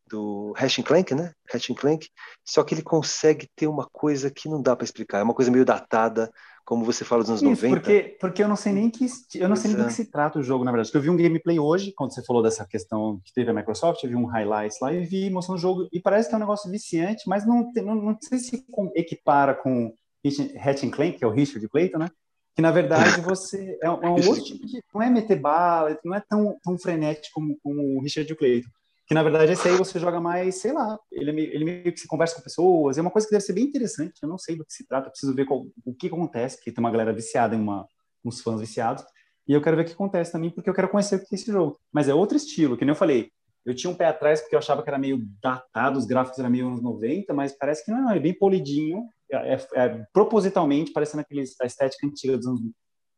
do 0.09 0.53
Hash 0.55 0.77
Clank, 0.77 1.13
né? 1.13 1.31
Hash 1.51 1.67
Clank, 1.75 2.07
só 2.45 2.63
que 2.63 2.73
ele 2.73 2.81
consegue 2.81 3.47
ter 3.55 3.67
uma 3.67 3.87
coisa 3.91 4.29
que 4.31 4.49
não 4.49 4.61
dá 4.61 4.75
para 4.75 4.85
explicar, 4.85 5.19
é 5.19 5.23
uma 5.23 5.33
coisa 5.33 5.51
meio 5.51 5.65
datada, 5.65 6.31
como 6.67 6.83
você 6.83 7.05
fala 7.05 7.21
dos 7.21 7.29
anos 7.29 7.41
Isso, 7.41 7.65
90. 7.65 7.79
Porque, 7.79 8.17
porque 8.19 8.43
eu 8.43 8.47
não 8.49 8.57
sei 8.57 8.73
nem 8.73 8.89
que 8.89 9.07
eu 9.35 9.47
não 9.47 9.55
sei 9.55 9.71
nem 9.71 9.79
do 9.79 9.87
que 9.87 9.93
se 9.93 10.11
trata 10.11 10.37
o 10.37 10.43
jogo, 10.43 10.65
na 10.65 10.71
verdade. 10.71 10.91
Eu 10.93 11.01
vi 11.01 11.09
um 11.09 11.15
gameplay 11.15 11.57
hoje, 11.57 11.93
quando 11.95 12.13
você 12.13 12.21
falou 12.23 12.43
dessa 12.43 12.67
questão 12.67 13.21
que 13.23 13.31
teve 13.33 13.49
a 13.49 13.53
Microsoft, 13.53 14.03
eu 14.03 14.09
vi 14.09 14.17
um 14.17 14.25
highlights 14.25 14.77
lá 14.81 14.91
e 14.91 15.05
vi 15.05 15.29
mostrando 15.29 15.57
o 15.57 15.61
jogo, 15.61 15.87
e 15.93 16.01
parece 16.01 16.27
que 16.27 16.35
é 16.35 16.37
um 16.37 16.41
negócio 16.41 16.69
viciante, 16.69 17.23
mas 17.25 17.47
não, 17.47 17.71
não, 17.73 17.95
não 17.95 18.17
sei 18.19 18.37
se 18.39 18.65
equipara 18.95 19.55
com 19.55 19.93
Hatch 20.25 20.89
Clank, 20.91 21.17
que 21.17 21.23
é 21.23 21.27
o 21.27 21.31
Richard 21.31 21.65
Clayton, 21.69 21.99
né? 21.99 22.09
Que 22.53 22.61
na 22.61 22.71
verdade 22.71 23.21
você 23.21 23.77
é, 23.81 23.89
um, 23.89 24.03
é 24.03 24.09
um 24.09 24.27
outro 24.27 24.43
tipo 24.43 24.65
de. 24.65 24.83
Não 24.93 25.01
é 25.01 25.09
meter 25.09 25.39
bala, 25.39 25.97
não 26.03 26.15
é 26.15 26.21
tão, 26.27 26.57
tão 26.61 26.77
frenético 26.77 27.35
como, 27.35 27.57
como 27.63 27.97
o 27.97 28.01
Richard 28.01 28.35
Clayton 28.35 28.69
que 29.07 29.13
na 29.13 29.23
verdade 29.23 29.53
esse 29.53 29.67
aí 29.67 29.75
você 29.77 29.99
joga 29.99 30.19
mais, 30.19 30.55
sei 30.55 30.73
lá, 30.73 30.99
ele, 31.09 31.31
é 31.31 31.55
ele 31.55 31.65
meio 31.65 31.93
que 31.93 31.99
se 31.99 32.07
conversa 32.07 32.35
com 32.35 32.41
pessoas, 32.41 32.97
é 32.97 33.01
uma 33.01 33.09
coisa 33.09 33.25
que 33.25 33.31
deve 33.31 33.43
ser 33.43 33.53
bem 33.53 33.63
interessante, 33.63 34.19
eu 34.21 34.27
não 34.27 34.37
sei 34.37 34.57
do 34.57 34.65
que 34.65 34.73
se 34.73 34.85
trata, 34.85 35.09
preciso 35.09 35.33
ver 35.33 35.45
qual, 35.45 35.65
o 35.85 35.93
que 35.95 36.07
acontece, 36.07 36.57
porque 36.57 36.73
tem 36.73 36.83
uma 36.83 36.91
galera 36.91 37.13
viciada 37.13 37.55
em 37.55 37.59
uma, 37.59 37.87
uns 38.23 38.41
fãs 38.41 38.59
viciados, 38.59 39.05
e 39.47 39.53
eu 39.53 39.61
quero 39.61 39.77
ver 39.77 39.83
o 39.83 39.85
que 39.85 39.93
acontece 39.93 40.31
também, 40.31 40.49
porque 40.49 40.69
eu 40.69 40.73
quero 40.73 40.89
conhecer 40.89 41.15
o 41.15 41.19
que 41.19 41.27
é 41.31 41.35
esse 41.35 41.49
jogo. 41.49 41.79
Mas 41.89 42.09
é 42.09 42.13
outro 42.13 42.35
estilo, 42.35 42.75
que 42.75 42.83
nem 42.83 42.91
eu 42.91 42.97
falei, 42.97 43.31
eu 43.65 43.73
tinha 43.73 43.89
um 43.89 43.95
pé 43.95 44.07
atrás 44.07 44.41
porque 44.41 44.55
eu 44.55 44.59
achava 44.59 44.83
que 44.83 44.89
era 44.89 44.99
meio 44.99 45.25
datado, 45.41 45.97
os 45.97 46.05
gráficos 46.05 46.39
eram 46.39 46.49
meio 46.49 46.67
anos 46.67 46.81
90, 46.81 47.33
mas 47.33 47.57
parece 47.57 47.85
que 47.85 47.91
não, 47.91 48.11
é 48.11 48.19
bem 48.19 48.33
polidinho, 48.33 49.03
é, 49.31 49.53
é, 49.53 49.67
é 49.75 50.05
propositalmente 50.11 50.91
parecendo 50.91 51.21
aqueles, 51.21 51.55
a 51.61 51.65
estética 51.65 52.05
antiga 52.05 52.37
dos 52.37 52.45
anos 52.45 52.61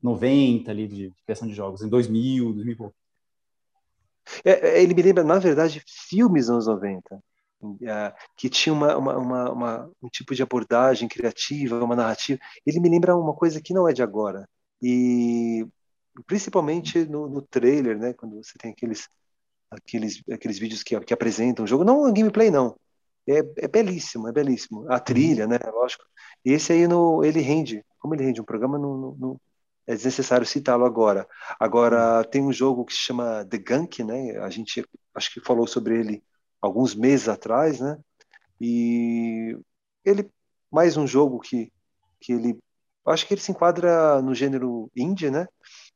90 0.01 0.69
ali, 0.69 0.87
de, 0.87 1.09
de 1.09 1.23
criação 1.25 1.47
de 1.47 1.53
jogos, 1.53 1.81
em 1.81 1.89
2000, 1.89 2.53
2000 2.53 2.73
e 2.73 2.77
pouco. 2.77 2.95
É, 4.43 4.79
é, 4.79 4.83
ele 4.83 4.93
me 4.93 5.01
lembra, 5.01 5.23
na 5.23 5.39
verdade, 5.39 5.83
filmes 5.87 6.47
dos 6.47 6.67
anos 6.67 6.67
90, 6.67 7.23
é, 7.83 8.13
que 8.37 8.49
tinha 8.49 8.73
uma, 8.73 8.97
uma, 8.97 9.17
uma, 9.17 9.51
uma, 9.51 9.91
um 10.01 10.09
tipo 10.09 10.33
de 10.33 10.43
abordagem 10.43 11.07
criativa, 11.07 11.83
uma 11.83 11.95
narrativa. 11.95 12.39
Ele 12.65 12.79
me 12.79 12.89
lembra 12.89 13.15
uma 13.15 13.33
coisa 13.33 13.61
que 13.61 13.73
não 13.73 13.87
é 13.87 13.93
de 13.93 14.01
agora. 14.01 14.47
E 14.81 15.65
principalmente 16.25 17.05
no, 17.05 17.27
no 17.27 17.41
trailer, 17.41 17.97
né, 17.97 18.13
quando 18.13 18.37
você 18.37 18.57
tem 18.57 18.71
aqueles, 18.71 19.07
aqueles, 19.71 20.23
aqueles 20.31 20.59
vídeos 20.59 20.83
que, 20.83 20.99
que 21.01 21.13
apresentam 21.13 21.65
o 21.65 21.67
jogo, 21.67 21.83
não 21.83 22.07
é 22.07 22.11
gameplay, 22.11 22.49
não. 22.51 22.75
É, 23.27 23.39
é 23.57 23.67
belíssimo, 23.67 24.27
é 24.27 24.31
belíssimo. 24.31 24.91
A 24.91 24.99
trilha, 24.99 25.47
né, 25.47 25.57
lógico. 25.71 26.03
E 26.43 26.51
esse 26.53 26.73
aí, 26.73 26.87
no, 26.87 27.23
ele 27.23 27.41
rende, 27.41 27.85
como 27.99 28.15
ele 28.15 28.23
rende 28.23 28.41
um 28.41 28.45
programa, 28.45 28.77
no, 28.77 29.15
no, 29.17 29.41
é 29.89 29.95
desnecessário 29.95 30.45
citá-lo 30.45 30.85
agora. 30.85 31.27
Agora, 31.59 32.23
tem 32.23 32.43
um 32.43 32.53
jogo 32.53 32.85
que 32.85 32.93
se 32.93 32.99
chama 32.99 33.43
The 33.45 33.57
Gunk, 33.57 34.03
né? 34.03 34.37
A 34.37 34.49
gente 34.51 34.85
acho 35.15 35.33
que 35.33 35.41
falou 35.41 35.65
sobre 35.65 35.99
ele 35.99 36.23
alguns 36.61 36.93
meses 36.93 37.27
atrás, 37.27 37.79
né? 37.79 37.97
E 38.61 39.57
ele 40.05 40.29
mais 40.71 40.95
um 40.95 41.07
jogo 41.07 41.39
que 41.39 41.73
que 42.21 42.33
ele 42.33 42.59
acho 43.07 43.25
que 43.25 43.33
ele 43.33 43.41
se 43.41 43.51
enquadra 43.51 44.21
no 44.21 44.35
gênero 44.35 44.91
indie, 44.95 45.31
né? 45.31 45.47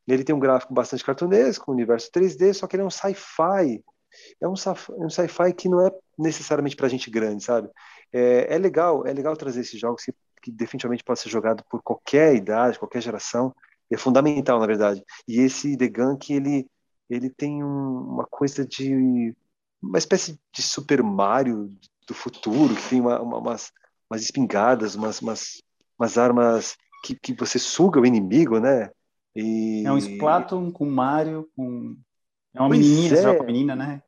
Ele 0.08 0.24
tem 0.24 0.36
um 0.36 0.40
gráfico 0.40 0.74
bastante 0.74 1.06
cartunesco, 1.06 1.70
um 1.70 1.76
universo 1.76 2.10
3D, 2.12 2.52
só 2.56 2.66
que 2.66 2.76
ele 2.76 2.82
é 2.82 2.86
um 2.88 2.90
sci-fi. 2.90 3.84
É 4.42 4.48
um, 4.48 4.56
um 5.06 5.10
sci-fi 5.10 5.54
que 5.54 5.70
não 5.70 5.86
é 5.86 5.92
necessariamente 6.18 6.76
para 6.76 6.90
gente 6.90 7.12
grande, 7.12 7.44
sabe? 7.44 7.70
É, 8.12 8.56
é, 8.56 8.58
legal, 8.58 9.06
é 9.06 9.14
legal 9.14 9.38
trazer 9.38 9.62
esses 9.62 9.80
jogos 9.80 10.04
que, 10.04 10.14
que 10.42 10.52
definitivamente 10.52 11.04
pode 11.04 11.20
ser 11.20 11.30
jogado 11.30 11.64
por 11.70 11.84
qualquer 11.84 12.34
idade, 12.36 12.80
qualquer 12.80 13.02
geração 13.02 13.54
é 13.94 13.98
fundamental, 13.98 14.60
na 14.60 14.66
verdade. 14.66 15.04
E 15.28 15.40
esse 15.40 15.78
The 15.78 15.88
Gunk, 15.88 16.34
ele, 16.34 16.68
ele 17.10 17.30
tem 17.30 17.64
um, 17.64 18.14
uma 18.14 18.26
coisa 18.26 18.66
de 18.66 19.36
uma 19.82 19.98
espécie 19.98 20.40
de 20.54 20.62
Super 20.62 21.04
Mario 21.04 21.70
do 22.08 22.14
futuro, 22.14 22.76
que 22.76 22.90
tem 22.90 23.02
uma, 23.02 23.22
uma, 23.22 23.38
umas, 23.38 23.72
umas 24.10 24.22
espingardas, 24.22 24.96
umas, 24.96 25.22
umas, 25.22 25.62
umas 26.00 26.18
armas 26.18 26.76
que, 27.04 27.16
que 27.16 27.34
você 27.34 27.60
suga 27.60 28.00
o 28.00 28.06
inimigo, 28.06 28.60
né? 28.60 28.90
E... 29.36 29.84
É 29.86 29.92
um 29.92 29.98
Splatoon 29.98 30.72
com 30.72 30.86
Mario, 30.86 31.50
com... 31.56 31.98
É 32.54 32.60
uma 32.60 32.70
pois 32.70 32.80
menininha, 32.80 33.14
é. 33.14 33.16
você 33.16 33.22
joga 33.24 33.38
com 33.38 33.44
a 33.44 33.48
menina, 33.48 33.76
né? 33.76 34.02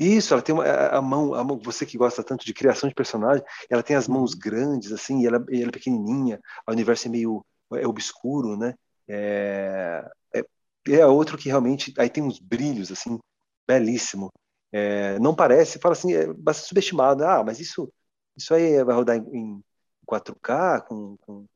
Isso, 0.00 0.32
ela 0.32 0.42
tem 0.42 0.54
uma, 0.54 0.64
a, 0.64 1.02
mão, 1.02 1.34
a 1.34 1.44
mão, 1.44 1.60
você 1.62 1.84
que 1.84 1.98
gosta 1.98 2.22
tanto 2.22 2.46
de 2.46 2.54
criação 2.54 2.88
de 2.88 2.94
personagem, 2.94 3.44
ela 3.68 3.82
tem 3.82 3.94
as 3.96 4.08
mãos 4.08 4.32
uhum. 4.32 4.38
grandes, 4.38 4.92
assim, 4.92 5.20
e 5.20 5.26
ela, 5.26 5.44
e 5.50 5.60
ela 5.60 5.68
é 5.68 5.72
pequenininha, 5.72 6.40
o 6.66 6.72
universo 6.72 7.06
é 7.06 7.10
meio 7.10 7.44
é 7.74 7.86
obscuro, 7.86 8.56
né? 8.56 8.74
É, 9.08 10.08
é, 10.34 10.44
é, 10.88 11.06
outro 11.06 11.36
que 11.36 11.48
realmente 11.48 11.92
aí 11.98 12.08
tem 12.08 12.22
uns 12.22 12.38
brilhos 12.38 12.90
assim 12.90 13.18
belíssimo. 13.66 14.30
É, 14.72 15.18
não 15.18 15.34
parece, 15.34 15.78
fala 15.80 15.92
assim, 15.92 16.12
é 16.12 16.32
bastante 16.32 16.68
subestimado. 16.68 17.24
Ah, 17.24 17.42
mas 17.44 17.60
isso 17.60 17.90
isso 18.36 18.54
aí 18.54 18.82
vai 18.84 18.94
rodar 18.94 19.16
em, 19.16 19.36
em 19.36 19.62
4K 20.06 20.82
com, 20.86 21.16
com, 21.18 21.46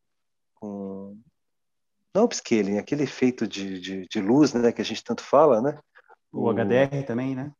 com 0.54 1.18
não 2.14 2.24
upscaling, 2.24 2.78
aquele 2.78 3.02
efeito 3.02 3.46
de, 3.46 3.80
de, 3.80 4.06
de, 4.06 4.20
luz, 4.20 4.52
né, 4.52 4.70
que 4.70 4.80
a 4.80 4.84
gente 4.84 5.02
tanto 5.02 5.22
fala, 5.22 5.60
né? 5.60 5.78
O, 6.30 6.44
o 6.44 6.50
HDR 6.50 7.04
também, 7.06 7.34
né? 7.34 7.52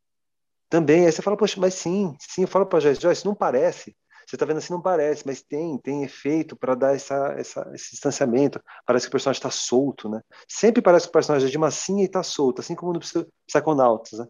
Também, 0.69 1.05
aí 1.05 1.11
você 1.11 1.21
fala, 1.21 1.37
poxa, 1.37 1.59
mas 1.59 1.73
sim, 1.73 2.15
sim, 2.19 2.43
eu 2.43 2.47
falo 2.47 2.65
para 2.65 2.79
Joyce, 2.79 3.01
Joyce, 3.01 3.25
não 3.25 3.35
parece. 3.35 3.95
Você 4.25 4.35
está 4.35 4.45
vendo 4.45 4.57
assim, 4.57 4.73
não 4.73 4.81
parece, 4.81 5.23
mas 5.25 5.41
tem, 5.41 5.77
tem 5.77 6.03
efeito 6.03 6.55
para 6.55 6.75
dar 6.75 6.95
essa, 6.95 7.35
essa, 7.37 7.71
esse 7.73 7.91
distanciamento. 7.91 8.61
Parece 8.85 9.05
que 9.05 9.09
o 9.09 9.11
personagem 9.11 9.39
está 9.39 9.51
solto, 9.51 10.09
né? 10.09 10.21
Sempre 10.47 10.81
parece 10.81 11.05
que 11.05 11.09
o 11.09 11.13
personagem 11.13 11.47
é 11.47 11.51
de 11.51 11.57
massinha 11.57 12.03
e 12.03 12.05
está 12.05 12.23
solto, 12.23 12.59
assim 12.59 12.75
como 12.75 12.93
no 12.93 12.99
Psychonauts, 13.47 14.19
né? 14.19 14.25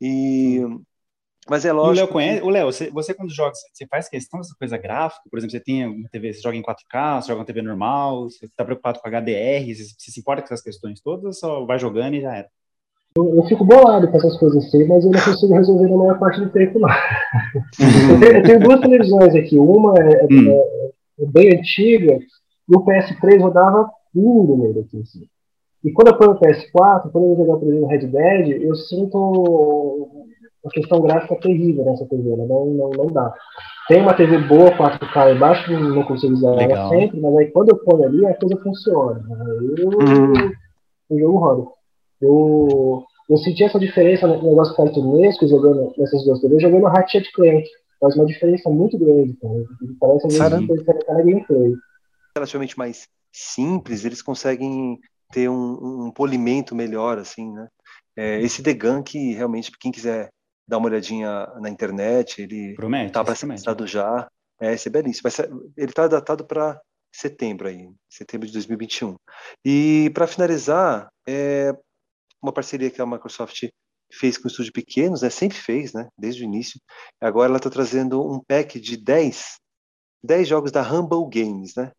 E... 0.00 0.60
Mas 1.48 1.64
é 1.64 1.72
lógico. 1.72 1.94
E 1.94 2.02
o 2.02 2.04
Léo 2.04 2.12
conhece. 2.12 2.42
O 2.42 2.50
Léo, 2.50 2.66
você, 2.66 2.90
você, 2.90 3.14
quando 3.14 3.34
joga, 3.34 3.54
você 3.54 3.86
faz 3.86 4.06
questão 4.06 4.38
dessa 4.38 4.54
coisa 4.58 4.76
gráfica? 4.76 5.22
Por 5.30 5.38
exemplo, 5.38 5.52
você 5.52 5.60
tem 5.60 5.86
uma 5.86 6.08
TV, 6.10 6.34
você 6.34 6.42
joga 6.42 6.56
em 6.56 6.62
4K, 6.62 7.22
você 7.22 7.28
joga 7.28 7.40
uma 7.40 7.46
TV 7.46 7.62
normal, 7.62 8.24
você 8.24 8.44
está 8.44 8.64
preocupado 8.64 9.00
com 9.00 9.08
HDR, 9.08 9.74
você, 9.74 9.84
você 9.96 10.10
se 10.10 10.20
importa 10.20 10.42
com 10.42 10.52
essas 10.52 10.62
questões 10.62 11.00
todas 11.00 11.38
só 11.38 11.64
vai 11.64 11.78
jogando 11.78 12.14
e 12.14 12.20
já 12.20 12.36
era? 12.36 12.50
Eu, 13.18 13.34
eu, 13.36 13.42
fico 13.44 13.64
bolado 13.64 14.06
com 14.08 14.16
essas 14.16 14.38
coisas 14.38 14.64
assim, 14.64 14.86
mas 14.86 15.04
eu 15.04 15.10
não 15.10 15.20
consigo 15.20 15.52
resolver 15.54 15.88
na 15.88 15.96
maior 15.96 16.18
parte 16.18 16.40
do 16.40 16.50
tempo, 16.50 16.78
não. 16.78 16.88
eu, 16.88 18.20
tenho, 18.20 18.36
eu, 18.36 18.42
tenho, 18.44 18.60
duas 18.60 18.80
televisões 18.80 19.34
aqui. 19.34 19.58
Uma 19.58 19.94
é, 19.98 20.24
hum. 20.30 20.50
é, 20.50 21.22
é 21.22 21.26
bem 21.26 21.58
antiga 21.58 22.18
e 22.68 22.76
o 22.76 22.84
PS3 22.84 23.40
rodava 23.40 23.90
lindo 24.14 24.56
mesmo 24.56 24.80
aqui. 24.82 25.00
Assim. 25.00 25.26
E 25.84 25.92
quando 25.92 26.08
eu 26.08 26.18
ponho 26.18 26.32
o 26.32 26.40
PS4, 26.40 27.10
quando 27.10 27.24
eu 27.24 27.34
vou 27.34 27.36
jogar, 27.36 27.58
por 27.58 27.68
exemplo, 27.68 27.88
Red 27.88 28.06
Dead, 28.06 28.62
eu 28.62 28.74
sinto 28.76 30.08
uma 30.62 30.72
questão 30.72 31.00
gráfica 31.00 31.36
terrível 31.36 31.84
nessa 31.84 32.06
TV, 32.06 32.36
né? 32.36 32.46
não, 32.48 32.66
não, 32.66 32.90
não 32.90 33.06
dá. 33.06 33.32
Tem 33.88 34.02
uma 34.02 34.14
TV 34.14 34.38
boa, 34.38 34.70
4K 34.76 35.34
embaixo, 35.34 35.72
não 35.72 36.02
consigo 36.04 36.34
usar 36.34 36.60
ela 36.60 36.88
sempre, 36.90 37.20
mas 37.20 37.36
aí 37.36 37.50
quando 37.50 37.70
eu 37.70 37.78
ponho 37.78 38.04
ali, 38.04 38.26
a 38.26 38.34
coisa 38.34 38.56
funciona. 38.62 39.24
Aí 39.30 39.74
eu, 39.78 39.90
o 41.10 41.18
jogo 41.18 41.38
roda. 41.38 41.66
Eu, 42.20 43.04
eu 43.28 43.36
senti 43.36 43.62
essa 43.62 43.78
diferença 43.78 44.26
no 44.26 44.42
negócio 44.42 44.74
cartunesco 44.74 45.46
jogando 45.46 45.92
nessas 45.98 46.24
duas 46.24 46.40
TVs, 46.40 46.62
jogando 46.62 46.86
Ratchet 46.86 47.30
Clank. 47.32 47.68
Faz 48.00 48.16
uma 48.16 48.26
diferença 48.26 48.70
muito 48.70 48.96
grande, 48.96 49.34
cara. 49.34 49.64
Parece 50.00 50.26
a 50.26 50.58
gente 50.60 50.84
tá 50.84 51.14
na 51.14 51.22
gameplay. 51.22 51.74
Relativamente 52.34 52.78
mais 52.78 53.08
simples, 53.32 54.04
eles 54.04 54.22
conseguem 54.22 54.98
ter 55.32 55.48
um, 55.50 56.06
um 56.06 56.10
polimento 56.10 56.74
melhor, 56.74 57.18
assim, 57.18 57.52
né? 57.52 57.68
É, 58.16 58.40
esse 58.40 58.62
Degan 58.62 59.02
que 59.02 59.34
realmente, 59.34 59.70
quem 59.78 59.92
quiser 59.92 60.28
dar 60.66 60.78
uma 60.78 60.88
olhadinha 60.88 61.46
na 61.60 61.68
internet, 61.68 62.40
ele 62.42 62.74
promete, 62.74 63.12
tá 63.12 63.24
para 63.24 63.34
ser 63.34 63.46
lançado 63.46 63.86
já. 63.86 64.28
É, 64.60 64.72
esse 64.72 64.88
é 64.88 64.90
belíssimo. 64.90 65.30
Ele 65.76 65.90
está 65.90 66.06
datado 66.06 66.44
para 66.44 66.80
setembro 67.12 67.68
aí, 67.68 67.88
setembro 68.08 68.46
de 68.46 68.52
2021. 68.52 69.14
E 69.64 70.10
para 70.14 70.26
finalizar, 70.26 71.08
é, 71.26 71.72
uma 72.42 72.52
parceria 72.52 72.90
que 72.90 73.00
a 73.00 73.06
Microsoft 73.06 73.68
fez 74.12 74.38
com 74.38 74.48
estúdios 74.48 74.72
pequenos, 74.72 75.22
né? 75.22 75.30
Sempre 75.30 75.58
fez, 75.58 75.92
né? 75.92 76.08
Desde 76.16 76.42
o 76.42 76.44
início. 76.44 76.80
Agora 77.20 77.48
ela 77.48 77.58
está 77.58 77.70
trazendo 77.70 78.20
um 78.20 78.40
pack 78.40 78.80
de 78.80 78.96
10, 78.96 79.58
10 80.22 80.48
jogos 80.48 80.72
da 80.72 80.82
Humble 80.82 81.28
Games, 81.30 81.74
né? 81.76 81.92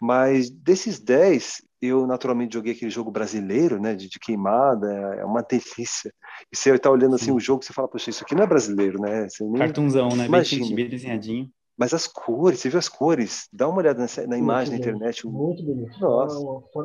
Mas 0.00 0.50
desses 0.50 1.00
10, 1.00 1.62
eu 1.80 2.06
naturalmente 2.06 2.54
joguei 2.54 2.74
aquele 2.74 2.90
jogo 2.90 3.10
brasileiro, 3.10 3.80
né? 3.80 3.94
De, 3.94 4.08
de 4.08 4.18
queimada, 4.18 4.92
é 5.18 5.24
uma 5.24 5.42
delícia. 5.42 6.12
E 6.52 6.56
você 6.56 6.74
está 6.74 6.90
olhando 6.90 7.14
assim 7.14 7.26
Sim. 7.26 7.32
o 7.32 7.40
jogo, 7.40 7.64
você 7.64 7.72
fala, 7.72 7.88
poxa, 7.88 8.10
isso 8.10 8.22
aqui 8.22 8.34
não 8.34 8.44
é 8.44 8.46
brasileiro, 8.46 9.00
né? 9.00 9.28
Você 9.28 9.44
nem... 9.44 9.58
Cartunzão, 9.58 10.10
né? 10.10 10.26
Imagina. 10.26 10.74
Bem, 10.74 10.88
desenhadinho. 10.88 11.50
Mas 11.78 11.92
as 11.92 12.06
cores, 12.06 12.60
você 12.60 12.70
viu 12.70 12.78
as 12.78 12.88
cores? 12.88 13.48
Dá 13.52 13.68
uma 13.68 13.78
olhada 13.78 14.00
nessa, 14.00 14.26
na 14.26 14.38
imagem 14.38 14.72
na 14.72 14.78
internet. 14.78 15.26
Muito 15.26 15.62
bonito. 15.62 15.98
Nossa, 16.00 16.38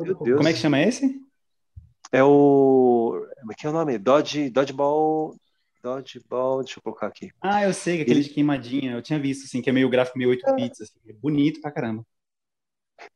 meu 0.04 0.14
Deus. 0.14 0.36
Como 0.36 0.48
é 0.48 0.52
que 0.52 0.58
chama 0.58 0.80
esse? 0.80 1.18
É 2.12 2.22
o. 2.22 3.26
Como 3.40 3.52
é 3.52 3.54
que 3.54 3.66
é 3.66 3.70
o 3.70 3.72
nome? 3.72 3.98
Dodge, 3.98 4.50
Dodgeball. 4.50 5.34
Dodgeball, 5.82 6.62
deixa 6.62 6.78
eu 6.78 6.82
colocar 6.82 7.08
aqui. 7.08 7.30
Ah, 7.40 7.64
eu 7.64 7.72
sei, 7.72 8.02
aquele 8.02 8.20
Ele... 8.20 8.28
de 8.28 8.34
queimadinha. 8.34 8.92
Eu 8.92 9.02
tinha 9.02 9.18
visto, 9.18 9.46
assim, 9.46 9.60
que 9.60 9.68
é 9.68 9.72
meio 9.72 9.88
gráfico, 9.88 10.18
meio 10.18 10.30
8 10.30 10.54
bits, 10.54 10.80
assim. 10.80 10.98
É 11.08 11.12
bonito 11.12 11.60
pra 11.60 11.72
caramba. 11.72 12.06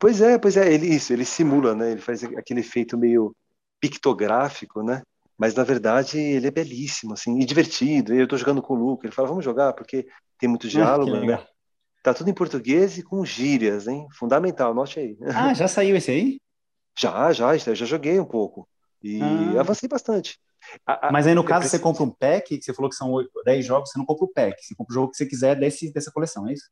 Pois 0.01 0.21
é, 0.21 0.37
pois 0.37 0.57
é, 0.57 0.73
ele 0.73 0.87
isso, 0.87 1.13
ele 1.13 1.25
simula, 1.25 1.75
né? 1.75 1.93
Ele 1.93 2.01
faz 2.01 2.25
aquele 2.25 2.61
efeito 2.61 2.99
meio 2.99 3.37
pictográfico, 3.81 4.83
né? 4.83 5.03
mas 5.39 5.55
na 5.55 5.65
verdade 5.65 6.19
ele 6.19 6.47
é 6.47 6.51
belíssimo, 6.51 7.13
assim, 7.13 7.39
e 7.39 7.45
divertido. 7.45 8.15
Eu 8.15 8.25
estou 8.25 8.39
jogando 8.39 8.63
com 8.63 8.75
o 8.75 8.77
Luca, 8.77 9.07
ele 9.07 9.15
fala, 9.15 9.29
vamos 9.29 9.45
jogar, 9.45 9.73
porque 9.75 10.07
tem 10.39 10.49
muito 10.49 10.69
diálogo, 10.69 11.15
ah, 11.15 11.21
né? 11.21 11.47
Tá 12.03 12.15
tudo 12.15 12.31
em 12.31 12.35
português 12.35 12.97
e 12.99 13.03
com 13.03 13.25
gírias, 13.25 13.87
hein? 13.87 14.07
Fundamental, 14.13 14.75
note 14.75 14.99
aí. 14.99 15.17
Ah, 15.35 15.53
já 15.53 15.69
saiu 15.69 15.97
esse 15.97 16.11
aí? 16.11 16.41
Já, 16.99 17.31
já, 17.31 17.55
já 17.59 17.85
joguei 17.85 18.19
um 18.19 18.25
pouco. 18.25 18.67
E 19.07 19.21
ah. 19.23 19.61
avancei 19.61 19.89
bastante. 19.89 20.41
A, 20.85 21.09
a, 21.09 21.13
Mas 21.13 21.29
aí, 21.29 21.35
no 21.35 21.45
caso, 21.45 21.69
você 21.69 21.79
compra 21.79 22.03
um 22.03 22.11
pack, 22.11 22.59
que 22.59 22.65
você 22.65 22.75
falou 22.75 22.91
que 22.91 22.97
são 22.97 23.13
8, 23.13 23.31
10 23.45 23.65
jogos, 23.65 23.91
você 23.91 23.99
não 23.99 24.05
compra 24.05 24.25
o 24.25 24.33
pack, 24.33 24.65
você 24.65 24.75
compra 24.75 24.91
o 24.91 24.95
jogo 24.95 25.11
que 25.13 25.17
você 25.17 25.27
quiser 25.27 25.55
desse, 25.57 25.93
dessa 25.93 26.11
coleção, 26.11 26.49
é 26.49 26.53
isso? 26.53 26.69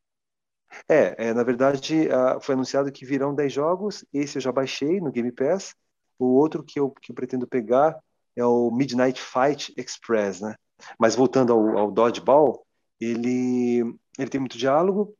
É, 0.88 1.28
é 1.28 1.34
na 1.34 1.44
verdade, 1.44 2.08
uh, 2.08 2.40
foi 2.40 2.56
anunciado 2.56 2.90
que 2.90 3.06
virão 3.06 3.32
10 3.32 3.52
jogos, 3.52 4.04
esse 4.12 4.36
eu 4.36 4.42
já 4.42 4.50
baixei 4.50 5.00
no 5.00 5.12
Game 5.12 5.30
Pass, 5.30 5.76
o 6.18 6.26
outro 6.34 6.64
que 6.64 6.80
eu, 6.80 6.90
que 6.90 7.12
eu 7.12 7.14
pretendo 7.14 7.46
pegar 7.46 7.96
é 8.34 8.44
o 8.44 8.68
Midnight 8.72 9.20
Fight 9.20 9.72
Express, 9.76 10.40
né? 10.40 10.56
Mas 10.98 11.14
voltando 11.14 11.52
ao, 11.52 11.78
ao 11.78 11.92
Dodgeball, 11.92 12.66
ele, 13.00 13.94
ele 14.18 14.30
tem 14.30 14.40
muito 14.40 14.58
diálogo, 14.58 15.14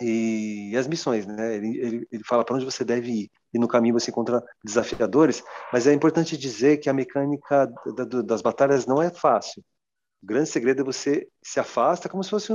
e 0.00 0.74
as 0.76 0.88
missões, 0.88 1.24
né? 1.24 1.54
Ele, 1.54 1.78
ele, 1.78 2.08
ele 2.10 2.24
fala 2.24 2.44
para 2.44 2.56
onde 2.56 2.64
você 2.64 2.84
deve 2.84 3.10
ir 3.12 3.30
e 3.52 3.58
no 3.58 3.68
caminho 3.68 3.98
você 3.98 4.10
encontra 4.10 4.42
desafiadores, 4.64 5.42
mas 5.72 5.86
é 5.86 5.92
importante 5.92 6.36
dizer 6.36 6.78
que 6.78 6.88
a 6.88 6.92
mecânica 6.92 7.66
da, 7.96 8.04
da, 8.04 8.22
das 8.22 8.42
batalhas 8.42 8.86
não 8.86 9.02
é 9.02 9.10
fácil. 9.10 9.62
O 10.22 10.26
grande 10.26 10.48
segredo 10.48 10.82
é 10.82 10.84
você 10.84 11.28
se 11.42 11.60
afasta 11.60 12.08
como 12.08 12.22
se 12.22 12.30
fosse 12.30 12.52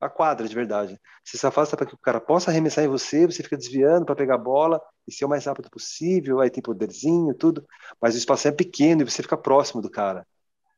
a 0.00 0.08
quadra 0.08 0.48
de 0.48 0.54
verdade. 0.54 0.98
Você 1.24 1.38
se 1.38 1.46
afasta 1.46 1.76
para 1.76 1.86
que 1.86 1.94
o 1.94 1.98
cara 1.98 2.20
possa 2.20 2.50
arremessar 2.50 2.84
em 2.84 2.88
você, 2.88 3.26
você 3.26 3.42
fica 3.42 3.56
desviando 3.56 4.04
para 4.04 4.16
pegar 4.16 4.34
a 4.34 4.38
bola 4.38 4.80
e 5.06 5.12
ser 5.12 5.24
o 5.24 5.28
mais 5.28 5.44
rápido 5.44 5.70
possível, 5.70 6.40
aí 6.40 6.50
tem 6.50 6.62
poderzinho, 6.62 7.34
tudo, 7.34 7.66
mas 8.00 8.14
o 8.14 8.18
espaço 8.18 8.48
é 8.48 8.52
pequeno 8.52 9.02
e 9.02 9.04
você 9.04 9.22
fica 9.22 9.36
próximo 9.36 9.80
do 9.80 9.90
cara. 9.90 10.26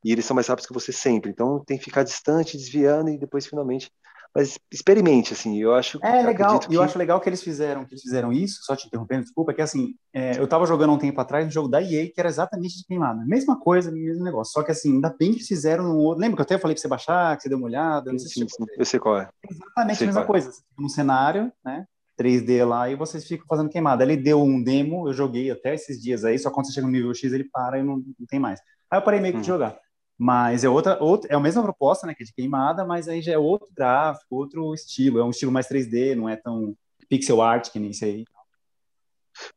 E 0.05 0.13
eles 0.13 0.27
são 0.27 0.35
mais 0.35 0.47
rápidos 0.47 0.67
que 0.67 0.75
você 0.75 0.93
sempre, 0.93 1.31
então 1.31 1.65
tem 1.65 1.79
que 1.79 1.85
ficar 1.85 2.03
distante, 2.03 2.59
desviando 2.59 3.09
e 3.11 3.19
depois 3.19 3.47
finalmente 3.47 3.91
mas 4.35 4.59
experimente, 4.73 5.33
assim, 5.33 5.57
eu 5.61 5.73
acho. 5.75 5.99
É 6.03 6.23
legal, 6.23 6.59
que... 6.59 6.75
eu 6.75 6.83
acho 6.83 6.99
legal 6.99 7.21
que 7.21 7.29
eles 7.29 7.43
fizeram, 7.43 7.85
que 7.85 7.93
eles 7.93 8.03
fizeram 8.03 8.33
isso, 8.33 8.65
só 8.65 8.75
te 8.75 8.89
interrompendo, 8.89 9.23
desculpa, 9.23 9.55
que 9.55 9.63
assim, 9.63 9.95
é, 10.13 10.37
eu 10.39 10.49
tava 10.49 10.67
jogando 10.67 10.93
um 10.93 10.99
tempo 10.99 11.21
atrás 11.21 11.47
um 11.47 11.51
jogo 11.51 11.69
da 11.69 11.81
EA 11.81 12.07
que 12.07 12.19
era 12.19 12.29
exatamente 12.29 12.79
de 12.79 12.85
queimada, 12.85 13.25
mesma 13.25 13.59
coisa, 13.59 13.93
mesmo 13.93 14.25
negócio, 14.25 14.53
só 14.53 14.65
que 14.65 14.73
assim, 14.73 14.95
ainda 14.95 15.15
bem 15.17 15.35
que 15.35 15.45
fizeram 15.45 15.85
um 15.85 15.99
outro, 15.99 16.21
lembra 16.21 16.37
que 16.37 16.43
eu 16.43 16.45
até 16.45 16.59
falei 16.59 16.75
pra 16.75 16.83
você 16.83 16.89
baixar, 16.89 17.37
que 17.37 17.45
você 17.45 17.49
deu 17.49 17.59
uma 17.59 17.69
olhada, 17.69 18.11
não 18.11 18.19
sei 18.19 18.29
sim, 18.29 18.49
se 18.49 18.57
sim, 18.57 18.65
eu 18.77 18.85
sei 18.85 18.99
qual 18.99 19.19
é. 19.19 19.29
Exatamente 19.49 20.03
a 20.03 20.07
mesma 20.07 20.23
é. 20.23 20.27
coisa, 20.27 20.51
você 20.51 20.63
fica 20.63 20.83
num 20.83 20.89
cenário, 20.89 21.53
né, 21.65 21.87
3D 22.19 22.67
lá, 22.67 22.91
e 22.91 22.97
vocês 22.97 23.25
ficam 23.25 23.47
fazendo 23.49 23.69
queimada. 23.69 24.05
Ele 24.05 24.17
deu 24.17 24.43
um 24.43 24.63
demo, 24.63 25.09
eu 25.09 25.13
joguei 25.13 25.51
até 25.51 25.75
esses 25.75 26.01
dias 26.01 26.25
aí, 26.25 26.39
só 26.39 26.51
quando 26.51 26.67
você 26.67 26.73
chega 26.73 26.87
no 26.87 26.93
nível 26.93 27.13
X 27.15 27.33
ele 27.33 27.45
para 27.45 27.79
e 27.79 27.83
não, 27.83 27.97
não 27.97 28.27
tem 28.29 28.39
mais. 28.39 28.61
Aí 28.91 28.99
eu 28.99 29.03
parei 29.03 29.21
meio 29.21 29.35
que 29.35 29.41
de 29.41 29.51
hum. 29.51 29.55
jogar. 29.55 29.77
Mas 30.17 30.63
é 30.65 30.69
outra, 30.69 31.03
outra, 31.03 31.33
é 31.33 31.35
a 31.35 31.41
mesma 31.41 31.63
proposta, 31.63 32.07
né, 32.07 32.15
que 32.15 32.23
é 32.23 32.27
de 32.27 32.33
queimada, 32.33 32.85
mas 32.85 33.09
aí 33.09 33.21
já 33.21 33.33
é 33.33 33.39
outro 33.39 33.69
gráfico, 33.75 34.37
outro 34.37 34.73
estilo, 34.73 35.19
é 35.19 35.25
um 35.25 35.31
estilo 35.31 35.51
mais 35.51 35.67
3D, 35.69 36.15
não 36.15 36.29
é 36.29 36.37
tão 36.37 36.77
pixel 37.09 37.43
art 37.43 37.71
que 37.71 37.79
nem 37.81 37.91
isso 37.91 38.05
aí. 38.05 38.25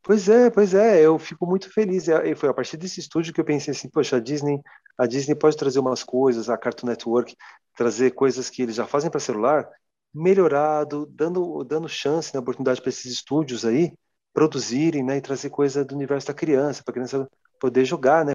Pois 0.02 0.28
é, 0.28 0.50
pois 0.50 0.74
é, 0.74 1.00
eu 1.00 1.18
fico 1.18 1.46
muito 1.46 1.72
feliz. 1.72 2.08
E 2.08 2.34
foi 2.34 2.48
a 2.48 2.54
partir 2.54 2.76
desse 2.76 2.98
estúdio 2.98 3.32
que 3.32 3.40
eu 3.40 3.44
pensei 3.44 3.72
assim, 3.72 3.88
poxa, 3.88 4.16
a 4.16 4.20
Disney, 4.20 4.60
a 4.98 5.06
Disney 5.06 5.36
pode 5.36 5.56
trazer 5.56 5.78
umas 5.78 6.02
coisas, 6.02 6.50
a 6.50 6.58
Cartoon 6.58 6.88
Network 6.88 7.36
trazer 7.76 8.10
coisas 8.10 8.50
que 8.50 8.60
eles 8.60 8.74
já 8.74 8.86
fazem 8.86 9.08
para 9.08 9.20
celular, 9.20 9.68
melhorado, 10.12 11.06
dando 11.06 11.62
dando 11.62 11.88
chance, 11.88 12.34
né, 12.34 12.40
oportunidade 12.40 12.80
para 12.80 12.88
esses 12.88 13.12
estúdios 13.12 13.64
aí 13.64 13.92
produzirem, 14.34 15.04
né, 15.04 15.18
e 15.18 15.20
trazer 15.20 15.50
coisa 15.50 15.84
do 15.84 15.94
universo 15.94 16.26
da 16.26 16.34
criança, 16.34 16.82
para 16.82 16.90
a 16.92 16.94
criança 16.94 17.28
poder 17.60 17.84
jogar, 17.84 18.24
né? 18.24 18.32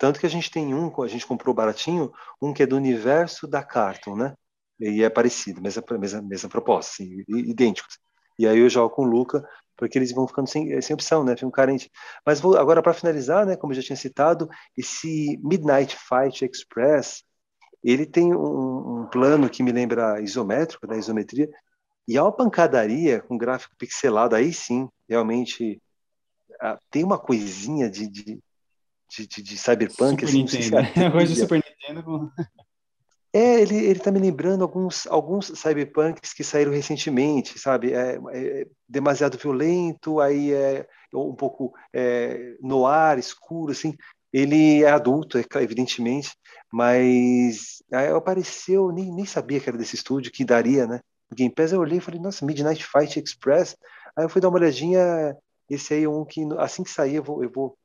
Tanto 0.00 0.18
que 0.18 0.24
a 0.24 0.30
gente 0.30 0.50
tem 0.50 0.74
um, 0.74 0.90
a 1.02 1.08
gente 1.08 1.26
comprou 1.26 1.54
baratinho, 1.54 2.10
um 2.40 2.54
que 2.54 2.62
é 2.62 2.66
do 2.66 2.74
universo 2.74 3.46
da 3.46 3.62
Cartoon, 3.62 4.16
né? 4.16 4.34
E 4.80 5.04
é 5.04 5.10
parecido, 5.10 5.60
mesma, 5.60 5.84
mesma, 5.98 6.22
mesma 6.22 6.48
proposta, 6.48 7.02
assim, 7.02 7.22
idênticos. 7.28 7.98
E 8.38 8.48
aí 8.48 8.58
eu 8.58 8.70
jogo 8.70 8.94
com 8.94 9.02
o 9.02 9.04
Luca, 9.04 9.46
porque 9.76 9.98
eles 9.98 10.10
vão 10.10 10.26
ficando 10.26 10.48
sem, 10.48 10.80
sem 10.80 10.94
opção, 10.94 11.22
né? 11.22 11.36
Ficam 11.36 11.50
carentes. 11.50 11.90
Mas 12.24 12.40
vou, 12.40 12.56
agora, 12.56 12.82
para 12.82 12.94
finalizar, 12.94 13.44
né, 13.44 13.56
como 13.56 13.74
eu 13.74 13.76
já 13.76 13.82
tinha 13.82 13.96
citado, 13.96 14.48
esse 14.74 15.38
Midnight 15.44 15.94
Fight 15.94 16.46
Express, 16.46 17.22
ele 17.84 18.06
tem 18.06 18.34
um, 18.34 19.02
um 19.02 19.06
plano 19.06 19.50
que 19.50 19.62
me 19.62 19.70
lembra 19.70 20.18
isométrico, 20.22 20.86
da 20.86 20.94
né, 20.94 20.98
isometria, 20.98 21.46
e 22.08 22.16
é 22.16 22.22
uma 22.22 22.32
pancadaria 22.32 23.20
com 23.20 23.36
gráfico 23.36 23.76
pixelado, 23.76 24.34
aí 24.34 24.50
sim, 24.50 24.88
realmente 25.06 25.78
tem 26.90 27.04
uma 27.04 27.18
coisinha 27.18 27.90
de, 27.90 28.08
de, 28.08 28.42
de, 29.10 29.26
de, 29.26 29.42
de 29.42 29.58
Cyberpunk. 29.58 30.24
Super 30.24 30.24
assim, 30.24 30.38
Nintendo. 30.38 30.92
Se 30.92 31.00
é 31.00 31.10
coisa 31.10 31.34
do 31.34 31.40
Super 31.40 31.62
Nintendo. 31.62 32.32
É, 33.32 33.60
ele, 33.60 33.76
ele 33.76 34.00
tá 34.00 34.10
me 34.10 34.18
lembrando 34.18 34.62
alguns, 34.62 35.06
alguns 35.06 35.52
cyberpunks 35.54 36.32
que 36.32 36.42
saíram 36.42 36.72
recentemente, 36.72 37.60
sabe? 37.60 37.92
É, 37.92 38.18
é, 38.32 38.62
é 38.62 38.66
demasiado 38.88 39.38
violento, 39.38 40.18
aí 40.18 40.52
é 40.52 40.84
um 41.14 41.36
pouco 41.36 41.72
é, 41.92 42.56
no 42.60 42.86
ar, 42.86 43.20
escuro, 43.20 43.70
assim. 43.70 43.94
Ele 44.32 44.82
é 44.82 44.90
adulto, 44.90 45.38
é, 45.38 45.44
evidentemente, 45.62 46.32
mas 46.72 47.80
aí 47.92 48.08
apareceu, 48.08 48.90
nem, 48.90 49.14
nem 49.14 49.24
sabia 49.24 49.60
que 49.60 49.68
era 49.68 49.78
desse 49.78 49.94
estúdio, 49.94 50.32
que 50.32 50.44
daria, 50.44 50.84
né? 50.88 51.00
Game 51.32 51.54
Pass 51.54 51.70
eu 51.70 51.80
olhei 51.80 51.98
e 51.98 52.00
falei, 52.00 52.20
nossa, 52.20 52.44
Midnight 52.44 52.84
Fight 52.84 53.20
Express. 53.20 53.76
Aí 54.16 54.24
eu 54.24 54.28
fui 54.28 54.40
dar 54.40 54.48
uma 54.48 54.58
olhadinha, 54.58 55.36
esse 55.68 55.94
aí 55.94 56.02
é 56.02 56.08
um 56.08 56.24
que 56.24 56.40
assim 56.58 56.82
que 56.82 56.90
sair 56.90 57.14
eu 57.16 57.22
vou, 57.22 57.44
eu 57.44 57.50
vou 57.50 57.76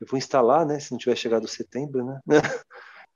eu 0.00 0.06
vou 0.06 0.18
instalar, 0.18 0.66
né? 0.66 0.78
Se 0.78 0.92
não 0.92 0.98
tiver 0.98 1.16
chegado 1.16 1.48
setembro, 1.48 2.04
né? 2.04 2.20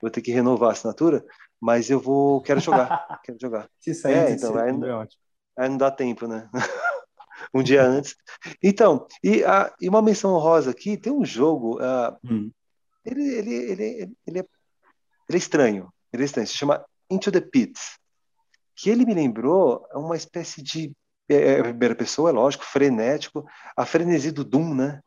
vou 0.01 0.09
ter 0.09 0.21
que 0.21 0.31
renovar 0.31 0.69
a 0.69 0.71
assinatura, 0.73 1.23
mas 1.59 1.89
eu 1.89 1.99
vou, 1.99 2.41
quero 2.41 2.59
jogar, 2.59 3.19
quero 3.23 3.37
jogar. 3.39 3.69
Se 3.79 3.93
sair 3.93 4.13
é, 4.13 4.31
então, 4.31 4.57
aí, 4.57 4.69
é 4.69 4.93
ótimo. 4.93 5.21
aí 5.57 5.69
não 5.69 5.77
dá 5.77 5.91
tempo, 5.91 6.27
né? 6.27 6.49
um 7.53 7.61
dia 7.61 7.83
antes. 7.83 8.15
Então, 8.61 9.07
e, 9.23 9.43
a, 9.43 9.73
e 9.79 9.89
uma 9.89 10.01
menção 10.01 10.33
honrosa 10.33 10.71
aqui, 10.71 10.97
tem 10.97 11.11
um 11.11 11.25
jogo, 11.25 11.79
uh, 11.79 12.17
hum. 12.23 12.51
ele, 13.05 13.27
ele, 13.27 13.53
ele, 13.53 13.83
ele, 14.25 14.39
é, 14.39 14.45
ele 15.27 15.35
é 15.35 15.37
estranho, 15.37 15.91
ele 16.13 16.23
é 16.23 16.25
estranho, 16.25 16.47
se 16.47 16.57
chama 16.57 16.83
Into 17.09 17.31
the 17.31 17.41
Pits, 17.41 17.97
que 18.75 18.89
ele 18.89 19.05
me 19.05 19.13
lembrou 19.13 19.85
uma 19.93 20.15
espécie 20.15 20.61
de 20.63 20.93
é, 21.29 21.59
é 21.59 21.63
primeira 21.63 21.95
pessoa, 21.95 22.29
é 22.29 22.33
lógico, 22.33 22.65
frenético, 22.65 23.45
a 23.75 23.85
frenesi 23.85 24.31
do 24.31 24.43
Doom, 24.43 24.73
né? 24.73 25.01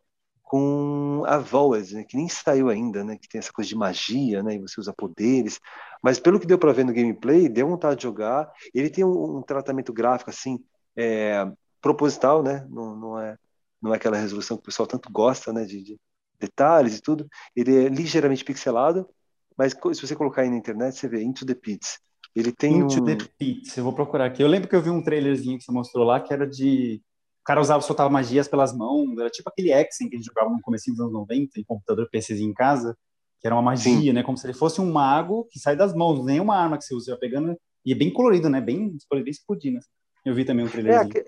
Com 0.52 1.24
a 1.26 1.38
Void, 1.38 1.94
né, 1.94 2.04
que 2.04 2.14
nem 2.14 2.28
saiu 2.28 2.68
ainda, 2.68 3.02
né, 3.02 3.16
que 3.16 3.26
tem 3.26 3.38
essa 3.38 3.50
coisa 3.50 3.66
de 3.66 3.74
magia, 3.74 4.42
né, 4.42 4.56
e 4.56 4.58
você 4.58 4.78
usa 4.78 4.92
poderes, 4.92 5.58
mas 6.02 6.20
pelo 6.20 6.38
que 6.38 6.46
deu 6.46 6.58
para 6.58 6.74
ver 6.74 6.84
no 6.84 6.92
gameplay, 6.92 7.48
deu 7.48 7.66
vontade 7.66 7.96
de 7.96 8.02
jogar. 8.02 8.52
Ele 8.74 8.90
tem 8.90 9.02
um, 9.02 9.38
um 9.38 9.40
tratamento 9.40 9.94
gráfico 9.94 10.28
assim 10.28 10.62
é, 10.94 11.50
proposital, 11.80 12.42
né, 12.42 12.66
não, 12.68 12.94
não, 12.94 13.18
é 13.18 13.38
não 13.80 13.94
é 13.94 13.96
aquela 13.96 14.18
resolução 14.18 14.58
que 14.58 14.60
o 14.60 14.66
pessoal 14.66 14.86
tanto 14.86 15.10
gosta, 15.10 15.54
né, 15.54 15.64
de, 15.64 15.82
de 15.82 15.98
detalhes 16.38 16.98
e 16.98 17.00
tudo. 17.00 17.26
Ele 17.56 17.86
é 17.86 17.88
ligeiramente 17.88 18.44
pixelado, 18.44 19.08
mas 19.56 19.72
se 19.72 20.06
você 20.06 20.14
colocar 20.14 20.42
aí 20.42 20.50
na 20.50 20.56
internet, 20.58 20.98
você 20.98 21.08
vê 21.08 21.22
Into 21.22 21.46
the 21.46 21.54
Pits. 21.54 21.98
Ele 22.36 22.52
tem 22.52 22.76
Into 22.76 23.00
um... 23.00 23.04
the 23.06 23.16
Pits, 23.38 23.74
eu 23.74 23.84
vou 23.84 23.94
procurar 23.94 24.26
aqui. 24.26 24.42
Eu 24.42 24.48
lembro 24.48 24.68
que 24.68 24.76
eu 24.76 24.82
vi 24.82 24.90
um 24.90 25.02
trailerzinho 25.02 25.56
que 25.56 25.64
você 25.64 25.72
mostrou 25.72 26.04
lá 26.04 26.20
que 26.20 26.30
era 26.30 26.46
de 26.46 27.00
o 27.42 27.44
cara 27.44 27.60
usava, 27.60 27.82
soltava 27.82 28.08
magias 28.08 28.46
pelas 28.46 28.72
mãos, 28.72 29.18
era 29.18 29.28
tipo 29.28 29.48
aquele 29.48 29.72
Exen 29.72 30.08
que 30.08 30.14
a 30.14 30.18
gente 30.18 30.26
jogava 30.26 30.48
no 30.48 30.60
começo 30.60 30.88
dos 30.90 31.00
anos 31.00 31.12
90, 31.12 31.58
em 31.58 31.64
computador, 31.64 32.08
PCzinho 32.08 32.50
em 32.50 32.54
casa, 32.54 32.96
que 33.40 33.48
era 33.48 33.54
uma 33.56 33.62
magia, 33.62 33.94
Sim. 33.94 34.12
né? 34.12 34.22
Como 34.22 34.38
se 34.38 34.46
ele 34.46 34.54
fosse 34.54 34.80
um 34.80 34.92
mago 34.92 35.48
que 35.50 35.58
sai 35.58 35.74
das 35.74 35.92
mãos, 35.92 36.24
nem 36.24 36.38
uma 36.38 36.56
arma 36.56 36.78
que 36.78 36.84
você 36.84 36.94
usa, 36.94 37.16
pegando, 37.16 37.58
e 37.84 37.92
é 37.92 37.96
bem 37.96 38.12
colorido, 38.12 38.48
né? 38.48 38.60
Bem, 38.60 38.96
bem 39.10 39.22
explodindo. 39.26 39.78
Assim. 39.78 39.88
Eu 40.24 40.34
vi 40.34 40.44
também 40.44 40.64
um 40.64 40.68
trailerzinho. 40.68 41.18
É, 41.18 41.24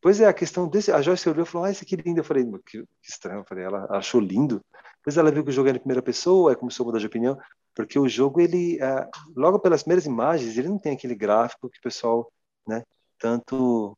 pois 0.00 0.20
é, 0.20 0.26
a 0.26 0.32
questão 0.32 0.68
desse, 0.68 0.92
a 0.92 1.02
Joyce 1.02 1.28
olhou 1.28 1.42
e 1.42 1.48
falou, 1.48 1.66
ah, 1.66 1.70
esse 1.72 1.82
aqui 1.82 1.96
é 1.96 1.98
lindo. 1.98 2.20
Eu 2.20 2.24
falei, 2.24 2.44
que, 2.64 2.78
que 2.82 3.10
estranho, 3.10 3.40
eu 3.40 3.44
falei, 3.44 3.64
ela 3.64 3.88
achou 3.90 4.20
lindo. 4.20 4.60
Depois 4.98 5.16
ela 5.16 5.32
viu 5.32 5.42
que 5.42 5.50
o 5.50 5.52
jogo 5.52 5.68
era 5.68 5.78
em 5.78 5.80
primeira 5.80 6.02
pessoa, 6.02 6.52
aí 6.52 6.56
começou 6.56 6.84
a 6.84 6.86
mudar 6.86 7.00
de 7.00 7.06
opinião, 7.06 7.36
porque 7.74 7.98
o 7.98 8.08
jogo, 8.08 8.40
ele, 8.40 8.78
é, 8.80 9.08
logo 9.34 9.58
pelas 9.58 9.82
primeiras 9.82 10.06
imagens, 10.06 10.56
ele 10.56 10.68
não 10.68 10.78
tem 10.78 10.92
aquele 10.92 11.16
gráfico 11.16 11.68
que 11.68 11.78
o 11.78 11.82
pessoal, 11.82 12.30
né, 12.68 12.84
tanto 13.18 13.96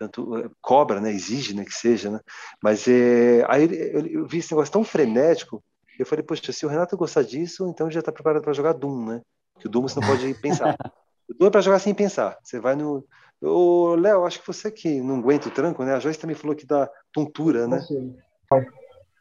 tanto 0.00 0.38
eh, 0.38 0.50
cobra, 0.62 0.98
né, 0.98 1.12
exige, 1.12 1.54
né, 1.54 1.62
que 1.62 1.74
seja, 1.74 2.10
né, 2.10 2.20
mas 2.62 2.88
é, 2.88 3.44
aí 3.46 3.68
eu, 4.10 4.26
vi 4.26 4.38
esse 4.38 4.50
negócio 4.50 4.72
tão 4.72 4.82
frenético, 4.82 5.62
eu 5.98 6.06
falei, 6.06 6.24
poxa, 6.24 6.50
se 6.50 6.64
o 6.64 6.68
Renato 6.70 6.96
gostar 6.96 7.22
disso, 7.22 7.68
então 7.68 7.90
já 7.90 8.00
está 8.00 8.10
preparado 8.10 8.42
para 8.42 8.54
jogar 8.54 8.72
Doom, 8.72 9.04
né, 9.04 9.20
que 9.58 9.66
o 9.66 9.70
Doom 9.70 9.82
você 9.82 10.00
não 10.00 10.08
pode 10.08 10.32
pensar. 10.40 10.74
o 11.28 11.34
Doom 11.34 11.48
é 11.48 11.50
para 11.50 11.60
jogar 11.60 11.78
sem 11.78 11.94
pensar, 11.94 12.38
você 12.42 12.58
vai 12.58 12.74
no... 12.74 13.04
Ô, 13.42 13.94
Léo, 13.94 14.26
acho 14.26 14.40
que 14.40 14.46
você 14.46 14.70
que 14.70 15.00
não 15.00 15.18
aguenta 15.18 15.48
o 15.48 15.50
tranco, 15.50 15.84
né, 15.84 15.94
a 15.94 16.00
Joyce 16.00 16.18
também 16.18 16.36
falou 16.36 16.56
que 16.56 16.66
dá 16.66 16.90
tontura, 17.12 17.68
né. 17.68 17.86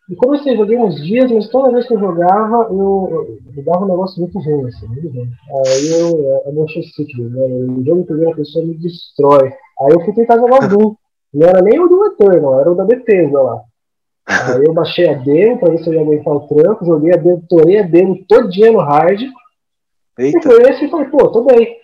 E 0.10 0.16
comecei, 0.16 0.58
joguei 0.58 0.76
uns 0.76 0.96
dias, 0.96 1.32
mas 1.32 1.48
toda 1.50 1.72
vez 1.72 1.88
que 1.88 1.94
eu 1.94 2.00
jogava, 2.00 2.68
eu, 2.72 3.38
eu 3.56 3.64
dava 3.64 3.86
um 3.86 3.90
negócio 3.90 4.20
muito 4.20 4.40
ruim, 4.40 4.68
assim, 4.68 4.88
muito 4.88 5.08
ruim. 5.08 5.30
Aí 5.68 6.00
eu, 6.00 6.42
é 6.46 6.52
motion 6.52 6.82
sickness, 6.82 7.32
né? 7.32 7.46
O 7.46 7.86
jogo 7.86 8.02
em 8.02 8.06
primeira 8.06 8.36
pessoa 8.36 8.66
me 8.66 8.74
destrói. 8.76 9.54
Aí 9.82 9.92
eu 9.92 10.04
fui 10.04 10.14
tentar 10.14 10.38
jogar 10.38 10.66
o 10.66 10.68
Doom. 10.68 10.96
Não 11.32 11.48
era 11.48 11.62
nem 11.62 11.80
o 11.80 11.88
do 11.88 12.06
Eternal, 12.08 12.60
era 12.60 12.72
o 12.72 12.76
da 12.76 12.86
Bethesda 12.86 13.40
lá. 13.40 13.62
Aí 14.28 14.64
eu 14.66 14.74
baixei 14.74 15.08
a 15.10 15.14
demo 15.14 15.60
para 15.60 15.72
ver 15.72 15.78
se 15.78 15.90
eu 15.90 15.94
ia 15.94 16.02
aguentar 16.02 16.34
o 16.34 16.48
tranco, 16.48 16.86
joguei 16.86 17.14
a 17.14 17.18
demo, 17.18 17.44
torei 17.48 17.80
a 17.80 17.84
demo 17.84 18.18
todo 18.28 18.50
dia 18.50 18.72
no 18.72 18.80
hard. 18.80 19.22
Eita. 20.18 20.40
E 20.40 20.42
foi 20.42 20.62
esse 20.72 20.86
e 20.86 20.90
falei, 20.90 21.08
pô, 21.10 21.28
tô 21.30 21.44
bem. 21.44 21.79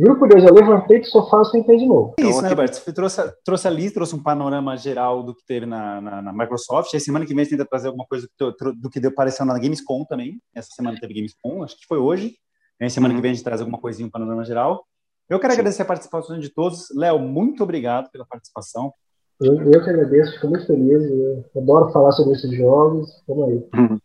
Juro 0.00 0.18
por 0.18 0.28
Deus, 0.28 0.42
eu 0.44 0.54
levantei 0.54 1.00
do 1.00 1.06
sofá 1.06 1.42
e 1.42 1.44
sentei 1.44 1.76
de 1.76 1.86
novo. 1.86 2.14
É 2.18 2.22
isso, 2.22 2.40
né, 2.40 2.48
Roberto? 2.48 2.72
Você 2.72 2.90
trouxe, 2.90 3.34
trouxe 3.44 3.68
ali, 3.68 3.90
trouxe 3.90 4.16
um 4.16 4.22
panorama 4.22 4.74
geral 4.74 5.22
do 5.22 5.34
que 5.34 5.44
teve 5.44 5.66
na, 5.66 6.00
na, 6.00 6.22
na 6.22 6.32
Microsoft. 6.32 6.94
Aí 6.94 7.00
semana 7.00 7.26
que 7.26 7.34
vem 7.34 7.44
você 7.44 7.50
tenta 7.50 7.66
trazer 7.66 7.88
alguma 7.88 8.06
coisa 8.06 8.26
do, 8.38 8.54
do 8.74 8.88
que 8.88 8.98
deu, 8.98 9.10
apareceu 9.10 9.44
na 9.44 9.58
Gamescom 9.58 10.06
também. 10.06 10.40
Essa 10.54 10.70
semana 10.70 10.98
teve 10.98 11.12
Gamescom, 11.12 11.62
acho 11.62 11.76
que 11.76 11.86
foi 11.86 11.98
hoje. 11.98 12.34
Aí 12.80 12.88
semana 12.88 13.12
uhum. 13.12 13.18
que 13.18 13.22
vem 13.22 13.32
a 13.32 13.34
gente 13.34 13.44
traz 13.44 13.60
alguma 13.60 13.78
coisinha, 13.78 14.06
um 14.06 14.10
panorama 14.10 14.42
geral. 14.42 14.86
Eu 15.28 15.38
quero 15.38 15.52
Sim. 15.52 15.60
agradecer 15.60 15.82
a 15.82 15.84
participação 15.86 16.38
de 16.38 16.48
todos. 16.48 16.86
Léo, 16.96 17.18
muito 17.18 17.62
obrigado 17.62 18.10
pela 18.10 18.24
participação. 18.24 18.94
Eu, 19.38 19.54
eu 19.70 19.84
que 19.84 19.90
agradeço, 19.90 20.32
fico 20.34 20.48
muito 20.48 20.66
feliz. 20.66 21.02
Eu 21.02 21.44
adoro 21.56 21.92
falar 21.92 22.12
sobre 22.12 22.34
esses 22.34 22.50
jogos. 22.56 23.22
Vamos 23.28 23.48
aí. 23.48 23.68
Uhum. 23.74 23.98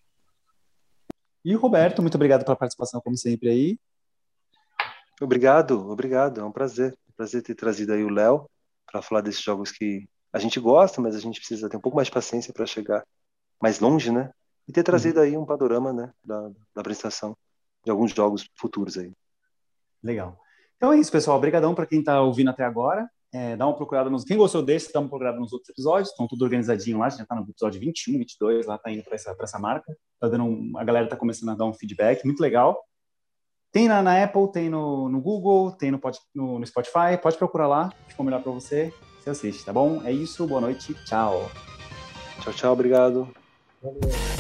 E 1.46 1.56
Roberto, 1.56 2.02
muito 2.02 2.16
obrigado 2.16 2.44
pela 2.44 2.58
participação, 2.58 3.00
como 3.02 3.16
sempre, 3.16 3.50
aí. 3.50 3.80
Obrigado, 5.22 5.90
obrigado. 5.90 6.42
É 6.42 6.44
um 6.44 6.52
prazer. 6.52 6.98
Um 7.10 7.14
prazer 7.16 7.42
ter 7.42 7.56
trazido 7.56 7.94
aí 7.94 8.04
o 8.04 8.10
Léo 8.10 8.50
para 8.92 9.02
falar 9.02 9.22
desses 9.22 9.42
jogos 9.42 9.72
que 9.72 10.08
a 10.32 10.40
gente 10.40 10.60
gosta, 10.60 11.02
mas 11.02 11.16
a 11.16 11.20
gente 11.20 11.40
precisa 11.40 11.70
ter 11.70 11.78
um 11.78 11.82
pouco 11.82 11.96
mais 11.96 12.08
de 12.08 12.14
paciência 12.14 12.54
para 12.54 12.66
chegar 12.66 13.04
mais 13.62 13.80
longe, 13.80 14.12
né? 14.12 14.32
E 14.68 14.74
ter 14.74 14.84
trazido 14.84 15.20
uhum. 15.20 15.26
aí 15.26 15.38
um 15.38 15.46
panorama, 15.46 15.94
né, 15.94 16.12
da, 16.24 16.50
da 16.74 16.82
apresentação 16.82 17.38
de 17.84 17.92
alguns 17.92 18.12
jogos 18.12 18.50
futuros 18.56 18.98
aí. 18.98 19.14
Legal. 20.04 20.38
Então 20.76 20.92
é 20.92 21.00
isso, 21.00 21.12
pessoal. 21.12 21.38
Obrigadão 21.38 21.74
para 21.74 21.86
quem 21.86 22.00
está 22.00 22.22
ouvindo 22.22 22.50
até 22.50 22.64
agora. 22.64 23.10
É, 23.34 23.56
dá 23.56 23.66
uma 23.66 23.76
procurada 23.76 24.10
nos. 24.10 24.24
Quem 24.24 24.38
gostou 24.38 24.62
desse, 24.62 24.92
dá 24.92 25.00
uma 25.00 25.10
procurada 25.10 25.40
nos 25.40 25.54
outros 25.54 25.70
episódios. 25.70 26.10
Estão 26.10 26.28
tudo 26.28 26.44
organizadinho 26.44 27.00
lá. 27.00 27.10
Já 27.10 27.24
está 27.24 27.36
no 27.36 27.44
episódio 27.44 27.80
21, 27.80 28.18
22, 28.18 28.66
lá 28.66 28.76
está 28.76 28.92
indo 28.92 29.04
para 29.04 29.16
essa, 29.16 29.36
essa 29.40 29.60
marca. 29.60 29.96
Tá 30.20 30.28
dando 30.28 30.44
um... 30.46 30.78
A 30.78 30.84
galera 30.84 31.06
está 31.06 31.16
começando 31.16 31.50
a 31.50 31.56
dar 31.56 31.66
um 31.66 31.74
feedback. 31.74 32.24
Muito 32.26 32.40
legal. 32.40 32.84
Tem 33.76 33.90
na, 33.90 34.02
na 34.02 34.24
Apple, 34.24 34.50
tem 34.54 34.70
no, 34.70 35.10
no 35.10 35.20
Google, 35.20 35.70
tem 35.70 35.92
no, 35.92 36.00
no, 36.34 36.60
no, 36.60 36.66
Spotify. 36.66 37.18
Pode 37.22 37.38
procurar 37.38 37.68
lá, 37.68 37.92
ficou 38.08 38.26
melhor 38.26 38.42
para 38.42 38.54
você. 38.54 38.94
Você 39.20 39.30
assiste, 39.30 39.66
tá 39.66 39.74
bom? 39.74 40.02
É 40.06 40.14
isso, 40.14 40.48
boa 40.48 40.62
noite, 40.62 40.94
tchau. 41.04 41.52
Tchau, 42.40 42.54
tchau, 42.54 42.72
obrigado. 42.72 43.28
Valeu. 43.84 44.35